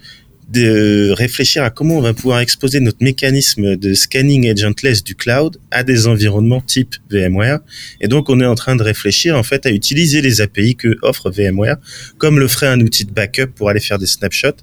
de 0.49 1.11
réfléchir 1.11 1.63
à 1.63 1.69
comment 1.69 1.97
on 1.97 2.01
va 2.01 2.13
pouvoir 2.13 2.39
exposer 2.39 2.79
notre 2.79 3.03
mécanisme 3.03 3.75
de 3.75 3.93
scanning 3.93 4.49
agentless 4.49 5.03
du 5.03 5.13
cloud 5.15 5.57
à 5.71 5.83
des 5.83 6.07
environnements 6.07 6.61
type 6.61 6.95
VMware. 7.09 7.59
Et 7.99 8.07
donc, 8.07 8.29
on 8.29 8.39
est 8.39 8.45
en 8.45 8.55
train 8.55 8.75
de 8.75 8.83
réfléchir, 8.83 9.37
en 9.37 9.43
fait, 9.43 9.65
à 9.65 9.71
utiliser 9.71 10.21
les 10.21 10.39
API 10.39 10.75
que 10.75 10.97
offre 11.01 11.29
VMware, 11.29 11.77
comme 12.17 12.39
le 12.39 12.47
ferait 12.47 12.67
un 12.67 12.79
outil 12.79 13.03
de 13.03 13.11
backup 13.11 13.47
pour 13.47 13.69
aller 13.69 13.81
faire 13.81 13.99
des 13.99 14.05
snapshots 14.05 14.57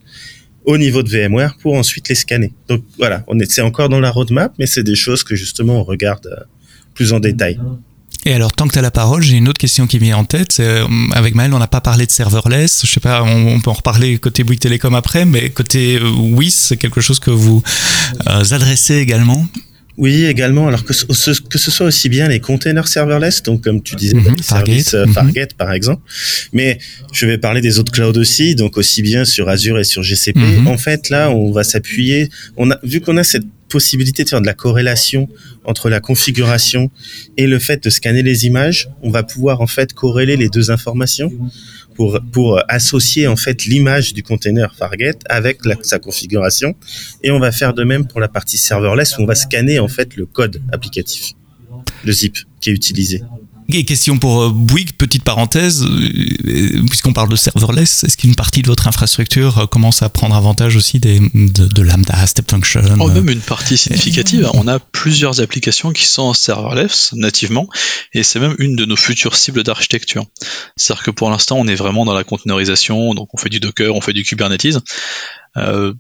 au 0.65 0.79
niveau 0.79 1.03
de 1.03 1.11
VMware 1.11 1.57
pour 1.61 1.75
ensuite 1.75 2.09
les 2.09 2.15
scanner. 2.15 2.53
Donc, 2.69 2.83
voilà, 2.99 3.23
on 3.27 3.39
est, 3.39 3.51
c'est 3.51 3.61
encore 3.61 3.91
dans 3.91 4.01
la 4.01 4.11
roadmap, 4.11 4.55
mais 4.59 4.67
c'est 4.67 4.83
des 4.83 4.95
choses 4.95 5.23
que 5.23 5.37
justement 5.37 5.81
on 5.81 5.85
regarde 5.85 6.27
euh, 6.27 6.45
plus 6.95 7.13
en 7.13 7.21
détail. 7.21 7.61
Et 8.27 8.33
alors, 8.33 8.53
tant 8.53 8.67
que 8.67 8.73
tu 8.73 8.79
as 8.79 8.83
la 8.83 8.91
parole, 8.91 9.23
j'ai 9.23 9.37
une 9.37 9.49
autre 9.49 9.59
question 9.59 9.87
qui 9.87 9.99
me 9.99 10.05
vient 10.05 10.17
en 10.17 10.25
tête. 10.25 10.57
Euh, 10.61 10.87
avec 11.13 11.35
Maël, 11.35 11.53
on 11.53 11.59
n'a 11.59 11.67
pas 11.67 11.83
parlé 11.83 12.07
de 12.07 12.13
serverless. 12.13 12.83
Je 12.85 12.91
sais 12.91 13.01
pas, 13.01 13.23
on, 13.23 13.61
peut 13.61 13.71
en 13.71 13.75
reparler 13.75 14.17
côté 14.19 14.45
Bouygues 14.45 14.61
Télécom 14.61 14.95
après, 14.95 15.27
mais 15.27 15.51
côté 15.51 15.97
euh, 15.97 16.09
WIS, 16.09 16.51
c'est 16.51 16.77
quelque 16.79 17.01
chose 17.01 17.21
que 17.21 17.31
vous 17.31 17.63
euh, 18.27 18.45
adressez 18.51 18.97
également? 18.97 19.47
Oui, 19.97 20.25
également. 20.25 20.67
Alors 20.67 20.85
que 20.85 20.93
ce, 20.93 21.41
que 21.41 21.59
ce 21.59 21.71
soit 21.71 21.87
aussi 21.87 22.09
bien 22.09 22.27
les 22.29 22.41
containers 22.41 22.89
serverless, 22.89 23.43
donc 23.43 23.63
comme 23.63 23.83
tu 23.83 23.95
disais, 23.95 24.17
mm 24.17 24.43
Fargate, 24.43 25.13
Fargate 25.13 25.55
par 25.55 25.73
exemple. 25.73 26.03
Mais 26.53 26.79
je 27.13 27.27
vais 27.27 27.39
parler 27.39 27.61
des 27.61 27.79
autres 27.79 27.93
clouds 27.93 28.19
aussi, 28.19 28.55
donc 28.57 28.77
aussi 28.77 29.03
bien 29.03 29.25
sur 29.25 29.49
Azure 29.49 29.79
et 29.79 29.85
sur 29.85 30.03
GCP. 30.03 30.41
Mhm. 30.41 30.67
En 30.67 30.79
fait, 30.79 31.11
là, 31.11 31.31
on 31.31 31.53
va 31.53 31.63
s'appuyer. 31.63 32.29
On 32.57 32.71
a 32.71 32.79
vu 32.83 33.01
qu'on 33.01 33.17
a 33.19 33.23
cette 33.23 33.45
possibilité 33.69 34.25
de 34.25 34.29
faire 34.29 34.41
de 34.41 34.47
la 34.47 34.55
corrélation 34.55 35.29
entre 35.65 35.89
la 35.89 36.01
configuration 36.01 36.91
et 37.37 37.47
le 37.47 37.59
fait 37.59 37.83
de 37.83 37.91
scanner 37.91 38.23
les 38.23 38.47
images, 38.47 38.89
on 39.03 39.11
va 39.11 39.23
pouvoir 39.23 39.61
en 39.61 39.67
fait 39.67 39.93
corréler 39.93 40.37
les 40.37 40.49
deux 40.49 40.71
informations 40.71 41.33
pour 41.95 42.21
pour 42.33 42.61
associer 42.69 43.27
en 43.27 43.37
fait 43.37 43.65
l'image 43.65 44.15
du 44.15 44.23
container 44.23 44.75
Fargate 44.75 45.23
avec 45.29 45.61
sa 45.83 45.99
configuration 45.99 46.75
et 47.23 47.31
on 47.31 47.39
va 47.39 47.53
faire 47.53 47.75
de 47.75 47.85
même 47.85 48.07
pour 48.07 48.21
la 48.21 48.29
partie 48.29 48.59
serverless 48.59 49.17
où 49.19 49.23
on 49.23 49.27
va 49.27 49.35
scanner 49.35 49.79
en 49.79 49.89
fait 49.89 50.17
le 50.17 50.27
code 50.27 50.61
applicatif, 50.73 51.33
le 52.05 52.13
zip 52.13 52.39
qui 52.61 52.71
est 52.71 52.73
utilisé. 52.73 53.23
Et 53.71 53.85
question 53.85 54.19
pour 54.19 54.43
euh, 54.43 54.51
Bouygues, 54.51 54.93
petite 54.93 55.25
parenthèse, 55.25 55.85
euh, 55.85 56.85
puisqu'on 56.89 57.15
parle 57.15 57.31
de 57.31 57.37
serverless, 57.37 58.05
est-ce 58.05 58.17
qu'une 58.17 58.35
partie 58.35 58.61
de 58.61 58.67
votre 58.67 58.87
infrastructure 58.89 59.59
euh, 59.59 59.67
commence 59.67 60.03
à 60.03 60.11
prendre 60.11 60.35
avantage 60.35 60.77
aussi 60.77 61.01
des, 61.01 61.19
de, 61.19 61.83
Lambda, 61.83 62.27
Step 62.27 62.51
Function 62.51 62.83
oh, 63.01 63.09
Même 63.09 63.31
une 63.31 63.41
partie 63.41 63.79
significative. 63.79 64.51
On 64.53 64.69
a 64.69 64.79
plusieurs 64.79 65.41
applications 65.41 65.93
qui 65.93 66.05
sont 66.05 66.23
en 66.23 66.35
serverless 66.35 67.15
nativement, 67.15 67.67
et 68.13 68.23
c'est 68.23 68.39
même 68.39 68.55
une 68.59 68.77
de 68.77 68.85
nos 68.85 68.97
futures 68.97 69.37
cibles 69.37 69.63
d'architecture. 69.63 70.27
C'est-à-dire 70.77 71.05
que 71.05 71.11
pour 71.11 71.31
l'instant, 71.31 71.57
on 71.59 71.67
est 71.67 71.75
vraiment 71.75 72.05
dans 72.05 72.15
la 72.15 72.25
conteneurisation, 72.25 73.15
donc 73.15 73.31
on 73.33 73.39
fait 73.39 73.49
du 73.49 73.61
Docker, 73.61 73.95
on 73.95 74.03
fait 74.03 74.13
du 74.13 74.25
Kubernetes. 74.25 74.79
Euh, 75.57 75.95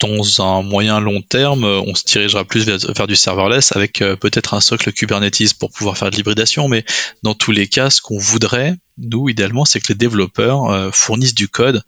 dans 0.00 0.40
un 0.42 0.62
moyen 0.62 1.00
long 1.00 1.22
terme, 1.22 1.64
on 1.64 1.94
se 1.94 2.04
dirigera 2.04 2.44
plus 2.44 2.64
vers, 2.64 3.06
du 3.06 3.16
serverless 3.16 3.74
avec 3.74 4.00
euh, 4.02 4.16
peut-être 4.16 4.54
un 4.54 4.60
socle 4.60 4.92
Kubernetes 4.92 5.54
pour 5.58 5.70
pouvoir 5.70 5.98
faire 5.98 6.10
de 6.10 6.16
l'hybridation, 6.16 6.68
mais 6.68 6.84
dans 7.22 7.34
tous 7.34 7.52
les 7.52 7.66
cas, 7.66 7.90
ce 7.90 8.00
qu'on 8.00 8.18
voudrait, 8.18 8.74
nous, 8.98 9.28
idéalement, 9.28 9.64
c'est 9.64 9.80
que 9.80 9.88
les 9.88 9.94
développeurs 9.96 10.70
euh, 10.70 10.90
fournissent 10.92 11.34
du 11.34 11.48
code 11.48 11.82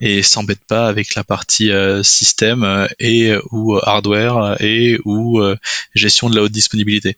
et 0.00 0.22
s'embêtent 0.22 0.66
pas 0.66 0.86
avec 0.86 1.14
la 1.14 1.24
partie 1.24 1.70
euh, 1.70 2.02
système 2.02 2.88
et 2.98 3.32
ou 3.50 3.78
hardware 3.82 4.60
et 4.60 4.98
ou 5.04 5.40
gestion 5.94 6.28
de 6.28 6.36
la 6.36 6.42
haute 6.42 6.52
disponibilité. 6.52 7.16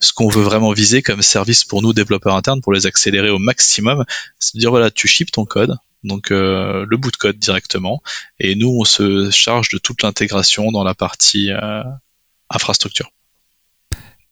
Ce 0.00 0.12
qu'on 0.12 0.28
veut 0.28 0.42
vraiment 0.42 0.72
viser 0.72 1.02
comme 1.02 1.22
service 1.22 1.64
pour 1.64 1.82
nous, 1.82 1.92
développeurs 1.92 2.34
internes, 2.34 2.60
pour 2.60 2.72
les 2.72 2.86
accélérer 2.86 3.30
au 3.30 3.38
maximum, 3.38 4.04
c'est 4.38 4.56
de 4.56 4.60
dire 4.60 4.70
voilà, 4.70 4.90
tu 4.90 5.06
ships 5.06 5.30
ton 5.30 5.44
code, 5.44 5.76
donc 6.04 6.30
euh, 6.30 6.84
le 6.88 6.96
bout 6.96 7.10
de 7.10 7.16
code 7.16 7.38
directement. 7.38 8.02
Et 8.38 8.54
nous, 8.54 8.76
on 8.80 8.84
se 8.84 9.30
charge 9.30 9.68
de 9.70 9.78
toute 9.78 10.02
l'intégration 10.02 10.70
dans 10.70 10.84
la 10.84 10.94
partie 10.94 11.50
euh, 11.50 11.82
infrastructure. 12.50 13.10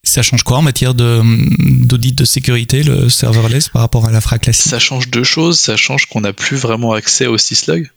Ça 0.05 0.21
change 0.21 0.43
quoi 0.43 0.57
en 0.57 0.61
matière 0.61 0.93
d'audit 0.93 2.17
de, 2.17 2.25
sécurité, 2.25 2.83
le 2.83 3.07
serverless, 3.07 3.69
par 3.69 3.81
rapport 3.81 4.05
à 4.05 4.11
l'infra 4.11 4.37
classique 4.37 4.69
Ça 4.69 4.79
change 4.79 5.09
deux 5.09 5.23
choses. 5.23 5.59
Ça 5.59 5.77
change 5.77 6.07
qu'on 6.07 6.21
n'a 6.21 6.33
plus 6.33 6.57
vraiment 6.57 6.91
accès 6.91 7.25
au 7.25 7.37
syslog. 7.37 7.89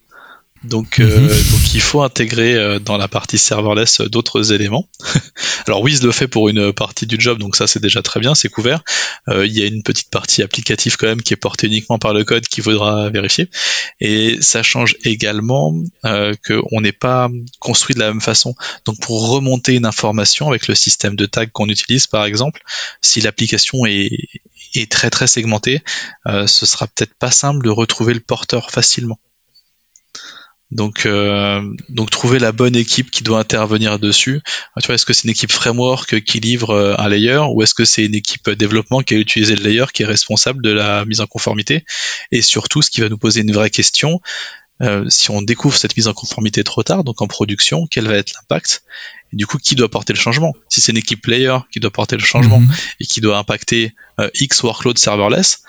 Donc, 0.64 1.00
euh, 1.00 1.20
mhm. 1.20 1.28
donc 1.28 1.74
il 1.74 1.80
faut 1.80 2.02
intégrer 2.02 2.54
euh, 2.54 2.78
dans 2.78 2.96
la 2.96 3.08
partie 3.08 3.38
serverless 3.38 4.00
euh, 4.00 4.08
d'autres 4.08 4.52
éléments. 4.52 4.88
Alors 5.66 5.82
Wiz 5.82 6.02
le 6.02 6.12
fait 6.12 6.28
pour 6.28 6.48
une 6.48 6.72
partie 6.72 7.06
du 7.06 7.16
job, 7.18 7.38
donc 7.38 7.56
ça 7.56 7.66
c'est 7.66 7.80
déjà 7.80 8.02
très 8.02 8.20
bien, 8.20 8.34
c'est 8.34 8.48
couvert. 8.48 8.82
il 9.28 9.52
y 9.52 9.62
a 9.62 9.66
une 9.66 9.82
petite 9.82 10.10
partie 10.10 10.42
applicative 10.42 10.96
quand 10.96 11.06
même 11.06 11.22
qui 11.22 11.34
est 11.34 11.36
portée 11.36 11.66
uniquement 11.66 11.98
par 11.98 12.14
le 12.14 12.24
code 12.24 12.46
qu'il 12.46 12.62
faudra 12.62 13.10
vérifier. 13.10 13.50
Et 14.00 14.38
ça 14.40 14.62
change 14.62 14.96
également 15.04 15.74
qu'on 16.04 16.80
n'est 16.80 16.92
pas 16.92 17.28
construit 17.58 17.94
de 17.94 18.00
la 18.00 18.08
même 18.08 18.20
façon. 18.20 18.54
Donc 18.84 19.00
pour 19.00 19.28
remonter 19.30 19.74
une 19.74 19.86
information 19.86 20.48
avec 20.48 20.68
le 20.68 20.74
système 20.74 21.16
de 21.16 21.26
tag 21.26 21.50
qu'on 21.50 21.68
utilise 21.68 22.06
par 22.06 22.24
exemple, 22.24 22.62
si 23.00 23.20
l'application 23.20 23.86
est, 23.86 24.10
est 24.74 24.90
très 24.90 25.10
très 25.10 25.26
segmentée, 25.26 25.82
ce 26.26 26.66
sera 26.66 26.86
peut-être 26.86 27.14
pas 27.14 27.32
simple 27.32 27.64
de 27.64 27.70
retrouver 27.70 28.14
le 28.14 28.20
porteur 28.20 28.70
facilement. 28.70 29.18
Donc, 30.72 31.06
euh, 31.06 31.62
donc 31.88 32.10
trouver 32.10 32.38
la 32.38 32.50
bonne 32.50 32.74
équipe 32.74 33.10
qui 33.10 33.22
doit 33.22 33.38
intervenir 33.38 33.98
dessus. 33.98 34.42
Tu 34.80 34.86
vois, 34.86 34.96
est-ce 34.96 35.06
que 35.06 35.12
c'est 35.12 35.24
une 35.24 35.30
équipe 35.30 35.52
framework 35.52 36.22
qui 36.22 36.40
livre 36.40 36.70
euh, 36.70 36.94
un 36.98 37.08
layer 37.08 37.42
ou 37.52 37.62
est-ce 37.62 37.74
que 37.74 37.84
c'est 37.84 38.04
une 38.04 38.14
équipe 38.14 38.50
développement 38.50 39.00
qui 39.02 39.14
a 39.14 39.18
utilisé 39.18 39.54
le 39.54 39.62
layer 39.62 39.84
qui 39.92 40.02
est 40.02 40.06
responsable 40.06 40.62
de 40.62 40.70
la 40.70 41.04
mise 41.04 41.20
en 41.20 41.26
conformité? 41.26 41.84
Et 42.32 42.42
surtout, 42.42 42.82
ce 42.82 42.90
qui 42.90 43.00
va 43.00 43.08
nous 43.08 43.18
poser 43.18 43.42
une 43.42 43.52
vraie 43.52 43.70
question, 43.70 44.20
euh, 44.82 45.08
si 45.08 45.30
on 45.30 45.40
découvre 45.40 45.76
cette 45.76 45.96
mise 45.96 46.08
en 46.08 46.14
conformité 46.14 46.64
trop 46.64 46.82
tard, 46.82 47.04
donc 47.04 47.22
en 47.22 47.28
production, 47.28 47.86
quel 47.88 48.08
va 48.08 48.16
être 48.16 48.32
l'impact? 48.34 48.82
Et 49.32 49.36
du 49.36 49.46
coup, 49.46 49.58
qui 49.58 49.76
doit 49.76 49.88
porter 49.88 50.12
le 50.12 50.18
changement? 50.18 50.52
Si 50.68 50.80
c'est 50.80 50.90
une 50.90 50.98
équipe 50.98 51.24
layer 51.26 51.58
qui 51.72 51.78
doit 51.78 51.92
porter 51.92 52.16
le 52.16 52.24
changement 52.24 52.60
mhm. 52.60 52.74
et 53.00 53.06
qui 53.06 53.20
doit 53.20 53.38
impacter 53.38 53.94
X 54.34 54.62
workload 54.62 54.98
serverless, 54.98 55.62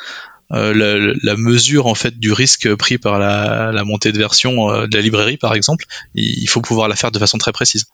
euh, 0.53 1.13
la, 1.21 1.35
mesure 1.35 1.87
en 1.87 1.95
fait 1.95 2.19
du 2.19 2.31
risque 2.31 2.73
pris 2.75 2.97
par 2.97 3.19
la, 3.19 3.83
montée 3.83 4.11
de 4.11 4.17
version 4.17 4.71
euh, 4.71 4.87
de 4.87 4.95
la 4.95 5.01
librairie 5.01 5.37
par 5.37 5.53
exemple, 5.53 5.85
il 6.15 6.47
faut 6.47 6.61
pouvoir 6.61 6.87
la 6.87 6.95
faire 6.95 7.11
de 7.11 7.19
façon 7.19 7.37
très 7.37 7.51
précise. 7.51 7.85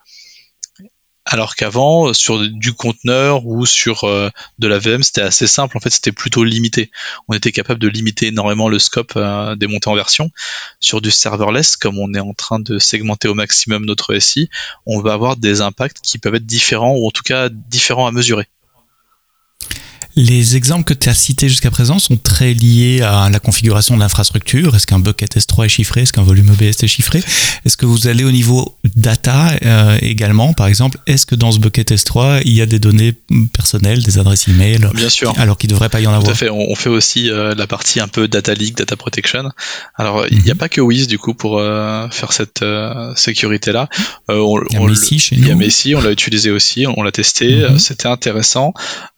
Alors 1.26 1.56
qu'avant, 1.56 2.13
sur 2.13 2.38
du 2.38 2.74
conteneur 2.74 3.46
ou 3.46 3.66
sur 3.66 4.04
euh, 4.04 4.30
de 4.60 4.68
la 4.68 4.78
VM, 4.78 5.04
c'était 5.04 5.22
assez 5.22 5.48
simple. 5.48 5.78
En 5.78 5.80
fait, 5.80 5.89
c'était 5.89 6.12
plutôt 6.12 6.44
limité. 6.44 6.92
On 7.30 7.34
était 7.34 7.54
capable 7.54 7.80
de 7.80 7.88
limiter 7.88 8.28
énormément 8.28 8.68
le 8.68 8.78
scope 8.78 9.18
des 9.58 9.68
montées 9.68 9.89
en 9.89 9.96
version. 9.96 10.32
Sur 10.82 11.00
du 11.00 11.12
serverless, 11.12 11.78
comme 11.78 11.98
on 11.98 12.13
est 12.13 12.20
en 12.20 12.34
train 12.34 12.60
de 12.60 12.78
segmenter 12.78 13.30
au 13.30 13.36
maximum 13.36 13.86
notre 13.86 14.20
SI, 14.20 14.50
on 14.86 15.00
va 15.00 15.13
avoir 15.13 15.38
des 15.38 15.62
impacts 15.62 16.02
qui 16.02 16.18
peuvent 16.18 16.36
être 16.36 16.46
différents 16.46 16.94
ou 16.94 17.08
en 17.08 17.12
tout 17.12 17.24
cas 17.24 17.48
différents 17.50 18.06
à 18.06 18.12
mesurer. 18.12 18.50
Les 20.15 20.56
exemples 20.56 20.84
que 20.84 20.93
tu 20.93 21.10
as 21.10 21.15
cités 21.15 21.49
jusqu'à 21.49 21.71
présent 21.71 21.97
sont 21.97 22.17
très 22.17 22.54
liés 22.54 23.02
à 23.02 23.32
la 23.32 23.39
configuration 23.39 23.95
de 23.95 23.99
l'infrastructure. 23.99 24.76
Est-ce 24.76 24.86
qu'un 24.86 24.99
bucket 24.99 25.38
S3 25.38 25.65
est 25.65 25.69
chiffré? 25.69 26.02
Est-ce 26.02 26.13
qu'un 26.13 26.21
volume 26.21 26.52
EBS 26.52 26.84
est 26.84 26.88
chiffré? 26.88 27.23
Est-ce 27.65 27.78
que 27.78 27.88
vous 27.88 28.08
allez 28.08 28.23
au 28.23 28.32
niveau 28.32 28.78
data 28.95 29.54
euh, 29.65 29.97
également? 30.02 30.54
Par 30.54 30.67
exemple, 30.67 30.99
est-ce 31.08 31.26
que 31.26 31.34
dans 31.34 31.52
ce 31.52 31.58
bucket 31.58 31.91
S3, 31.91 32.43
il 32.45 32.54
y 32.54 32.62
a 32.62 32.67
des 32.67 32.78
données 32.78 33.13
personnelles, 33.54 34.04
des 34.04 34.19
adresses 34.19 34.47
email 34.47 34.88
Bien 34.93 35.10
sûr. 35.10 35.34
Alors 35.38 35.58
qu'il 35.58 35.69
ne 35.69 35.73
devrait 35.73 35.89
pas 35.89 35.99
y 35.99 36.06
en 36.06 36.12
avoir? 36.12 36.26
Tout 36.26 36.32
à 36.32 36.36
fait. 36.36 36.49
On, 36.52 36.76
fait 36.76 36.89
aussi 36.89 37.32
euh, 37.32 37.56
la 37.56 37.65
partie 37.65 37.99
un 37.99 38.08
peu 38.08 38.28
data 38.28 38.54
leak, 38.54 38.78
data 38.78 38.95
protection. 38.95 39.49
Alors, 39.95 40.28
il 40.30 40.43
n'y 40.43 40.52
a 40.52 40.54
mhm. 40.54 40.60
pas 40.60 40.69
que 40.69 40.82
Wiz 40.82 41.08
du 41.08 41.17
coup 41.17 41.34
pour 41.34 41.58
euh, 41.58 42.08
faire 42.12 42.34
cette 42.34 42.63
sécurité-là. 43.15 43.89
On, 44.30 44.62
il 44.69 44.73
y 44.73 44.78
a 44.78 44.86
Messi 44.86 45.17
chez 45.17 45.38
nous. 45.38 45.41
Il 45.41 45.47
y 45.47 45.52
a 45.52 45.56
Messi, 45.56 45.95
on 45.95 46.02
l'a 46.02 46.12
utilisé 46.12 46.52
aussi, 46.52 46.86
on 46.86 47.02
l'a 47.02 47.12
testé. 47.12 47.56
Mhm. 47.56 47.80
C'était 47.80 48.08
intéressant. 48.08 48.73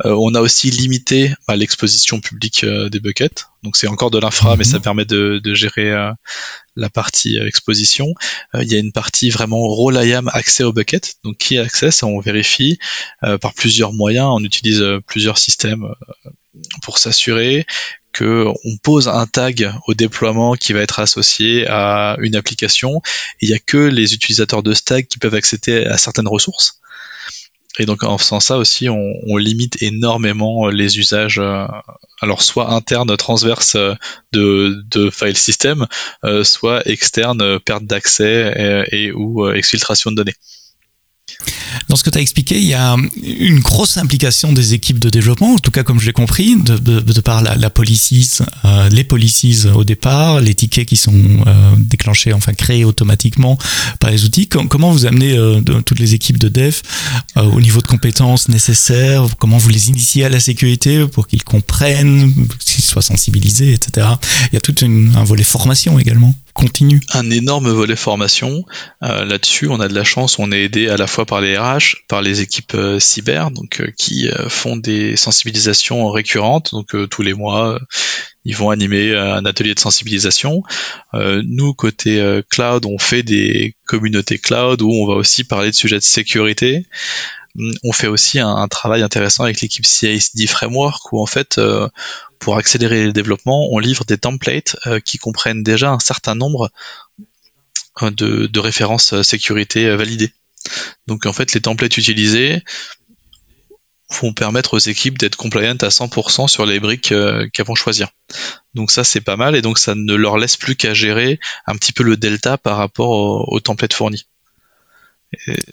on 0.06 0.34
a 0.36 0.40
aussi 0.40 0.72
limité 0.86 1.34
à 1.48 1.56
l'exposition 1.56 2.22
publique 2.22 2.64
euh, 2.64 2.90
des 2.90 3.00
buckets. 3.00 3.48
Donc 3.64 3.76
c'est 3.76 3.88
encore 3.88 4.12
de 4.12 4.20
l'infra, 4.20 4.56
mais 4.56 4.64
ça 4.64 4.78
mhm. 4.78 4.84
permet 4.84 5.06
de, 5.06 5.42
gérer 5.54 5.92
euh, 5.92 6.12
la 6.76 6.90
partie 6.90 7.40
euh, 7.40 7.48
exposition. 7.48 8.14
Il 8.54 8.72
y 8.72 8.76
a 8.76 8.78
une 8.78 8.92
partie 8.92 9.32
vraiment 9.32 9.68
role 9.68 9.96
IAM 9.96 10.30
accès 10.32 10.64
au 10.64 10.72
bucket. 10.72 11.16
Donc 11.24 11.38
qui 11.38 11.58
accède, 11.58 11.94
on 12.04 12.20
vérifie 12.20 12.78
par 13.42 13.54
plusieurs 13.54 13.94
moyens. 13.94 14.28
On 14.32 14.44
utilise 14.44 14.84
plusieurs 15.08 15.38
systèmes 15.38 15.86
pour 16.84 17.00
s'assurer 17.00 17.66
que 18.14 18.48
on 18.64 18.78
pose 18.78 19.08
un 19.08 19.28
tag 19.28 19.74
au 19.88 19.94
déploiement 19.94 20.54
qui 20.56 20.74
va 20.74 20.82
être 20.82 21.00
associé 21.00 21.68
à 21.68 22.18
une 22.22 22.36
application. 22.36 23.02
Il 23.42 23.50
n'y 23.50 23.56
a 23.56 23.60
que 23.60 23.78
les 23.78 24.14
utilisateurs 24.14 24.64
de 24.64 24.74
ce 24.74 24.84
tag 24.84 25.08
qui 25.08 25.18
peuvent 25.18 25.36
accéder 25.36 25.86
à 25.86 25.98
certaines 25.98 26.28
ressources. 26.28 26.80
Et 27.78 27.86
donc 27.86 28.04
en 28.04 28.18
faisant 28.18 28.40
ça 28.40 28.58
aussi, 28.58 28.90
on, 28.90 29.38
limite 29.38 29.82
énormément 29.82 30.68
euh, 30.68 30.72
les 30.72 30.98
usages, 30.98 31.40
euh, 31.40 31.66
alors 32.22 32.42
soit 32.42 32.72
internes 32.72 33.16
transverses 33.18 33.76
euh, 33.76 33.94
de, 34.32 34.82
de 34.90 35.10
file 35.10 35.38
system, 35.38 35.88
soit 36.44 36.88
externes 36.88 37.60
perte 37.60 37.86
d'accès 37.86 38.86
et, 38.92 39.12
ou 39.12 39.50
exfiltration 39.50 40.12
de 40.12 40.18
données. 40.18 40.36
Dans 41.90 41.96
ce 41.96 42.04
que 42.04 42.10
tu 42.10 42.18
as 42.18 42.22
expliqué, 42.22 42.58
il 42.58 42.66
y 42.66 42.74
a 42.74 42.96
une 43.24 43.60
grosse 43.60 43.98
implication 43.98 44.54
des 44.54 44.74
équipes 44.74 45.00
de 45.00 45.10
développement, 45.10 45.54
en 45.54 45.60
tout 45.60 45.72
cas 45.72 45.84
comme 45.84 46.00
je 46.00 46.06
l'ai 46.06 46.14
compris, 46.14 46.56
de, 46.56 46.78
de, 46.78 47.22
par 47.22 47.42
la, 47.42 47.56
la 47.56 47.70
policies, 47.70 48.40
euh, 48.64 48.90
les 48.90 49.04
policies 49.04 49.66
au 49.74 49.84
départ, 49.84 50.40
les 50.40 50.54
tickets 50.54 50.88
qui 50.88 50.98
sont 50.98 51.14
euh, 51.14 51.72
déclenchés, 51.78 52.34
enfin 52.34 52.54
créés 52.54 52.86
automatiquement 52.86 53.58
par 54.00 54.12
les 54.12 54.24
outils. 54.24 54.48
comment 54.48 54.92
vous 54.92 55.06
amenez 55.06 55.38
euh, 55.38 55.62
toutes 55.62 56.00
les 56.00 56.14
équipes 56.14 56.40
de 56.40 56.50
dev 56.50 56.76
au 57.36 57.62
niveau 57.62 57.82
de 57.82 57.88
compétences 57.88 58.48
nécessaires? 58.48 59.26
Comment 59.38 59.58
vous 59.58 59.70
les 59.70 59.90
initiez 59.90 60.26
à 60.26 60.30
la 60.30 60.40
sécurité 60.40 61.06
pour 61.08 61.28
qu'ils 61.28 61.44
comprennent, 61.44 62.34
qu'ils 62.60 62.84
soient 62.84 63.02
sensibilisés, 63.02 63.74
etc. 63.74 64.08
Il 64.52 64.56
y 64.56 64.58
a 64.58 64.62
tout 64.62 64.76
un 64.84 65.24
volet 65.24 65.44
formation 65.44 66.00
également 66.00 66.34
continue. 66.56 67.02
Un 67.14 67.30
énorme 67.30 67.70
volet 67.70 67.98
formation. 67.98 68.64
Euh, 69.04 69.26
là-dessus, 69.26 69.68
on 69.68 69.82
a 69.82 69.90
de 69.90 69.94
la 69.94 70.06
chance, 70.06 70.40
on 70.40 70.54
est 70.54 70.64
aidé 70.64 70.88
à 70.88 70.96
la 70.96 71.06
fois 71.06 71.26
par 71.26 71.42
les 71.42 71.58
RH, 71.58 71.98
par 72.08 72.22
les 72.22 72.40
équipes 72.40 72.74
euh, 72.76 72.98
cyber, 72.98 73.52
donc 73.52 73.82
euh, 73.82 73.92
qui 73.98 74.30
font 74.48 74.78
des 74.78 75.18
sensibilisations 75.18 76.10
récurrentes. 76.10 76.72
Donc 76.72 76.96
tous 77.10 77.22
les 77.22 77.34
mois, 77.34 77.78
ils 78.46 78.56
vont 78.56 78.70
animer 78.70 79.16
un 79.16 79.46
atelier 79.46 79.76
de 79.76 79.80
sensibilisation. 79.80 80.64
nous, 81.14 81.74
côté 81.74 82.42
cloud, 82.50 82.86
on 82.86 82.98
fait 82.98 83.24
des 83.24 83.76
communautés 83.86 84.38
cloud 84.38 84.82
où 84.82 84.90
on 84.90 85.08
va 85.08 85.16
aussi 85.16 85.44
parler 85.44 85.72
de 85.72 85.76
sujets 85.76 85.98
de 85.98 86.04
sécurité 86.04 86.86
on 87.84 87.94
fait 87.94 88.08
aussi 88.08 88.40
un, 88.40 88.68
travail 88.68 89.02
intéressant 89.02 89.44
avec 89.44 89.62
l'équipe 89.62 89.86
CICD 89.86 90.46
Framework 90.46 91.14
où 91.14 91.22
en 91.22 91.26
fait 91.26 91.58
pour 92.46 92.58
accélérer 92.58 93.06
le 93.06 93.12
développement, 93.12 93.70
on 93.72 93.80
livre 93.80 94.06
des 94.06 94.20
templates 94.20 94.78
euh, 94.86 95.00
qui 95.00 95.18
comprennent 95.18 95.64
déjà 95.64 95.90
un 95.90 95.98
certain 95.98 96.36
nombre 96.36 96.70
euh, 98.04 98.12
de, 98.12 98.60
références 98.60 99.14
euh, 99.14 99.24
sécurité 99.24 99.96
validées. 99.96 100.32
Donc 101.08 101.26
en 101.26 101.34
fait, 101.34 101.54
les 101.54 101.62
templates 101.62 101.98
utilisés, 101.98 102.62
vont 104.22 104.32
permettre 104.32 104.76
aux 104.76 104.80
équipes 104.80 105.18
d'être 105.18 105.38
compliant 105.38 105.76
à 105.82 105.88
100% 105.88 106.48
sur 106.48 106.68
les 106.68 106.80
briques 106.80 107.12
qu'elles 107.52 107.66
vont 107.66 107.74
choisir. 107.74 108.10
Donc 108.76 108.92
ça 108.92 109.04
c'est 109.04 109.22
pas 109.22 109.38
mal 109.38 109.56
et 109.56 109.64
donc 109.64 109.80
ça 109.80 109.96
ne 109.96 110.14
leur 110.14 110.38
laisse 110.38 110.56
plus 110.56 110.76
qu'à 110.76 110.94
gérer 110.94 111.40
un 111.66 111.76
petit 111.76 111.94
peu 111.94 112.04
le 112.04 112.16
delta 112.16 112.60
par 112.60 112.78
rapport 112.78 113.10
au, 113.10 113.44
au 113.48 113.60
template 113.60 113.94
fourni. 113.94 114.28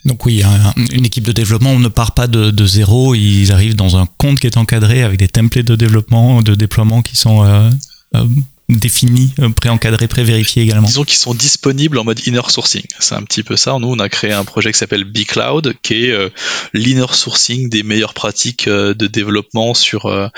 Donc 0.05 0.25
oui, 0.25 0.43
une 0.91 1.05
équipe 1.05 1.23
de 1.23 1.31
développement 1.31 1.77
ne 1.79 1.87
part 1.87 2.13
pas 2.13 2.27
de, 2.27 2.65
zéro, 2.65 3.15
ils 3.15 3.51
arrivent 3.51 3.75
dans 3.75 3.97
un 3.97 4.07
compte 4.17 4.39
qui 4.39 4.47
est 4.47 4.57
encadré 4.57 5.03
avec 5.03 5.17
des 5.17 5.27
templates 5.27 5.65
de 5.65 5.75
développement, 5.75 6.41
de 6.41 6.55
déploiement 6.55 7.01
qui 7.01 7.15
sont 7.15 7.43
euh, 7.43 7.69
euh, 8.15 8.25
définis, 8.69 9.31
euh, 9.39 9.49
pré-encadrés, 9.49 10.07
pré-vérifiés 10.07 10.63
également. 10.63 10.87
Disons 10.87 11.03
qu'ils 11.03 11.17
sont 11.17 11.33
disponibles 11.33 11.97
en 11.97 12.03
mode 12.03 12.25
inner 12.25 12.41
sourcing. 12.49 12.83
C'est 12.99 13.15
un 13.15 13.23
petit 13.23 13.43
peu 13.43 13.55
ça. 13.55 13.77
Nous, 13.79 13.87
on 13.87 13.99
a 13.99 14.09
créé 14.09 14.31
un 14.31 14.45
projet 14.45 14.71
qui 14.71 14.77
s'appelle 14.77 15.03
B-Cloud, 15.03 15.75
qui 15.81 16.05
est 16.05 16.31
l'inner 16.73 17.13
sourcing 17.13 17.69
des 17.69 17.83
meilleures 17.83 18.13
pratiques 18.13 18.67
de 18.67 19.07
développement 19.07 19.73
sur 19.73 20.31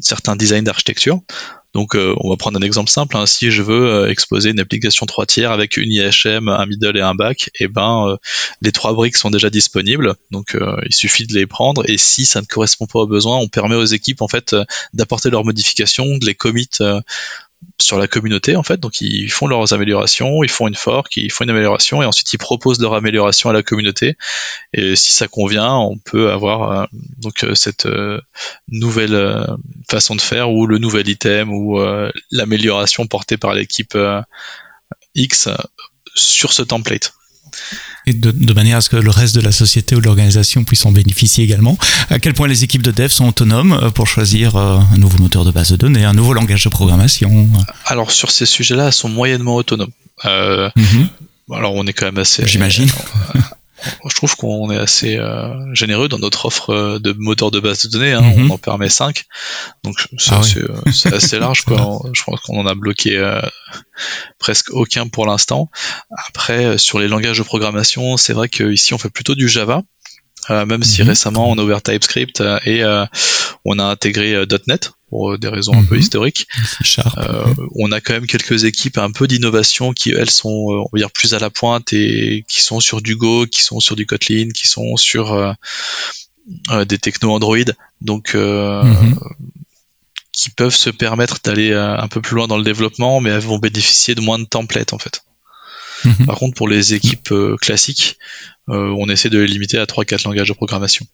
certains 0.00 0.36
designs 0.36 0.62
d'architecture. 0.62 1.20
Donc, 1.74 1.96
euh, 1.96 2.14
on 2.18 2.30
va 2.30 2.36
prendre 2.36 2.58
un 2.58 2.62
exemple 2.62 2.90
simple. 2.90 3.16
Hein. 3.16 3.26
Si 3.26 3.50
je 3.50 3.62
veux 3.62 3.90
euh, 3.90 4.10
exposer 4.10 4.50
une 4.50 4.60
application 4.60 5.06
3 5.06 5.26
tiers 5.26 5.52
avec 5.52 5.76
une 5.76 5.90
IHM, 5.90 6.48
un 6.48 6.66
middle 6.66 6.96
et 6.96 7.00
un 7.00 7.14
back, 7.14 7.50
eh 7.60 7.68
ben, 7.68 8.08
euh, 8.08 8.16
les 8.60 8.72
trois 8.72 8.92
briques 8.92 9.16
sont 9.16 9.30
déjà 9.30 9.48
disponibles. 9.48 10.14
Donc, 10.30 10.56
il 10.86 10.94
suffit 10.94 11.26
de 11.26 11.34
les 11.34 11.46
prendre. 11.46 11.88
Et 11.88 11.98
si 11.98 12.26
ça 12.26 12.40
ne 12.40 12.46
correspond 12.46 12.86
pas 12.86 13.00
aux 13.00 13.06
besoins, 13.06 13.38
on 13.38 13.48
permet 13.48 13.76
aux 13.76 13.84
équipes 13.84 14.22
en 14.22 14.28
fait 14.28 14.54
d'apporter 14.92 15.30
leurs 15.30 15.44
modifications, 15.44 16.18
de 16.18 16.26
les 16.26 16.34
commit 16.34 16.68
sur 17.80 17.98
la 17.98 18.08
communauté 18.08 18.56
en 18.56 18.62
fait. 18.62 18.78
Donc 18.78 19.00
ils 19.00 19.30
font 19.30 19.46
leurs 19.46 19.72
améliorations, 19.72 20.42
ils 20.42 20.50
font 20.50 20.68
une 20.68 20.74
fork, 20.74 21.16
ils 21.16 21.30
font 21.30 21.44
une 21.44 21.50
amélioration 21.50 22.02
et 22.02 22.06
ensuite 22.06 22.32
ils 22.32 22.38
proposent 22.38 22.80
leur 22.80 22.94
amélioration 22.94 23.50
à 23.50 23.52
la 23.52 23.62
communauté. 23.62 24.16
Et 24.72 24.96
si 24.96 25.12
ça 25.12 25.28
convient, 25.28 25.74
on 25.74 25.98
peut 25.98 26.30
avoir 26.30 26.72
euh, 26.72 26.86
donc 27.18 27.44
euh, 27.44 27.54
cette 27.54 27.86
euh, 27.86 28.20
nouvelle 28.68 29.46
façon 29.90 30.14
de 30.14 30.20
faire 30.20 30.50
ou 30.50 30.66
le 30.66 30.78
nouvel 30.78 31.08
item 31.08 31.52
ou 31.52 31.78
l'amélioration 32.30 33.06
portée 33.06 33.36
par 33.36 33.54
l'équipe 33.54 33.96
X 35.14 35.48
sur 36.14 36.52
ce 36.52 36.62
template 36.62 37.14
et 38.06 38.12
de, 38.12 38.52
manière 38.52 38.78
à 38.78 38.80
ce 38.80 38.88
que 38.88 38.96
le 38.96 39.10
reste 39.10 39.34
de 39.34 39.40
la 39.40 39.52
société 39.52 39.94
ou 39.94 40.00
de 40.00 40.06
l'organisation 40.06 40.64
puisse 40.64 40.84
en 40.86 40.92
bénéficier 40.92 41.44
également. 41.44 41.78
À 42.10 42.18
quel 42.18 42.34
point 42.34 42.48
les 42.48 42.64
équipes 42.64 42.82
de 42.82 42.90
dev 42.90 43.08
sont 43.08 43.28
autonomes 43.28 43.72
euh, 43.72 43.90
pour 43.90 44.08
choisir 44.08 44.56
euh, 44.56 44.78
un 44.92 44.98
nouveau 44.98 45.18
moteur 45.18 45.44
de 45.44 45.50
base 45.50 45.70
de 45.70 45.76
données, 45.76 46.04
un 46.04 46.14
nouveau 46.14 46.32
langage 46.32 46.64
de 46.64 46.68
programmation 46.68 47.48
Alors 47.86 48.10
sur 48.10 48.30
ces 48.30 48.46
sujets-là, 48.46 48.86
elles 48.86 48.92
sont 48.92 49.08
moyennement 49.08 49.54
autonomes. 49.54 49.92
Euh, 50.24 50.70
mhm. 50.76 51.08
Alors 51.52 51.74
on 51.74 51.86
est 51.86 51.92
quand 51.92 52.06
même 52.06 52.18
assez. 52.18 52.46
J'imagine. 52.46 52.88
Je 54.08 54.14
trouve 54.14 54.36
qu'on 54.36 54.70
est 54.70 54.76
assez 54.76 55.16
euh, 55.16 55.74
généreux 55.74 56.08
dans 56.08 56.18
notre 56.18 56.46
offre 56.46 56.70
euh, 56.70 56.98
de 56.98 57.14
moteur 57.16 57.50
de 57.50 57.60
base 57.60 57.84
de 57.86 57.90
données. 57.90 58.12
Hein. 58.12 58.22
On 58.36 58.40
mhm. 58.40 58.50
en 58.50 58.58
permet 58.58 58.88
5. 58.88 59.24
Donc 59.84 60.06
c'est 60.18 60.32
ah 60.32 60.40
euh, 60.56 61.16
assez 61.16 61.38
large. 61.40 61.62
Quoi. 61.62 62.00
je 62.12 62.22
pense 62.22 62.40
qu'on 62.40 62.58
en 62.58 62.66
a 62.66 62.74
bloqué 62.74 63.20
presque 64.38 64.70
aucun 64.70 65.08
pour 65.08 65.26
l'instant. 65.26 65.70
Après, 66.28 66.78
sur 66.78 66.98
les 66.98 67.08
langages 67.08 67.38
de 67.38 67.42
programmation, 67.42 68.16
c'est 68.16 68.32
vrai 68.32 68.48
qu'ici 68.48 68.94
on 68.94 68.98
fait 68.98 69.10
plutôt 69.10 69.34
du 69.34 69.48
Java. 69.48 69.82
même 70.48 70.82
si 70.82 71.02
mhm. 71.02 71.08
récemment 71.08 71.50
on 71.50 71.58
a 71.58 71.62
ouvert 71.62 71.82
TypeScript 71.82 72.42
et 72.64 72.84
on 73.64 73.78
a 73.78 73.84
intégré 73.84 74.44
.NET 74.66 74.92
pour 75.12 75.36
des 75.36 75.48
raisons 75.48 75.74
un 75.74 75.84
peu 75.84 75.96
mhm. 75.96 76.00
historiques. 76.00 76.48
Euh, 77.18 77.54
on 77.74 77.92
a 77.92 78.00
quand 78.00 78.14
même 78.14 78.26
quelques 78.26 78.64
équipes 78.64 78.96
un 78.96 79.10
peu 79.10 79.28
d'innovation 79.28 79.92
qui 79.92 80.10
elles 80.10 80.30
sont 80.30 80.72
euh, 80.72 80.78
on 80.80 80.88
va 80.90 80.98
dire 80.98 81.10
plus 81.10 81.34
à 81.34 81.38
la 81.38 81.50
pointe 81.50 81.92
et 81.92 82.46
qui 82.48 82.62
sont 82.62 82.80
sur 82.80 83.02
du 83.02 83.14
Go, 83.14 83.46
qui 83.46 83.62
sont 83.62 83.78
sur 83.78 83.94
du 83.94 84.06
Kotlin, 84.06 84.48
qui 84.54 84.68
sont 84.68 84.96
sur 84.96 85.34
euh, 85.34 86.84
des 86.86 86.98
techno 86.98 87.30
Android, 87.34 87.58
donc 88.00 88.34
mhm. 88.34 89.18
qui 90.32 90.48
peuvent 90.48 90.74
se 90.74 90.88
permettre 90.88 91.40
d'aller 91.44 91.74
un 91.74 92.08
peu 92.08 92.22
plus 92.22 92.34
loin 92.36 92.46
dans 92.46 92.56
le 92.56 92.64
développement, 92.64 93.20
mais 93.20 93.28
elles 93.28 93.40
vont 93.40 93.58
bénéficier 93.58 94.14
de 94.14 94.22
moins 94.22 94.38
de 94.38 94.46
templates 94.46 94.94
en 94.94 94.98
fait. 94.98 95.24
Mhm. 96.06 96.24
Par 96.24 96.36
contre, 96.36 96.54
pour 96.54 96.68
les 96.68 96.94
équipes 96.94 97.34
classiques, 97.60 98.16
on 98.66 99.10
essaie 99.10 99.28
de 99.28 99.38
les 99.38 99.46
limiter 99.46 99.76
à 99.76 99.84
3-4 99.84 100.24
langages 100.24 100.48
de 100.48 100.54
programmation 100.54 101.06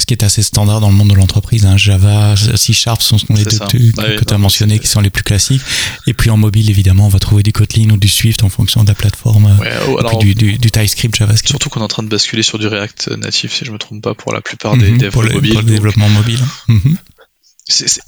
ce 0.00 0.06
qui 0.06 0.14
est 0.14 0.24
assez 0.24 0.42
standard 0.42 0.80
dans 0.80 0.88
le 0.88 0.94
monde 0.94 1.10
de 1.10 1.14
l'entreprise. 1.14 1.66
Hein. 1.66 1.76
Java, 1.76 2.34
C 2.36 2.72
Sharp 2.72 3.02
sont 3.02 3.18
les 3.28 3.44
deux 3.44 3.58
que, 3.58 4.24
tu 4.24 4.34
as 4.34 4.38
mentionnés 4.38 4.78
qui 4.78 4.86
sont 4.88 5.00
les 5.00 5.10
plus 5.10 5.22
classiques. 5.22 5.60
Et 6.06 6.14
puis 6.14 6.30
en 6.30 6.38
mobile, 6.38 6.70
évidemment, 6.70 7.06
on 7.06 7.10
va 7.10 7.18
trouver 7.18 7.42
du 7.42 7.52
Kotlin 7.52 7.90
ou 7.90 7.98
du 7.98 8.08
Swift 8.08 8.42
en 8.42 8.48
fonction 8.48 8.82
de 8.82 8.88
la 8.88 8.94
plateforme. 8.94 9.58
et 9.62 10.16
puis 10.18 10.34
du, 10.34 10.58
du, 10.58 10.70
TypeScript, 10.70 11.14
JavaScript. 11.14 11.50
Surtout 11.50 11.68
qu'on 11.68 11.80
est 11.80 11.84
en 11.84 11.88
train 11.88 12.02
de 12.02 12.08
basculer 12.08 12.42
sur 12.42 12.58
du 12.58 12.66
React 12.66 13.08
natif, 13.18 13.52
si 13.52 13.64
je 13.66 13.72
me 13.72 13.78
trompe 13.78 14.02
pas, 14.02 14.14
pour 14.14 14.32
la 14.32 14.40
plupart 14.40 14.76
des 14.76 14.90
devs 14.90 15.14
mobiles. 15.14 15.52
Pour 15.52 15.62
le 15.62 15.68
développement 15.68 16.08
mobile. 16.08 16.40
Mhm. 16.68 16.96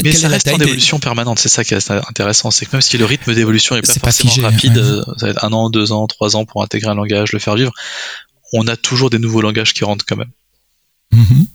mais 0.03 0.13
ça 0.13 0.29
reste 0.29 0.49
en 0.49 0.59
évolution 0.59 0.99
permanente, 0.99 1.39
c'est 1.39 1.51
ça 1.51 1.63
qui 1.63 1.75
est 1.75 1.91
intéressant, 1.91 2.51
c'est 2.51 2.65
que 2.65 2.73
même 2.73 2.83
si 2.83 2.97
le 2.97 3.05
rythme 3.05 3.35
d'évolution 3.35 3.77
est 3.77 3.87
pas 3.87 3.93
forcément 3.93 4.49
rapide, 4.49 4.79
euh, 4.79 5.05
ça 5.19 5.27
va 5.27 5.33
être 5.33 5.45
un 5.45 5.53
an, 5.53 5.71
deux 5.71 5.93
ans, 5.93 6.07
trois 6.07 6.37
ans 6.37 6.47
pour 6.47 6.63
intégrer 6.63 6.91
un 6.91 6.95
langage, 6.95 7.33
le 7.33 7.39
faire 7.39 7.55
vivre, 7.55 7.73
on 8.55 8.67
a 8.67 8.77
toujours 8.77 9.11
des 9.11 9.19
nouveaux 9.19 9.43
langages 9.43 9.73
qui 9.75 9.85
rentrent 9.85 10.07
quand 10.07 10.17
même. 10.17 10.31
Mhm 11.13 11.47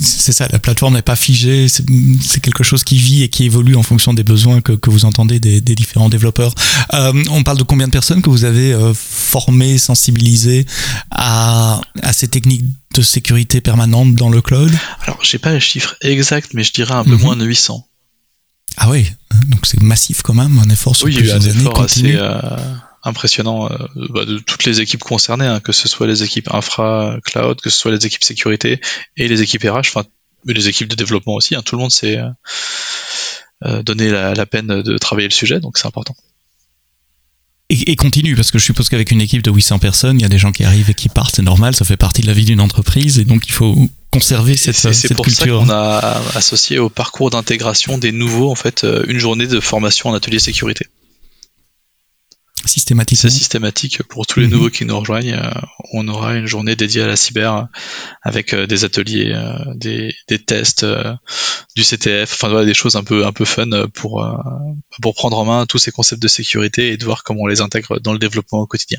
c'est 0.00 0.32
ça, 0.32 0.48
la 0.50 0.58
plateforme 0.58 0.94
n'est 0.94 1.02
pas 1.02 1.16
figée, 1.16 1.68
c'est 1.68 2.40
quelque 2.40 2.64
chose 2.64 2.84
qui 2.84 2.96
vit 2.96 3.22
et 3.22 3.28
qui 3.28 3.44
évolue 3.44 3.76
en 3.76 3.82
fonction 3.82 4.14
des 4.14 4.24
besoins 4.24 4.60
que, 4.60 4.72
que 4.72 4.90
vous 4.90 5.04
entendez 5.04 5.38
des, 5.38 5.60
des 5.60 5.74
différents 5.74 6.08
développeurs. 6.08 6.54
Euh, 6.94 7.12
on 7.30 7.42
parle 7.42 7.58
de 7.58 7.62
combien 7.62 7.86
de 7.86 7.92
personnes 7.92 8.22
que 8.22 8.30
vous 8.30 8.44
avez 8.44 8.72
euh, 8.72 8.94
formées, 8.94 9.78
sensibilisées 9.78 10.66
à, 11.10 11.80
à 12.02 12.12
ces 12.12 12.28
techniques 12.28 12.64
de 12.94 13.02
sécurité 13.02 13.60
permanente 13.60 14.14
dans 14.14 14.30
le 14.30 14.40
cloud? 14.40 14.72
Alors, 15.02 15.18
j'ai 15.22 15.38
pas 15.38 15.52
le 15.52 15.60
chiffre 15.60 15.96
exact, 16.00 16.54
mais 16.54 16.64
je 16.64 16.72
dirais 16.72 16.94
un 16.94 17.04
peu 17.04 17.16
mhm. 17.16 17.22
moins 17.22 17.36
de 17.36 17.44
800. 17.44 17.86
Ah 18.76 18.88
oui, 18.88 19.10
donc 19.48 19.66
c'est 19.66 19.82
massif 19.82 20.22
quand 20.22 20.34
même, 20.34 20.58
un 20.58 20.70
effort 20.70 20.96
sur 20.96 21.06
oui, 21.06 21.16
plusieurs 21.16 21.44
années 21.46 21.64
continu. 21.64 22.16
Assez, 22.16 22.18
euh, 22.18 22.56
impressionnant 23.02 23.70
euh, 23.70 23.76
bah, 24.10 24.24
de 24.24 24.38
toutes 24.38 24.64
les 24.64 24.80
équipes 24.80 25.02
concernées, 25.02 25.46
hein, 25.46 25.60
que 25.60 25.72
ce 25.72 25.88
soit 25.88 26.06
les 26.06 26.22
équipes 26.22 26.52
infra, 26.52 27.16
cloud, 27.24 27.60
que 27.60 27.70
ce 27.70 27.78
soit 27.78 27.92
les 27.92 28.04
équipes 28.06 28.24
sécurité 28.24 28.80
et 29.16 29.28
les 29.28 29.42
équipes 29.42 29.62
RH, 29.62 29.78
enfin 29.78 30.04
les 30.44 30.68
équipes 30.68 30.88
de 30.88 30.96
développement 30.96 31.34
aussi. 31.34 31.54
Hein, 31.54 31.62
tout 31.64 31.76
le 31.76 31.80
monde 31.82 31.90
s'est 31.90 32.18
euh, 32.18 32.28
euh, 33.64 33.82
donné 33.82 34.08
la, 34.08 34.34
la, 34.34 34.46
peine 34.46 34.82
de 34.82 34.98
travailler 34.98 35.28
le 35.28 35.34
sujet, 35.34 35.60
donc 35.60 35.78
c'est 35.78 35.86
important. 35.86 36.14
Et, 37.68 37.92
et, 37.92 37.96
continue, 37.96 38.34
parce 38.34 38.50
que 38.50 38.58
je 38.58 38.64
suppose 38.64 38.88
qu'avec 38.88 39.12
une 39.12 39.20
équipe 39.20 39.42
de 39.42 39.50
800 39.50 39.78
personnes, 39.78 40.18
il 40.18 40.22
y 40.22 40.26
a 40.26 40.28
des 40.28 40.38
gens 40.38 40.50
qui 40.50 40.64
arrivent 40.64 40.90
et 40.90 40.94
qui 40.94 41.08
partent, 41.08 41.36
c'est 41.36 41.42
normal, 41.42 41.74
ça 41.76 41.84
fait 41.84 41.96
partie 41.96 42.20
de 42.20 42.26
la 42.26 42.32
vie 42.32 42.44
d'une 42.44 42.60
entreprise, 42.60 43.18
et 43.18 43.24
donc 43.24 43.46
il 43.46 43.52
faut 43.52 43.88
conserver 44.10 44.56
cette, 44.56 44.74
cette 44.74 44.92
culture. 44.92 45.06
C'est 45.06 45.14
pour 45.14 45.30
ça 45.30 45.46
qu'on 45.46 45.70
a 45.70 46.20
associé 46.34 46.80
au 46.80 46.88
parcours 46.88 47.30
d'intégration 47.30 47.96
des 47.96 48.10
nouveaux, 48.10 48.50
en 48.50 48.56
fait, 48.56 48.84
une 49.06 49.18
journée 49.18 49.46
de 49.46 49.60
formation 49.60 50.10
en 50.10 50.14
atelier 50.14 50.40
sécurité. 50.40 50.86
Systématique. 52.64 53.18
C'est 53.18 53.30
systématique 53.30 54.02
pour 54.04 54.26
tous 54.26 54.40
les 54.40 54.46
mhm. 54.46 54.52
nouveaux 54.52 54.70
qui 54.70 54.84
nous 54.84 54.98
rejoignent. 54.98 55.34
Euh, 55.34 55.50
on 55.92 56.06
aura 56.08 56.34
une 56.34 56.46
journée 56.46 56.76
dédiée 56.76 57.02
à 57.02 57.06
la 57.06 57.16
cyber 57.16 57.68
avec 58.22 58.52
euh, 58.52 58.66
des 58.66 58.84
ateliers, 58.84 59.32
euh, 59.34 59.56
des, 59.74 60.14
des 60.28 60.38
tests, 60.38 60.86
du 61.74 61.82
CTF, 61.82 62.32
enfin 62.32 62.48
voilà, 62.48 62.64
des 62.64 62.74
choses 62.74 62.96
un 62.96 63.04
peu 63.04 63.26
un 63.26 63.32
peu 63.32 63.44
fun 63.44 63.88
pour 63.94 64.26
pour 65.00 65.14
prendre 65.14 65.38
en 65.38 65.44
main 65.44 65.66
tous 65.66 65.78
ces 65.78 65.90
concepts 65.90 66.22
de 66.22 66.28
sécurité 66.28 66.92
et 66.92 66.96
de 66.96 67.04
voir 67.04 67.24
comment 67.24 67.42
on 67.42 67.46
les 67.46 67.60
intègre 67.60 67.98
dans 68.00 68.12
le 68.12 68.18
développement 68.18 68.60
au 68.60 68.66
quotidien. 68.66 68.98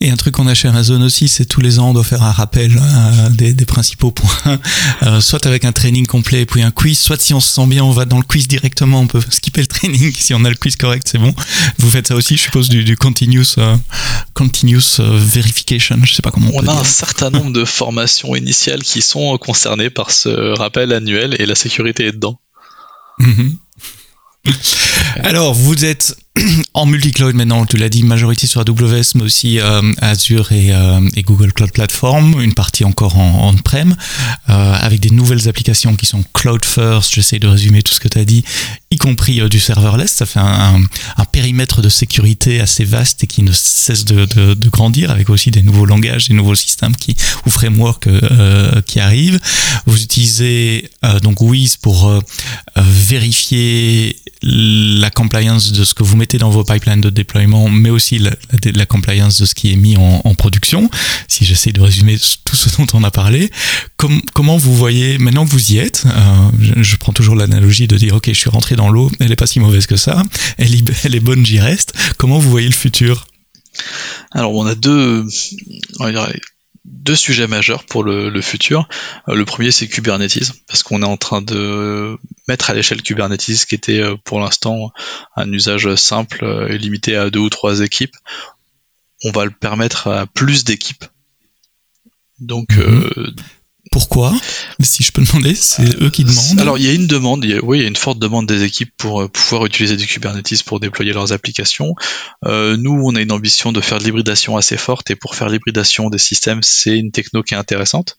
Et 0.00 0.10
un 0.10 0.16
truc 0.16 0.34
qu'on 0.34 0.46
a 0.46 0.54
chez 0.54 0.68
Amazon 0.68 1.00
aussi, 1.02 1.28
c'est 1.28 1.46
tous 1.46 1.60
les 1.60 1.78
ans 1.78 1.90
on 1.90 1.94
doit 1.94 2.04
faire 2.04 2.22
un 2.22 2.32
rappel 2.32 2.76
euh, 2.76 3.30
des, 3.30 3.54
des, 3.54 3.64
principaux 3.64 4.10
points, 4.10 4.58
euh, 5.02 5.20
soit 5.20 5.46
avec 5.46 5.64
un 5.64 5.72
training 5.72 6.04
complet 6.04 6.42
et 6.42 6.46
puis 6.46 6.62
un 6.62 6.72
quiz, 6.72 6.98
soit 6.98 7.20
si 7.20 7.32
on 7.32 7.40
se 7.40 7.48
sent 7.48 7.66
bien, 7.66 7.84
on 7.84 7.92
va 7.92 8.04
dans 8.04 8.18
le 8.18 8.24
quiz 8.24 8.48
directement, 8.48 9.00
on 9.00 9.06
peut 9.06 9.22
skipper 9.30 9.60
le 9.60 9.66
training 9.66 10.12
si 10.18 10.34
on 10.34 10.44
a 10.44 10.50
le 10.50 10.56
quiz 10.56 10.76
correct, 10.76 11.08
c'est 11.10 11.18
bon. 11.18 11.32
Vous 11.78 11.90
faites 11.90 12.08
ça 12.08 12.16
aussi, 12.16 12.36
je 12.36 12.42
suppose, 12.42 12.68
du, 12.68 12.84
du 12.84 12.96
continuous, 12.96 13.54
euh, 13.58 13.76
continuous 14.34 14.98
verification, 14.98 15.96
je 16.02 16.12
sais 16.12 16.22
pas 16.22 16.32
comment 16.32 16.50
on, 16.52 16.64
on 16.64 16.68
a 16.68 16.80
un 16.80 16.84
certain 16.84 17.30
nombre 17.30 17.52
de 17.52 17.64
formations 17.64 18.34
initiales 18.34 18.82
qui 18.82 19.00
sont 19.00 19.38
concernées 19.38 19.90
par 19.90 20.10
ce 20.10 20.58
rappel 20.58 20.92
annuel 20.92 21.36
et 21.38 21.46
la 21.46 21.54
sécurité 21.54 22.06
est 22.06 22.12
dedans. 22.12 22.38
Mm-hmm. 23.20 23.56
Alors, 25.22 25.54
vous 25.54 25.84
êtes 25.84 26.16
en 26.74 26.86
multi-cloud 26.86 27.36
maintenant, 27.36 27.64
tu 27.64 27.76
l'as 27.76 27.88
dit, 27.88 28.02
majorité 28.02 28.48
sur 28.48 28.60
AWS, 28.60 29.14
mais 29.14 29.22
aussi 29.22 29.60
euh, 29.60 29.92
Azure 30.00 30.48
euh, 30.50 31.08
et, 31.14 31.22
Google 31.22 31.52
Cloud 31.52 31.70
Platform, 31.70 32.40
une 32.40 32.54
partie 32.54 32.84
encore 32.84 33.16
en 33.18 33.50
on-prem, 33.50 33.94
euh, 34.50 34.74
avec 34.74 34.98
des 34.98 35.10
nouvelles 35.10 35.48
applications 35.48 35.94
qui 35.94 36.06
sont 36.06 36.24
cloud 36.32 36.64
first, 36.64 37.14
j'essaie 37.14 37.38
de 37.38 37.46
résumer 37.46 37.82
tout 37.82 37.94
ce 37.94 38.00
que 38.00 38.08
tu 38.08 38.18
as 38.18 38.24
dit, 38.24 38.44
y 38.90 38.96
compris 38.96 39.48
du 39.48 39.60
serverless, 39.60 40.10
ça 40.12 40.26
fait 40.26 40.40
un, 40.40 40.80
périmètre 41.32 41.82
de 41.82 41.88
sécurité 41.88 42.60
assez 42.60 42.84
vaste 42.84 43.24
et 43.24 43.26
qui 43.26 43.42
ne 43.42 43.50
cesse 43.52 44.04
de, 44.04 44.68
grandir, 44.68 45.10
avec 45.10 45.30
aussi 45.30 45.50
des 45.50 45.62
nouveaux 45.62 45.86
langages, 45.86 46.28
des 46.28 46.34
nouveaux 46.34 46.54
systèmes 46.54 46.94
qui, 46.94 47.16
ou 47.44 47.50
frameworks 47.50 48.08
qui 48.86 49.00
arrivent. 49.00 49.40
Vous 49.86 50.00
utilisez 50.00 50.90
donc 51.22 51.40
Wiz 51.40 51.76
pour 51.76 52.22
vérifier 52.76 54.22
compliance 55.10 55.72
de 55.72 55.84
ce 55.84 55.94
que 55.94 56.02
vous 56.02 56.16
mettez 56.16 56.38
dans 56.38 56.50
vos 56.50 56.64
pipelines 56.64 57.00
de 57.00 57.10
déploiement, 57.10 57.68
mais 57.68 57.90
aussi 57.90 58.18
la, 58.18 58.30
la, 58.74 58.86
compliance 58.86 59.40
de 59.40 59.46
ce 59.46 59.54
qui 59.54 59.72
est 59.72 59.76
mis 59.76 59.96
en, 59.96 60.34
production. 60.34 60.90
Si 61.28 61.44
j'essaie 61.44 61.72
de 61.72 61.80
résumer 61.80 62.18
tout 62.44 62.56
ce 62.56 62.76
dont 62.76 62.86
on 62.92 63.04
a 63.04 63.10
parlé, 63.10 63.50
comment 64.32 64.56
vous 64.56 64.74
voyez 64.74 65.18
maintenant 65.18 65.44
que 65.44 65.50
vous 65.50 65.72
y 65.72 65.78
êtes 65.78 66.04
euh, 66.06 66.50
je, 66.82 66.96
prends 66.96 67.12
toujours 67.12 67.34
l'analogie 67.34 67.86
de 67.86 67.96
dire 67.96 68.14
ok, 68.14 68.28
je 68.28 68.32
suis 68.32 68.50
rentré 68.50 68.76
dans 68.76 68.90
l'eau, 68.90 69.10
elle 69.20 69.32
est 69.32 69.36
pas 69.36 69.46
si 69.46 69.60
mauvaise 69.60 69.86
que 69.86 69.96
ça, 69.96 70.22
elle, 70.58 70.74
elle 71.04 71.14
est 71.14 71.20
bonne, 71.20 71.44
j'y 71.44 71.60
reste. 71.60 71.94
Comment 72.16 72.38
vous 72.38 72.50
voyez 72.50 72.68
le 72.68 72.74
futur? 72.74 73.26
Alors 74.30 74.54
on 74.54 74.66
a 74.66 74.74
deux, 74.74 75.26
deux 76.84 77.16
sujets 77.16 77.46
majeurs 77.46 77.84
pour 77.84 78.04
le, 78.04 78.40
futur. 78.40 78.88
Euh, 79.28 79.34
le 79.34 79.44
premier, 79.44 79.70
c'est 79.70 79.88
Kubernetes, 79.88 80.52
parce 80.66 80.82
qu'on 80.82 81.02
est 81.02 81.06
en 81.06 81.16
train 81.16 81.42
de 81.42 82.18
mettre 82.48 82.70
à 82.70 82.74
l'échelle 82.74 83.02
Kubernetes, 83.02 83.64
qui 83.66 83.74
était 83.74 84.00
euh, 84.00 84.16
pour 84.24 84.40
l'instant 84.40 84.90
un 85.36 85.50
usage 85.50 85.94
simple 85.94 86.66
et 86.70 86.78
limité 86.78 87.16
à 87.16 87.30
deux 87.30 87.40
ou 87.40 87.50
trois 87.50 87.80
équipes. 87.80 88.16
On 89.24 89.30
va 89.30 89.44
le 89.44 89.50
permettre 89.50 90.08
à 90.08 90.26
plus 90.26 90.64
d'équipes. 90.64 91.04
Donc, 92.40 92.76
mhm. 92.76 93.10
euh, 93.16 93.34
pourquoi 93.94 94.32
Si 94.80 95.04
je 95.04 95.12
peux 95.12 95.22
demander, 95.22 95.54
c'est 95.54 96.02
eux 96.02 96.10
qui 96.10 96.24
demandent. 96.24 96.60
Alors 96.60 96.78
il 96.78 96.84
y 96.84 96.88
a 96.88 96.92
une 96.92 97.06
demande, 97.06 97.46
oui, 97.62 97.78
il 97.78 97.82
y 97.82 97.84
a 97.84 97.88
une 97.88 97.94
forte 97.94 98.18
demande 98.18 98.44
des 98.44 98.64
équipes 98.64 98.92
pour 98.96 99.22
euh, 99.22 99.28
pouvoir 99.28 99.66
utiliser 99.66 99.96
du 99.96 100.08
Kubernetes 100.08 100.64
pour 100.64 100.80
déployer 100.80 101.12
leurs 101.12 101.32
applications. 101.32 101.94
Euh, 102.44 102.76
nous, 102.76 103.00
on 103.04 103.14
a 103.14 103.20
une 103.20 103.30
ambition 103.30 103.70
de 103.70 103.80
faire 103.80 104.00
de 104.00 104.04
l'hybridation 104.04 104.56
assez 104.56 104.76
forte 104.76 105.12
et 105.12 105.14
pour 105.14 105.36
faire 105.36 105.48
l'hybridation 105.48 106.10
des 106.10 106.18
systèmes, 106.18 106.60
c'est 106.64 106.98
une 106.98 107.12
techno 107.12 107.44
qui 107.44 107.54
est 107.54 107.56
intéressante. 107.56 108.18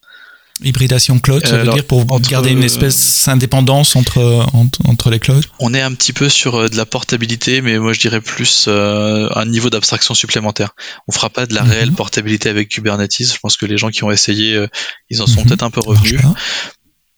Hybridation 0.64 1.20
cloud, 1.20 1.46
ça 1.46 1.58
veut 1.58 1.72
dire 1.74 1.86
pour 1.86 2.06
garder 2.22 2.52
une 2.52 2.64
espèce 2.64 3.26
d'indépendance 3.26 3.96
entre, 3.96 4.46
entre, 4.54 5.10
les 5.10 5.20
clouds 5.20 5.42
On 5.60 5.74
est 5.74 5.82
un 5.82 5.94
petit 5.94 6.14
peu 6.14 6.30
sur 6.30 6.56
euh, 6.56 6.70
de 6.70 6.78
la 6.78 6.86
portabilité, 6.86 7.62
mais 7.62 7.78
moi 7.78 7.92
je 7.92 8.00
dirais 8.00 8.22
plus 8.22 8.66
euh, 8.68 9.28
un 9.36 9.46
niveau 9.46 9.70
d'abstraction 9.70 10.14
supplémentaire. 10.14 10.76
On 11.08 11.12
fera 11.12 11.30
pas 11.30 11.46
de 11.46 11.54
la 11.54 11.64
mhm. 11.64 11.70
réelle 11.70 11.92
portabilité 11.92 12.50
avec 12.50 12.70
Kubernetes. 12.70 13.18
Je 13.20 13.38
pense 13.42 13.58
que 13.58 13.66
les 13.66 13.78
gens 13.78 13.90
qui 13.90 14.04
ont 14.04 14.12
essayé, 14.12 14.56
euh, 14.56 14.68
ils 15.10 15.22
en 15.22 15.28
sont 15.28 15.42
mhm. 15.42 15.48
peut-être 15.48 15.64
un 15.64 15.72
peu 15.72 15.82
revenus 15.82 16.22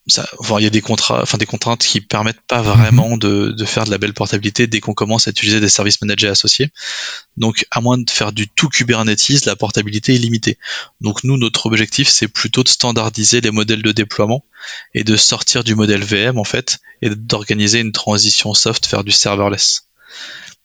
il 0.07 0.63
y 0.63 0.65
a 0.65 0.69
des 0.69 0.81
contrats, 0.81 1.21
enfin 1.21 1.37
des 1.37 1.45
contraintes 1.45 1.81
qui 1.81 2.01
permettent 2.01 2.41
pas 2.47 2.61
vraiment 2.61 3.11
mhm. 3.11 3.19
de, 3.19 3.51
de 3.51 3.65
faire 3.65 3.85
de 3.85 3.91
la 3.91 3.97
belle 3.97 4.13
portabilité 4.13 4.67
dès 4.67 4.79
qu'on 4.79 4.93
commence 4.93 5.27
à 5.27 5.31
utiliser 5.31 5.59
des 5.59 5.69
services 5.69 6.01
managés 6.01 6.27
associés. 6.27 6.69
Donc, 7.35 7.65
à 7.71 7.81
moins 7.81 7.97
de 7.97 8.09
faire 8.09 8.31
du 8.31 8.47
tout 8.47 8.69
Kubernetes, 8.69 9.45
la 9.45 9.55
portabilité 9.55 10.15
est 10.15 10.19
limitée. 10.19 10.57
Donc, 11.01 11.23
nous, 11.23 11.37
notre 11.37 11.65
objectif, 11.65 12.07
c'est 12.07 12.27
plutôt 12.27 12.63
de 12.63 12.69
standardiser 12.69 13.41
les 13.41 13.51
modèles 13.51 13.81
de 13.81 13.91
déploiement 13.91 14.43
et 14.93 15.03
de 15.03 15.15
sortir 15.15 15.63
du 15.63 15.75
modèle 15.75 16.03
VM 16.03 16.37
en 16.37 16.43
fait 16.43 16.79
et 17.01 17.09
d'organiser 17.09 17.79
une 17.79 17.91
transition 17.91 18.53
soft 18.53 18.87
vers 18.89 19.03
du 19.03 19.11
serverless. 19.11 19.87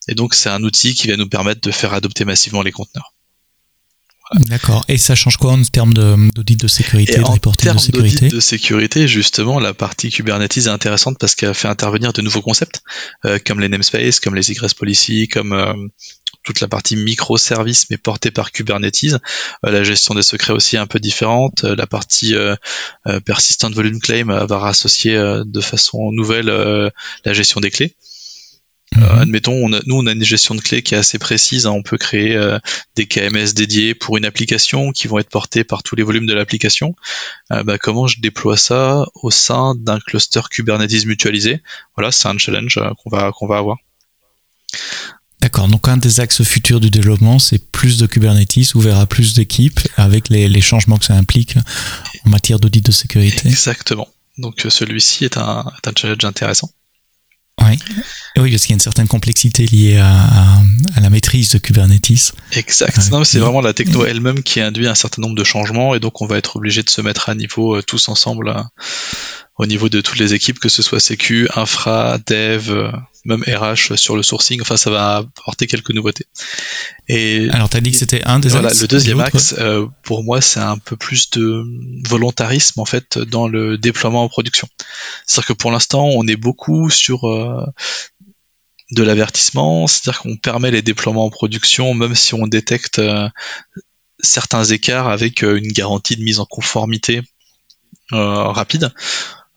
Et 0.07 0.15
donc, 0.15 0.33
c'est 0.33 0.49
un 0.49 0.63
outil 0.63 0.93
qui 0.95 1.07
va 1.07 1.17
nous 1.17 1.29
permettre 1.29 1.61
de 1.61 1.71
faire 1.71 1.93
adopter 1.93 2.25
massivement 2.25 2.61
les 2.61 2.71
conteneurs. 2.71 3.13
D'accord. 4.47 4.85
Et 4.87 4.97
ça 4.97 5.15
change 5.15 5.37
quoi 5.37 5.51
en 5.51 5.61
termes 5.63 5.93
d'audit 5.93 6.59
de, 6.59 6.67
sécurité, 6.67 7.17
de 7.17 7.23
reporting 7.23 7.73
de 7.73 7.77
sécurité 7.77 8.29
de 8.29 8.39
sécurité, 8.39 9.07
justement, 9.07 9.59
la 9.59 9.73
partie 9.73 10.09
Kubernetes 10.09 10.57
est 10.57 10.67
intéressante 10.67 11.17
parce 11.19 11.35
qu'elle 11.35 11.53
fait 11.53 11.67
intervenir 11.67 12.13
de 12.13 12.21
nouveaux 12.21 12.41
concepts, 12.41 12.81
euh, 13.25 13.37
comme 13.45 13.59
les 13.59 13.69
namespaces, 13.69 14.19
comme 14.19 14.35
les 14.35 14.51
egress 14.51 14.73
policy, 14.73 15.27
comme 15.27 15.53
euh, 15.53 15.73
toute 16.43 16.61
la 16.61 16.67
partie 16.67 16.95
microservice 16.95 17.89
mais 17.89 17.97
portée 17.97 18.31
par 18.31 18.51
Kubernetes. 18.51 19.13
Euh, 19.65 19.71
la 19.71 19.83
gestion 19.83 20.15
des 20.15 20.23
secrets 20.23 20.53
aussi 20.53 20.77
est 20.77 20.79
un 20.79 20.87
peu 20.87 20.99
différente. 20.99 21.63
la 21.63 21.87
partie 21.87 22.33
persistent 23.25 23.71
volume 23.71 23.99
claim 23.99 24.45
va 24.45 24.57
rassocier 24.57 25.15
de 25.15 25.61
façon 25.61 26.11
nouvelle 26.11 26.47
la 27.25 27.33
gestion 27.33 27.59
des 27.59 27.71
clés. 27.71 27.95
Mhm. 28.95 29.03
Euh, 29.03 29.21
admettons, 29.21 29.53
on 29.53 29.73
a, 29.73 29.79
nous 29.85 29.95
on 29.95 30.05
a 30.05 30.11
une 30.11 30.23
gestion 30.23 30.55
de 30.55 30.61
clés 30.61 30.81
qui 30.81 30.95
est 30.95 30.97
assez 30.97 31.19
précise. 31.19 31.65
Hein. 31.65 31.71
On 31.71 31.83
peut 31.83 31.97
créer 31.97 32.35
euh, 32.35 32.59
des 32.95 33.05
KMS 33.05 33.53
dédiés 33.55 33.93
pour 33.93 34.17
une 34.17 34.25
application 34.25 34.91
qui 34.91 35.07
vont 35.07 35.19
être 35.19 35.29
portés 35.29 35.63
par 35.63 35.83
tous 35.83 35.95
les 35.95 36.03
volumes 36.03 36.25
de 36.25 36.33
l'application. 36.33 36.95
Euh, 37.51 37.63
bah, 37.63 37.77
comment 37.77 38.07
je 38.07 38.19
déploie 38.19 38.57
ça 38.57 39.05
au 39.15 39.31
sein 39.31 39.75
d'un 39.75 39.99
cluster 39.99 40.41
Kubernetes 40.49 41.05
mutualisé? 41.05 41.61
Voilà, 41.95 42.11
c'est 42.11 42.27
un 42.27 42.37
challenge 42.37 42.79
qu'on 43.03 43.09
va 43.09 43.31
qu'on 43.31 43.47
va 43.47 43.57
avoir. 43.57 43.77
D'accord, 45.41 45.67
donc 45.67 45.87
un 45.89 45.97
des 45.97 46.21
axes 46.21 46.41
futurs 46.41 46.79
du 46.79 46.89
développement, 46.89 47.37
c'est 47.37 47.59
plus 47.59 47.97
de 47.97 48.07
Kubernetes, 48.07 48.73
ouvert 48.75 48.97
à 48.97 49.05
plus 49.05 49.33
d'équipes, 49.33 49.81
avec 49.97 50.29
les, 50.29 50.47
les, 50.47 50.61
changements 50.61 50.97
que 50.97 51.03
ça 51.03 51.15
implique 51.15 51.57
en 52.25 52.29
matière 52.29 52.59
d'audit 52.59 52.85
de 52.85 52.93
sécurité. 52.93 53.49
Exactement. 53.49 54.07
Donc 54.37 54.65
celui-ci 54.69 55.25
est 55.25 55.37
un, 55.37 55.65
est 55.83 55.87
un 55.89 55.91
challenge 55.95 56.23
intéressant. 56.23 56.71
Oui. 57.61 57.77
oui, 58.37 58.51
parce 58.51 58.63
qu'il 58.63 58.71
y 58.71 58.73
a 58.73 58.75
une 58.75 58.79
certaine 58.79 59.07
complexité 59.07 59.65
liée 59.65 59.97
à, 59.97 60.59
à, 60.95 60.99
la 60.99 61.09
maîtrise 61.09 61.49
de 61.49 61.59
Kubernetes. 61.59 62.33
Exact. 62.51 63.11
non, 63.11 63.23
c'est 63.23 63.39
vraiment 63.39 63.61
la 63.61 63.73
techno 63.73 64.05
elle-même 64.05 64.43
qui 64.43 64.59
induit 64.59 64.87
un 64.87 64.95
certain 64.95 65.21
nombre 65.21 65.35
de 65.35 65.43
changements 65.43 65.95
et 65.95 65.99
donc 65.99 66.21
on 66.21 66.25
va 66.25 66.37
être 66.37 66.55
obligé 66.55 66.83
de 66.83 66.89
se 66.89 67.01
mettre 67.01 67.29
à 67.29 67.35
niveau 67.35 67.75
euh, 67.75 67.81
tous 67.81 68.09
ensemble 68.09 68.49
euh, 68.49 68.61
au 69.57 69.67
niveau 69.67 69.87
de 69.87 70.01
toutes 70.01 70.17
les 70.17 70.33
équipes, 70.33 70.59
que 70.59 70.69
ce 70.69 70.81
soit 70.81 70.99
Sécu, 70.99 71.47
Infra, 71.55 72.17
Dev, 72.25 72.71
euh, 72.71 72.91
même 73.23 73.43
RH 73.43 73.95
sur 73.97 74.15
le 74.15 74.23
sourcing. 74.23 74.59
Enfin, 74.61 74.77
ça 74.77 74.89
va 74.89 75.17
apporter 75.17 75.67
quelques 75.67 75.91
nouveautés. 75.91 76.25
Et 77.07 77.47
alors, 77.51 77.69
tu 77.69 77.77
as 77.77 77.81
dit 77.81 77.91
que 77.91 77.97
c'était 77.97 78.23
un 78.23 78.39
des 78.39 78.49
voilà, 78.49 78.69
Le 78.73 78.87
deuxième 78.87 79.19
axe, 79.19 79.53
euh, 79.59 79.87
pour 80.01 80.23
moi, 80.23 80.41
c'est 80.41 80.59
un 80.59 80.77
peu 80.79 80.95
plus 80.95 81.29
de 81.31 81.63
volontarisme 82.09 82.79
en 82.79 82.85
fait 82.85 83.19
dans 83.19 83.47
le 83.47 83.77
déploiement 83.77 84.23
en 84.23 84.29
production. 84.29 84.67
C'est-à-dire 85.27 85.49
que 85.49 85.53
pour 85.53 85.71
l'instant, 85.71 86.05
on 86.07 86.27
est 86.27 86.35
beaucoup 86.35 86.89
sur 86.89 87.25
euh, 87.25 87.63
de 88.91 89.03
l'avertissement, 89.03 89.85
c'est-à-dire 89.85 90.21
qu'on 90.21 90.35
permet 90.35 90.71
les 90.71 90.81
déploiements 90.81 91.25
en 91.25 91.29
production, 91.29 91.93
même 91.93 92.15
si 92.15 92.33
on 92.33 92.47
détecte 92.47 92.99
certains 94.19 94.63
écarts 94.63 95.09
avec 95.09 95.43
une 95.43 95.71
garantie 95.71 96.15
de 96.15 96.23
mise 96.23 96.39
en 96.39 96.45
conformité 96.45 97.21
rapide. 98.11 98.91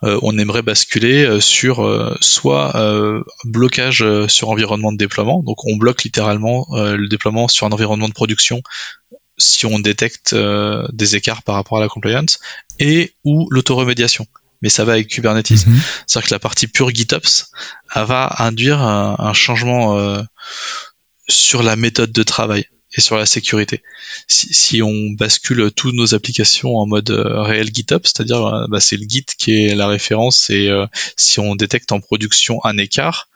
Euh, 0.04 0.18
on 0.22 0.36
aimerait 0.36 0.62
basculer 0.62 1.24
euh, 1.24 1.40
sur 1.40 1.82
euh, 1.82 2.14
soit 2.20 2.74
blocage 3.44 4.04
sur 4.28 4.50
environnement 4.50 4.92
de 4.92 4.98
déploiement, 4.98 5.42
donc 5.42 5.64
on 5.66 5.76
bloque 5.76 6.04
littéralement 6.04 6.66
le 6.72 7.08
déploiement 7.08 7.48
sur 7.48 7.66
un 7.66 7.70
environnement 7.70 8.08
de 8.08 8.14
production 8.14 8.62
si 9.38 9.66
on 9.66 9.78
détecte 9.78 10.34
des 10.34 11.16
écarts 11.16 11.42
par 11.42 11.56
rapport 11.56 11.78
à 11.78 11.80
la 11.80 11.88
compliance, 11.88 12.38
et 12.78 13.12
ou 13.24 13.48
l'autoremédiation 13.50 14.26
mais 14.62 14.70
ça 14.70 14.84
va 14.84 14.92
avec 14.92 15.08
Kubernetes. 15.08 15.50
Mhm. 15.50 15.80
C'est-à-dire 16.06 16.28
que 16.28 16.34
la 16.34 16.38
partie 16.38 16.66
pure 16.66 16.88
GitOps 16.88 17.50
va 17.94 18.34
induire 18.38 18.80
un, 18.80 19.32
changement 19.34 20.24
sur 21.28 21.62
la 21.62 21.76
méthode 21.76 22.12
de 22.12 22.22
travail 22.22 22.66
et 22.96 23.00
sur 23.00 23.16
la 23.16 23.26
sécurité. 23.26 23.82
Si, 24.26 24.82
on 24.82 25.10
bascule 25.10 25.70
toutes 25.70 25.94
nos 25.94 26.14
applications 26.14 26.76
en 26.76 26.86
mode 26.86 27.10
euh, 27.10 27.42
réel 27.42 27.70
GitHub, 27.72 28.00
c'est-à-dire 28.04 28.44
euh, 28.44 28.66
bah, 28.68 28.80
c'est 28.80 28.96
le 28.96 29.06
Git 29.08 29.26
qui 29.38 29.66
est 29.66 29.74
la 29.74 29.86
référence 29.86 30.50
et 30.50 30.68
euh, 30.68 30.86
si 31.16 31.40
on 31.40 31.54
détecte 31.54 31.92
en 31.92 32.00
production 32.00 32.64
un 32.64 32.78
écart, 32.78 33.28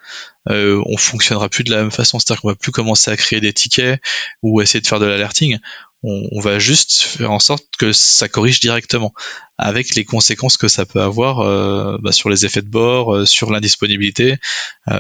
euh, 0.49 0.83
on 0.87 0.97
fonctionnera 0.97 1.49
plus 1.49 1.65
de 1.65 1.71
la 1.71 1.83
même 1.83 1.91
façon. 1.91 2.19
C'est-à-dire 2.19 2.41
qu'on 2.41 2.49
va 2.49 2.55
plus 2.55 2.73
commencer 2.73 3.11
à 3.11 3.17
créer 3.17 3.41
des 3.41 3.53
tickets 3.53 4.01
ou 4.43 4.61
essayer 4.61 4.81
de 4.81 4.87
faire 4.87 5.01
de 5.01 5.07
l'alerting. 5.07 5.59
On, 6.03 6.41
va 6.41 6.59
juste 6.59 7.03
faire 7.03 7.31
en 7.31 7.41
sorte 7.41 7.67
que 7.79 7.93
ça 7.93 8.27
corrige 8.27 8.59
directement, 8.61 9.13
avec 9.59 9.95
les 9.95 10.07
conséquences 10.07 10.57
que 10.57 10.67
ça 10.67 10.87
peut 10.87 11.03
avoir 11.03 11.99
bah, 11.99 12.11
sur 12.11 12.31
les 12.31 12.47
effets 12.47 12.63
de 12.63 12.71
bord, 12.71 13.29
sur 13.29 13.53
l'indisponibilité, 13.53 14.39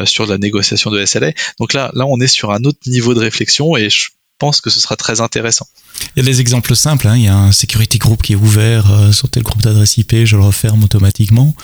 sur 0.04 0.26
la 0.26 0.36
négociation 0.36 0.90
de 0.90 1.02
SLA. 1.02 1.32
Donc 1.58 1.72
là, 1.72 1.90
là, 1.94 2.04
on 2.06 2.20
est 2.20 2.26
sur 2.26 2.50
un 2.50 2.64
autre 2.64 2.80
niveau 2.86 3.14
de 3.14 3.20
réflexion 3.20 3.78
et 3.78 3.88
je 3.88 4.10
pense 4.40 4.60
que 4.60 4.70
ce 4.70 4.80
sera 4.80 4.96
très 4.96 5.20
intéressant. 5.20 5.68
Il 6.16 6.24
y 6.24 6.26
a 6.26 6.30
des 6.30 6.40
exemples 6.40 6.74
simples. 6.74 7.06
Hein. 7.06 7.16
Il 7.16 7.24
y 7.24 7.28
a 7.28 7.36
un 7.36 7.52
security 7.52 7.98
group 7.98 8.22
qui 8.22 8.32
est 8.32 8.36
ouvert 8.36 8.90
euh, 8.90 9.12
sur 9.12 9.28
tel 9.28 9.42
groupe 9.42 9.62
d'adresse 9.62 9.98
IP, 9.98 10.24
je 10.24 10.36
le 10.36 10.42
referme 10.42 10.82
automatiquement. 10.82 11.54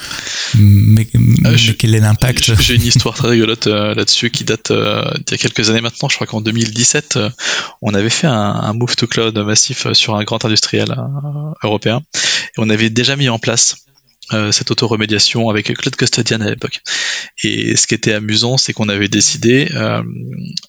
Mais, 0.54 1.08
euh, 1.44 1.56
quel 1.78 1.94
est 1.94 2.00
l'impact? 2.00 2.52
J'ai 2.60 2.74
une 2.74 2.82
histoire 2.82 3.14
très 3.16 3.28
rigolote 3.28 3.66
euh, 3.66 3.94
là-dessus 3.94 4.30
qui 4.30 4.44
date 4.44 4.70
d'il 4.70 5.30
y 5.30 5.34
a 5.34 5.38
quelques 5.38 5.70
années 5.70 5.80
maintenant. 5.80 6.08
Je 6.08 6.14
crois 6.14 6.26
qu'en 6.26 6.40
2017, 6.40 7.18
on 7.82 7.94
avait 7.94 8.10
fait 8.10 8.28
un, 8.28 8.72
move 8.74 8.94
to 8.94 9.06
cloud 9.06 9.36
massif 9.38 9.92
sur 9.92 10.14
un 10.14 10.24
grand 10.24 10.44
industriel 10.44 10.94
européen. 11.64 12.02
Et 12.14 12.58
on 12.58 12.68
avait 12.68 12.90
déjà 12.90 13.16
mis 13.16 13.28
en 13.28 13.38
place 13.38 13.86
euh, 14.32 14.52
cette 14.52 14.70
auto-remédiation 14.70 15.48
avec 15.48 15.72
Cloud 15.74 15.96
Custodian 15.96 16.40
à 16.40 16.50
l'époque. 16.50 16.80
Et 17.42 17.76
ce 17.76 17.86
qui 17.86 17.94
était 17.94 18.12
amusant, 18.12 18.56
c'est 18.56 18.72
qu'on 18.72 18.88
avait 18.88 19.08
décidé, 19.08 19.70
euh, 19.74 20.02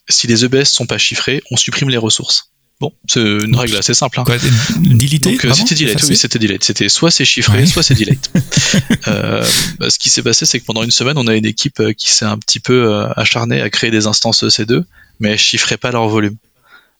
si 0.08 0.26
les 0.26 0.44
EBS 0.44 0.64
sont 0.64 0.86
pas 0.86 0.98
chiffrés, 0.98 1.42
on 1.50 1.56
supprime 1.56 1.90
les 1.90 1.96
ressources. 1.96 2.52
Bon, 2.80 2.92
c'est 3.08 3.20
une 3.20 3.56
règle 3.56 3.76
assez 3.76 3.92
simple. 3.92 4.20
Hein. 4.20 4.24
Quoi, 4.24 4.36
delete 4.38 5.24
Donc 5.24 5.44
c'était 5.52 5.74
delete, 5.74 6.02
oui, 6.08 6.16
c'était 6.16 6.38
delete. 6.38 6.62
C'était 6.62 6.88
soit 6.88 7.10
c'est 7.10 7.24
chiffré, 7.24 7.66
soit 7.66 7.82
c'est 7.82 7.94
delete. 7.94 8.30
euh, 9.08 9.44
bah, 9.80 9.90
ce 9.90 9.98
qui 9.98 10.10
s'est 10.10 10.22
passé, 10.22 10.46
c'est 10.46 10.60
que 10.60 10.64
pendant 10.64 10.84
une 10.84 10.92
semaine, 10.92 11.18
on 11.18 11.26
a 11.26 11.34
une 11.34 11.46
équipe 11.46 11.80
euh, 11.80 11.92
qui 11.92 12.12
s'est 12.12 12.24
un 12.24 12.38
petit 12.38 12.60
peu 12.60 12.94
euh, 12.94 13.08
acharnée 13.16 13.60
à 13.60 13.68
créer 13.68 13.90
des 13.90 14.06
instances 14.06 14.44
EC2, 14.44 14.84
mais 15.18 15.30
elles 15.30 15.38
chiffraient 15.38 15.76
pas 15.76 15.90
leur 15.90 16.06
volume. 16.08 16.36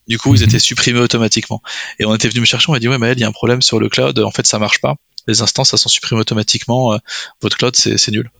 Du 0.08 0.18
coup, 0.18 0.34
ils 0.34 0.40
mhm. 0.40 0.48
étaient 0.48 0.58
supprimés 0.58 0.98
automatiquement. 0.98 1.62
Et 2.00 2.06
on 2.06 2.14
était 2.14 2.28
venu 2.28 2.40
me 2.40 2.46
chercher, 2.46 2.70
on 2.70 2.72
m'a 2.72 2.80
dit 2.80 2.88
ouais, 2.88 2.98
mais 2.98 3.12
il 3.12 3.20
y 3.20 3.24
a 3.24 3.28
un 3.28 3.32
problème 3.32 3.62
sur 3.62 3.78
le 3.78 3.88
cloud. 3.88 4.18
En 4.18 4.32
fait, 4.32 4.48
ça 4.48 4.58
marche 4.58 4.80
pas 4.80 4.96
les 5.28 5.42
instances, 5.42 5.70
ça 5.70 5.76
s'en 5.76 5.88
supprime 5.88 6.18
automatiquement. 6.18 6.94
Euh, 6.94 6.98
votre 7.40 7.56
cloud, 7.56 7.76
c'est 7.76 8.10
nul. 8.10 8.30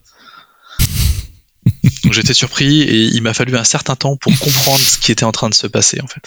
Donc 2.03 2.13
j'étais 2.13 2.33
surpris 2.33 2.81
et 2.81 3.03
il 3.03 3.21
m'a 3.21 3.33
fallu 3.33 3.55
un 3.55 3.63
certain 3.63 3.95
temps 3.95 4.17
pour 4.17 4.37
comprendre 4.39 4.79
ce 4.79 4.97
qui 4.97 5.11
était 5.11 5.25
en 5.25 5.31
train 5.31 5.49
de 5.49 5.53
se 5.53 5.67
passer 5.67 6.01
en 6.01 6.07
fait. 6.07 6.23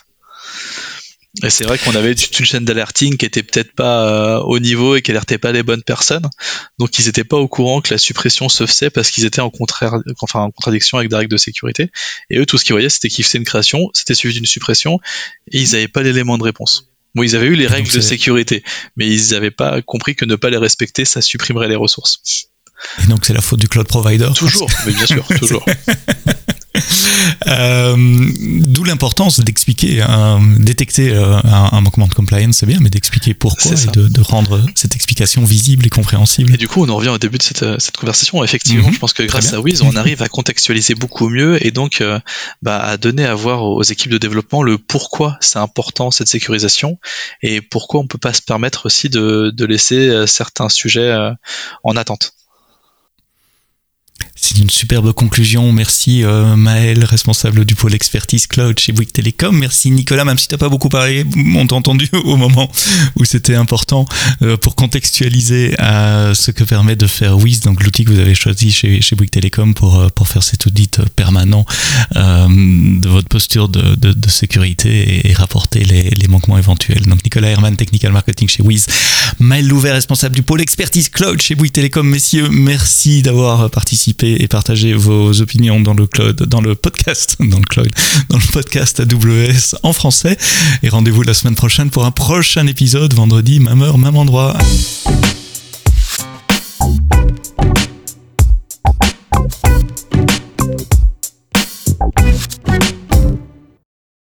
Et 1.42 1.48
c'est 1.48 1.64
vrai 1.64 1.78
qu'on 1.78 1.94
avait 1.94 2.14
toute 2.14 2.38
une 2.38 2.44
chaîne 2.44 2.64
d'alerting 2.66 3.16
qui 3.16 3.24
était 3.24 3.42
peut-être 3.42 3.72
pas 3.74 4.06
euh, 4.06 4.40
au 4.40 4.58
niveau 4.58 4.96
et 4.96 5.02
qui 5.02 5.10
alertait 5.12 5.38
pas 5.38 5.50
les 5.50 5.62
bonnes 5.62 5.82
personnes. 5.82 6.28
Donc 6.78 6.98
ils 6.98 7.08
étaient 7.08 7.24
pas 7.24 7.38
au 7.38 7.48
courant 7.48 7.80
que 7.80 7.92
la 7.92 7.96
suppression 7.96 8.50
se 8.50 8.66
faisait 8.66 8.90
parce 8.90 9.10
qu'ils 9.10 9.24
étaient 9.24 9.40
en, 9.40 9.48
contraire, 9.48 9.94
enfin, 10.20 10.40
en 10.40 10.50
contradiction 10.50 10.98
avec 10.98 11.08
des 11.08 11.16
règles 11.16 11.32
de 11.32 11.38
sécurité. 11.38 11.90
Et 12.28 12.38
eux, 12.38 12.44
tout 12.44 12.58
ce 12.58 12.64
qu'ils 12.64 12.74
voyaient, 12.74 12.90
c'était 12.90 13.08
qu'ils 13.08 13.24
faisaient 13.24 13.38
une 13.38 13.46
création, 13.46 13.88
c'était 13.94 14.14
suivi 14.14 14.34
d'une 14.34 14.46
suppression 14.46 15.00
et 15.50 15.58
ils 15.58 15.72
n'avaient 15.72 15.88
pas 15.88 16.02
l'élément 16.02 16.36
de 16.36 16.44
réponse. 16.44 16.91
Bon, 17.14 17.22
ils 17.22 17.36
avaient 17.36 17.46
eu 17.46 17.54
les 17.54 17.66
règles 17.66 17.90
de 17.90 18.00
sécurité, 18.00 18.64
mais 18.96 19.06
ils 19.06 19.32
n'avaient 19.32 19.50
pas 19.50 19.82
compris 19.82 20.16
que 20.16 20.24
ne 20.24 20.36
pas 20.36 20.50
les 20.50 20.56
respecter, 20.56 21.04
ça 21.04 21.20
supprimerait 21.20 21.68
les 21.68 21.76
ressources. 21.76 22.20
Et 23.02 23.06
donc 23.06 23.24
c'est 23.24 23.34
la 23.34 23.40
faute 23.40 23.60
du 23.60 23.68
cloud 23.68 23.86
provider. 23.86 24.28
Toujours, 24.34 24.70
mais 24.86 24.92
bien 24.92 25.06
sûr, 25.06 25.26
toujours. 25.38 25.64
Euh, 27.46 27.96
d'où 28.66 28.84
l'importance 28.84 29.40
d'expliquer, 29.40 30.04
détecter 30.58 31.10
euh, 31.10 31.38
un, 31.44 31.80
manquement 31.80 32.06
de 32.06 32.14
compliance, 32.14 32.58
c'est 32.58 32.66
bien, 32.66 32.78
mais 32.80 32.90
d'expliquer 32.90 33.34
pourquoi 33.34 33.72
et 33.72 33.86
de, 33.90 34.20
rendre 34.20 34.64
cette 34.74 34.94
explication 34.94 35.44
visible 35.44 35.86
et 35.86 35.90
compréhensible. 35.90 36.54
Et 36.54 36.56
du 36.56 36.68
coup, 36.68 36.82
on 36.84 36.88
en 36.88 36.96
revient 36.96 37.10
au 37.10 37.18
début 37.18 37.38
de 37.38 37.42
cette, 37.42 37.96
conversation. 37.96 38.42
Effectivement, 38.42 38.88
mhm. 38.88 38.94
je 38.94 38.98
pense 38.98 39.12
que 39.12 39.22
grâce 39.22 39.52
à 39.52 39.60
Wiz, 39.60 39.82
on 39.82 39.94
arrive 39.96 40.22
à 40.22 40.28
contextualiser 40.28 40.94
beaucoup 40.94 41.28
mieux 41.28 41.64
et 41.64 41.70
donc 41.70 42.00
euh, 42.00 42.18
bah, 42.62 42.78
à 42.78 42.96
donner 42.96 43.24
à 43.24 43.34
voir 43.34 43.62
aux 43.64 43.82
équipes 43.82 44.12
de 44.12 44.18
développement 44.18 44.62
le 44.62 44.78
pourquoi 44.78 45.36
c'est 45.40 45.58
important 45.58 46.10
cette 46.10 46.28
sécurisation 46.28 46.98
et 47.42 47.60
pourquoi 47.60 48.00
on 48.00 48.06
peut 48.06 48.18
pas 48.18 48.32
se 48.32 48.42
permettre 48.42 48.86
aussi 48.86 49.08
de 49.08 49.64
laisser 49.64 50.26
certains 50.26 50.68
sujets 50.68 51.14
en 51.84 51.96
attente. 51.96 52.34
C'est 54.44 54.58
une 54.58 54.70
superbe 54.70 55.12
conclusion. 55.12 55.70
Merci 55.70 56.24
euh, 56.24 56.56
Maël, 56.56 57.04
responsable 57.04 57.64
du 57.64 57.76
pôle 57.76 57.94
expertise 57.94 58.48
cloud 58.48 58.76
chez 58.76 58.90
Bouygues 58.90 59.12
Telecom. 59.12 59.56
Merci 59.56 59.92
Nicolas, 59.92 60.24
même 60.24 60.36
si 60.36 60.48
tu 60.48 60.54
n'as 60.54 60.58
pas 60.58 60.68
beaucoup 60.68 60.88
parlé, 60.88 61.24
on 61.54 61.64
t'a 61.64 61.76
entendu 61.76 62.08
au 62.24 62.36
moment 62.36 62.68
où 63.14 63.24
c'était 63.24 63.54
important 63.54 64.04
euh, 64.42 64.56
pour 64.56 64.74
contextualiser 64.74 65.76
euh, 65.80 66.34
ce 66.34 66.50
que 66.50 66.64
permet 66.64 66.96
de 66.96 67.06
faire 67.06 67.38
Wiz, 67.38 67.60
donc 67.60 67.84
l'outil 67.84 68.04
que 68.04 68.10
vous 68.10 68.18
avez 68.18 68.34
choisi 68.34 68.72
chez, 68.72 69.00
Bouygues 69.14 69.30
Telecom 69.30 69.74
pour, 69.74 70.10
faire 70.26 70.42
cet 70.42 70.66
audit 70.66 71.00
permanent 71.14 71.64
de 72.14 73.08
votre 73.08 73.28
posture 73.28 73.68
de, 73.68 74.28
sécurité 74.28 75.28
et, 75.28 75.32
rapporter 75.34 75.84
les, 75.84 76.28
manquements 76.28 76.58
éventuels. 76.58 77.02
Donc 77.02 77.22
Nicolas 77.22 77.48
Herman, 77.48 77.76
Technical 77.76 78.10
Marketing 78.10 78.48
chez 78.48 78.62
Wiz. 78.62 78.86
Maël 79.38 79.68
Louvet, 79.68 79.92
responsable 79.92 80.34
du 80.34 80.42
pôle 80.42 80.60
expertise 80.60 81.10
cloud 81.10 81.40
chez 81.40 81.54
Bouygues 81.54 81.72
Telecom. 81.72 82.08
Messieurs, 82.08 82.48
merci 82.50 83.22
d'avoir 83.22 83.70
participé 83.70 84.31
et 84.38 84.48
partager 84.48 84.94
vos 84.94 85.40
opinions 85.40 85.80
dans 85.80 85.94
le 85.94 86.06
cloud, 86.06 86.42
dans 86.44 86.60
le 86.60 86.74
podcast, 86.74 87.36
dans 87.40 87.58
le 87.58 87.64
cloud, 87.64 87.90
dans 88.28 88.38
le 88.38 88.52
podcast 88.52 89.00
AWS 89.00 89.76
en 89.82 89.92
français. 89.92 90.36
Et 90.82 90.88
rendez-vous 90.88 91.22
la 91.22 91.34
semaine 91.34 91.54
prochaine 91.54 91.90
pour 91.90 92.04
un 92.04 92.10
prochain 92.10 92.66
épisode, 92.66 93.14
vendredi, 93.14 93.60
même 93.60 93.82
heure, 93.82 93.98
même 93.98 94.16
endroit. 94.16 94.56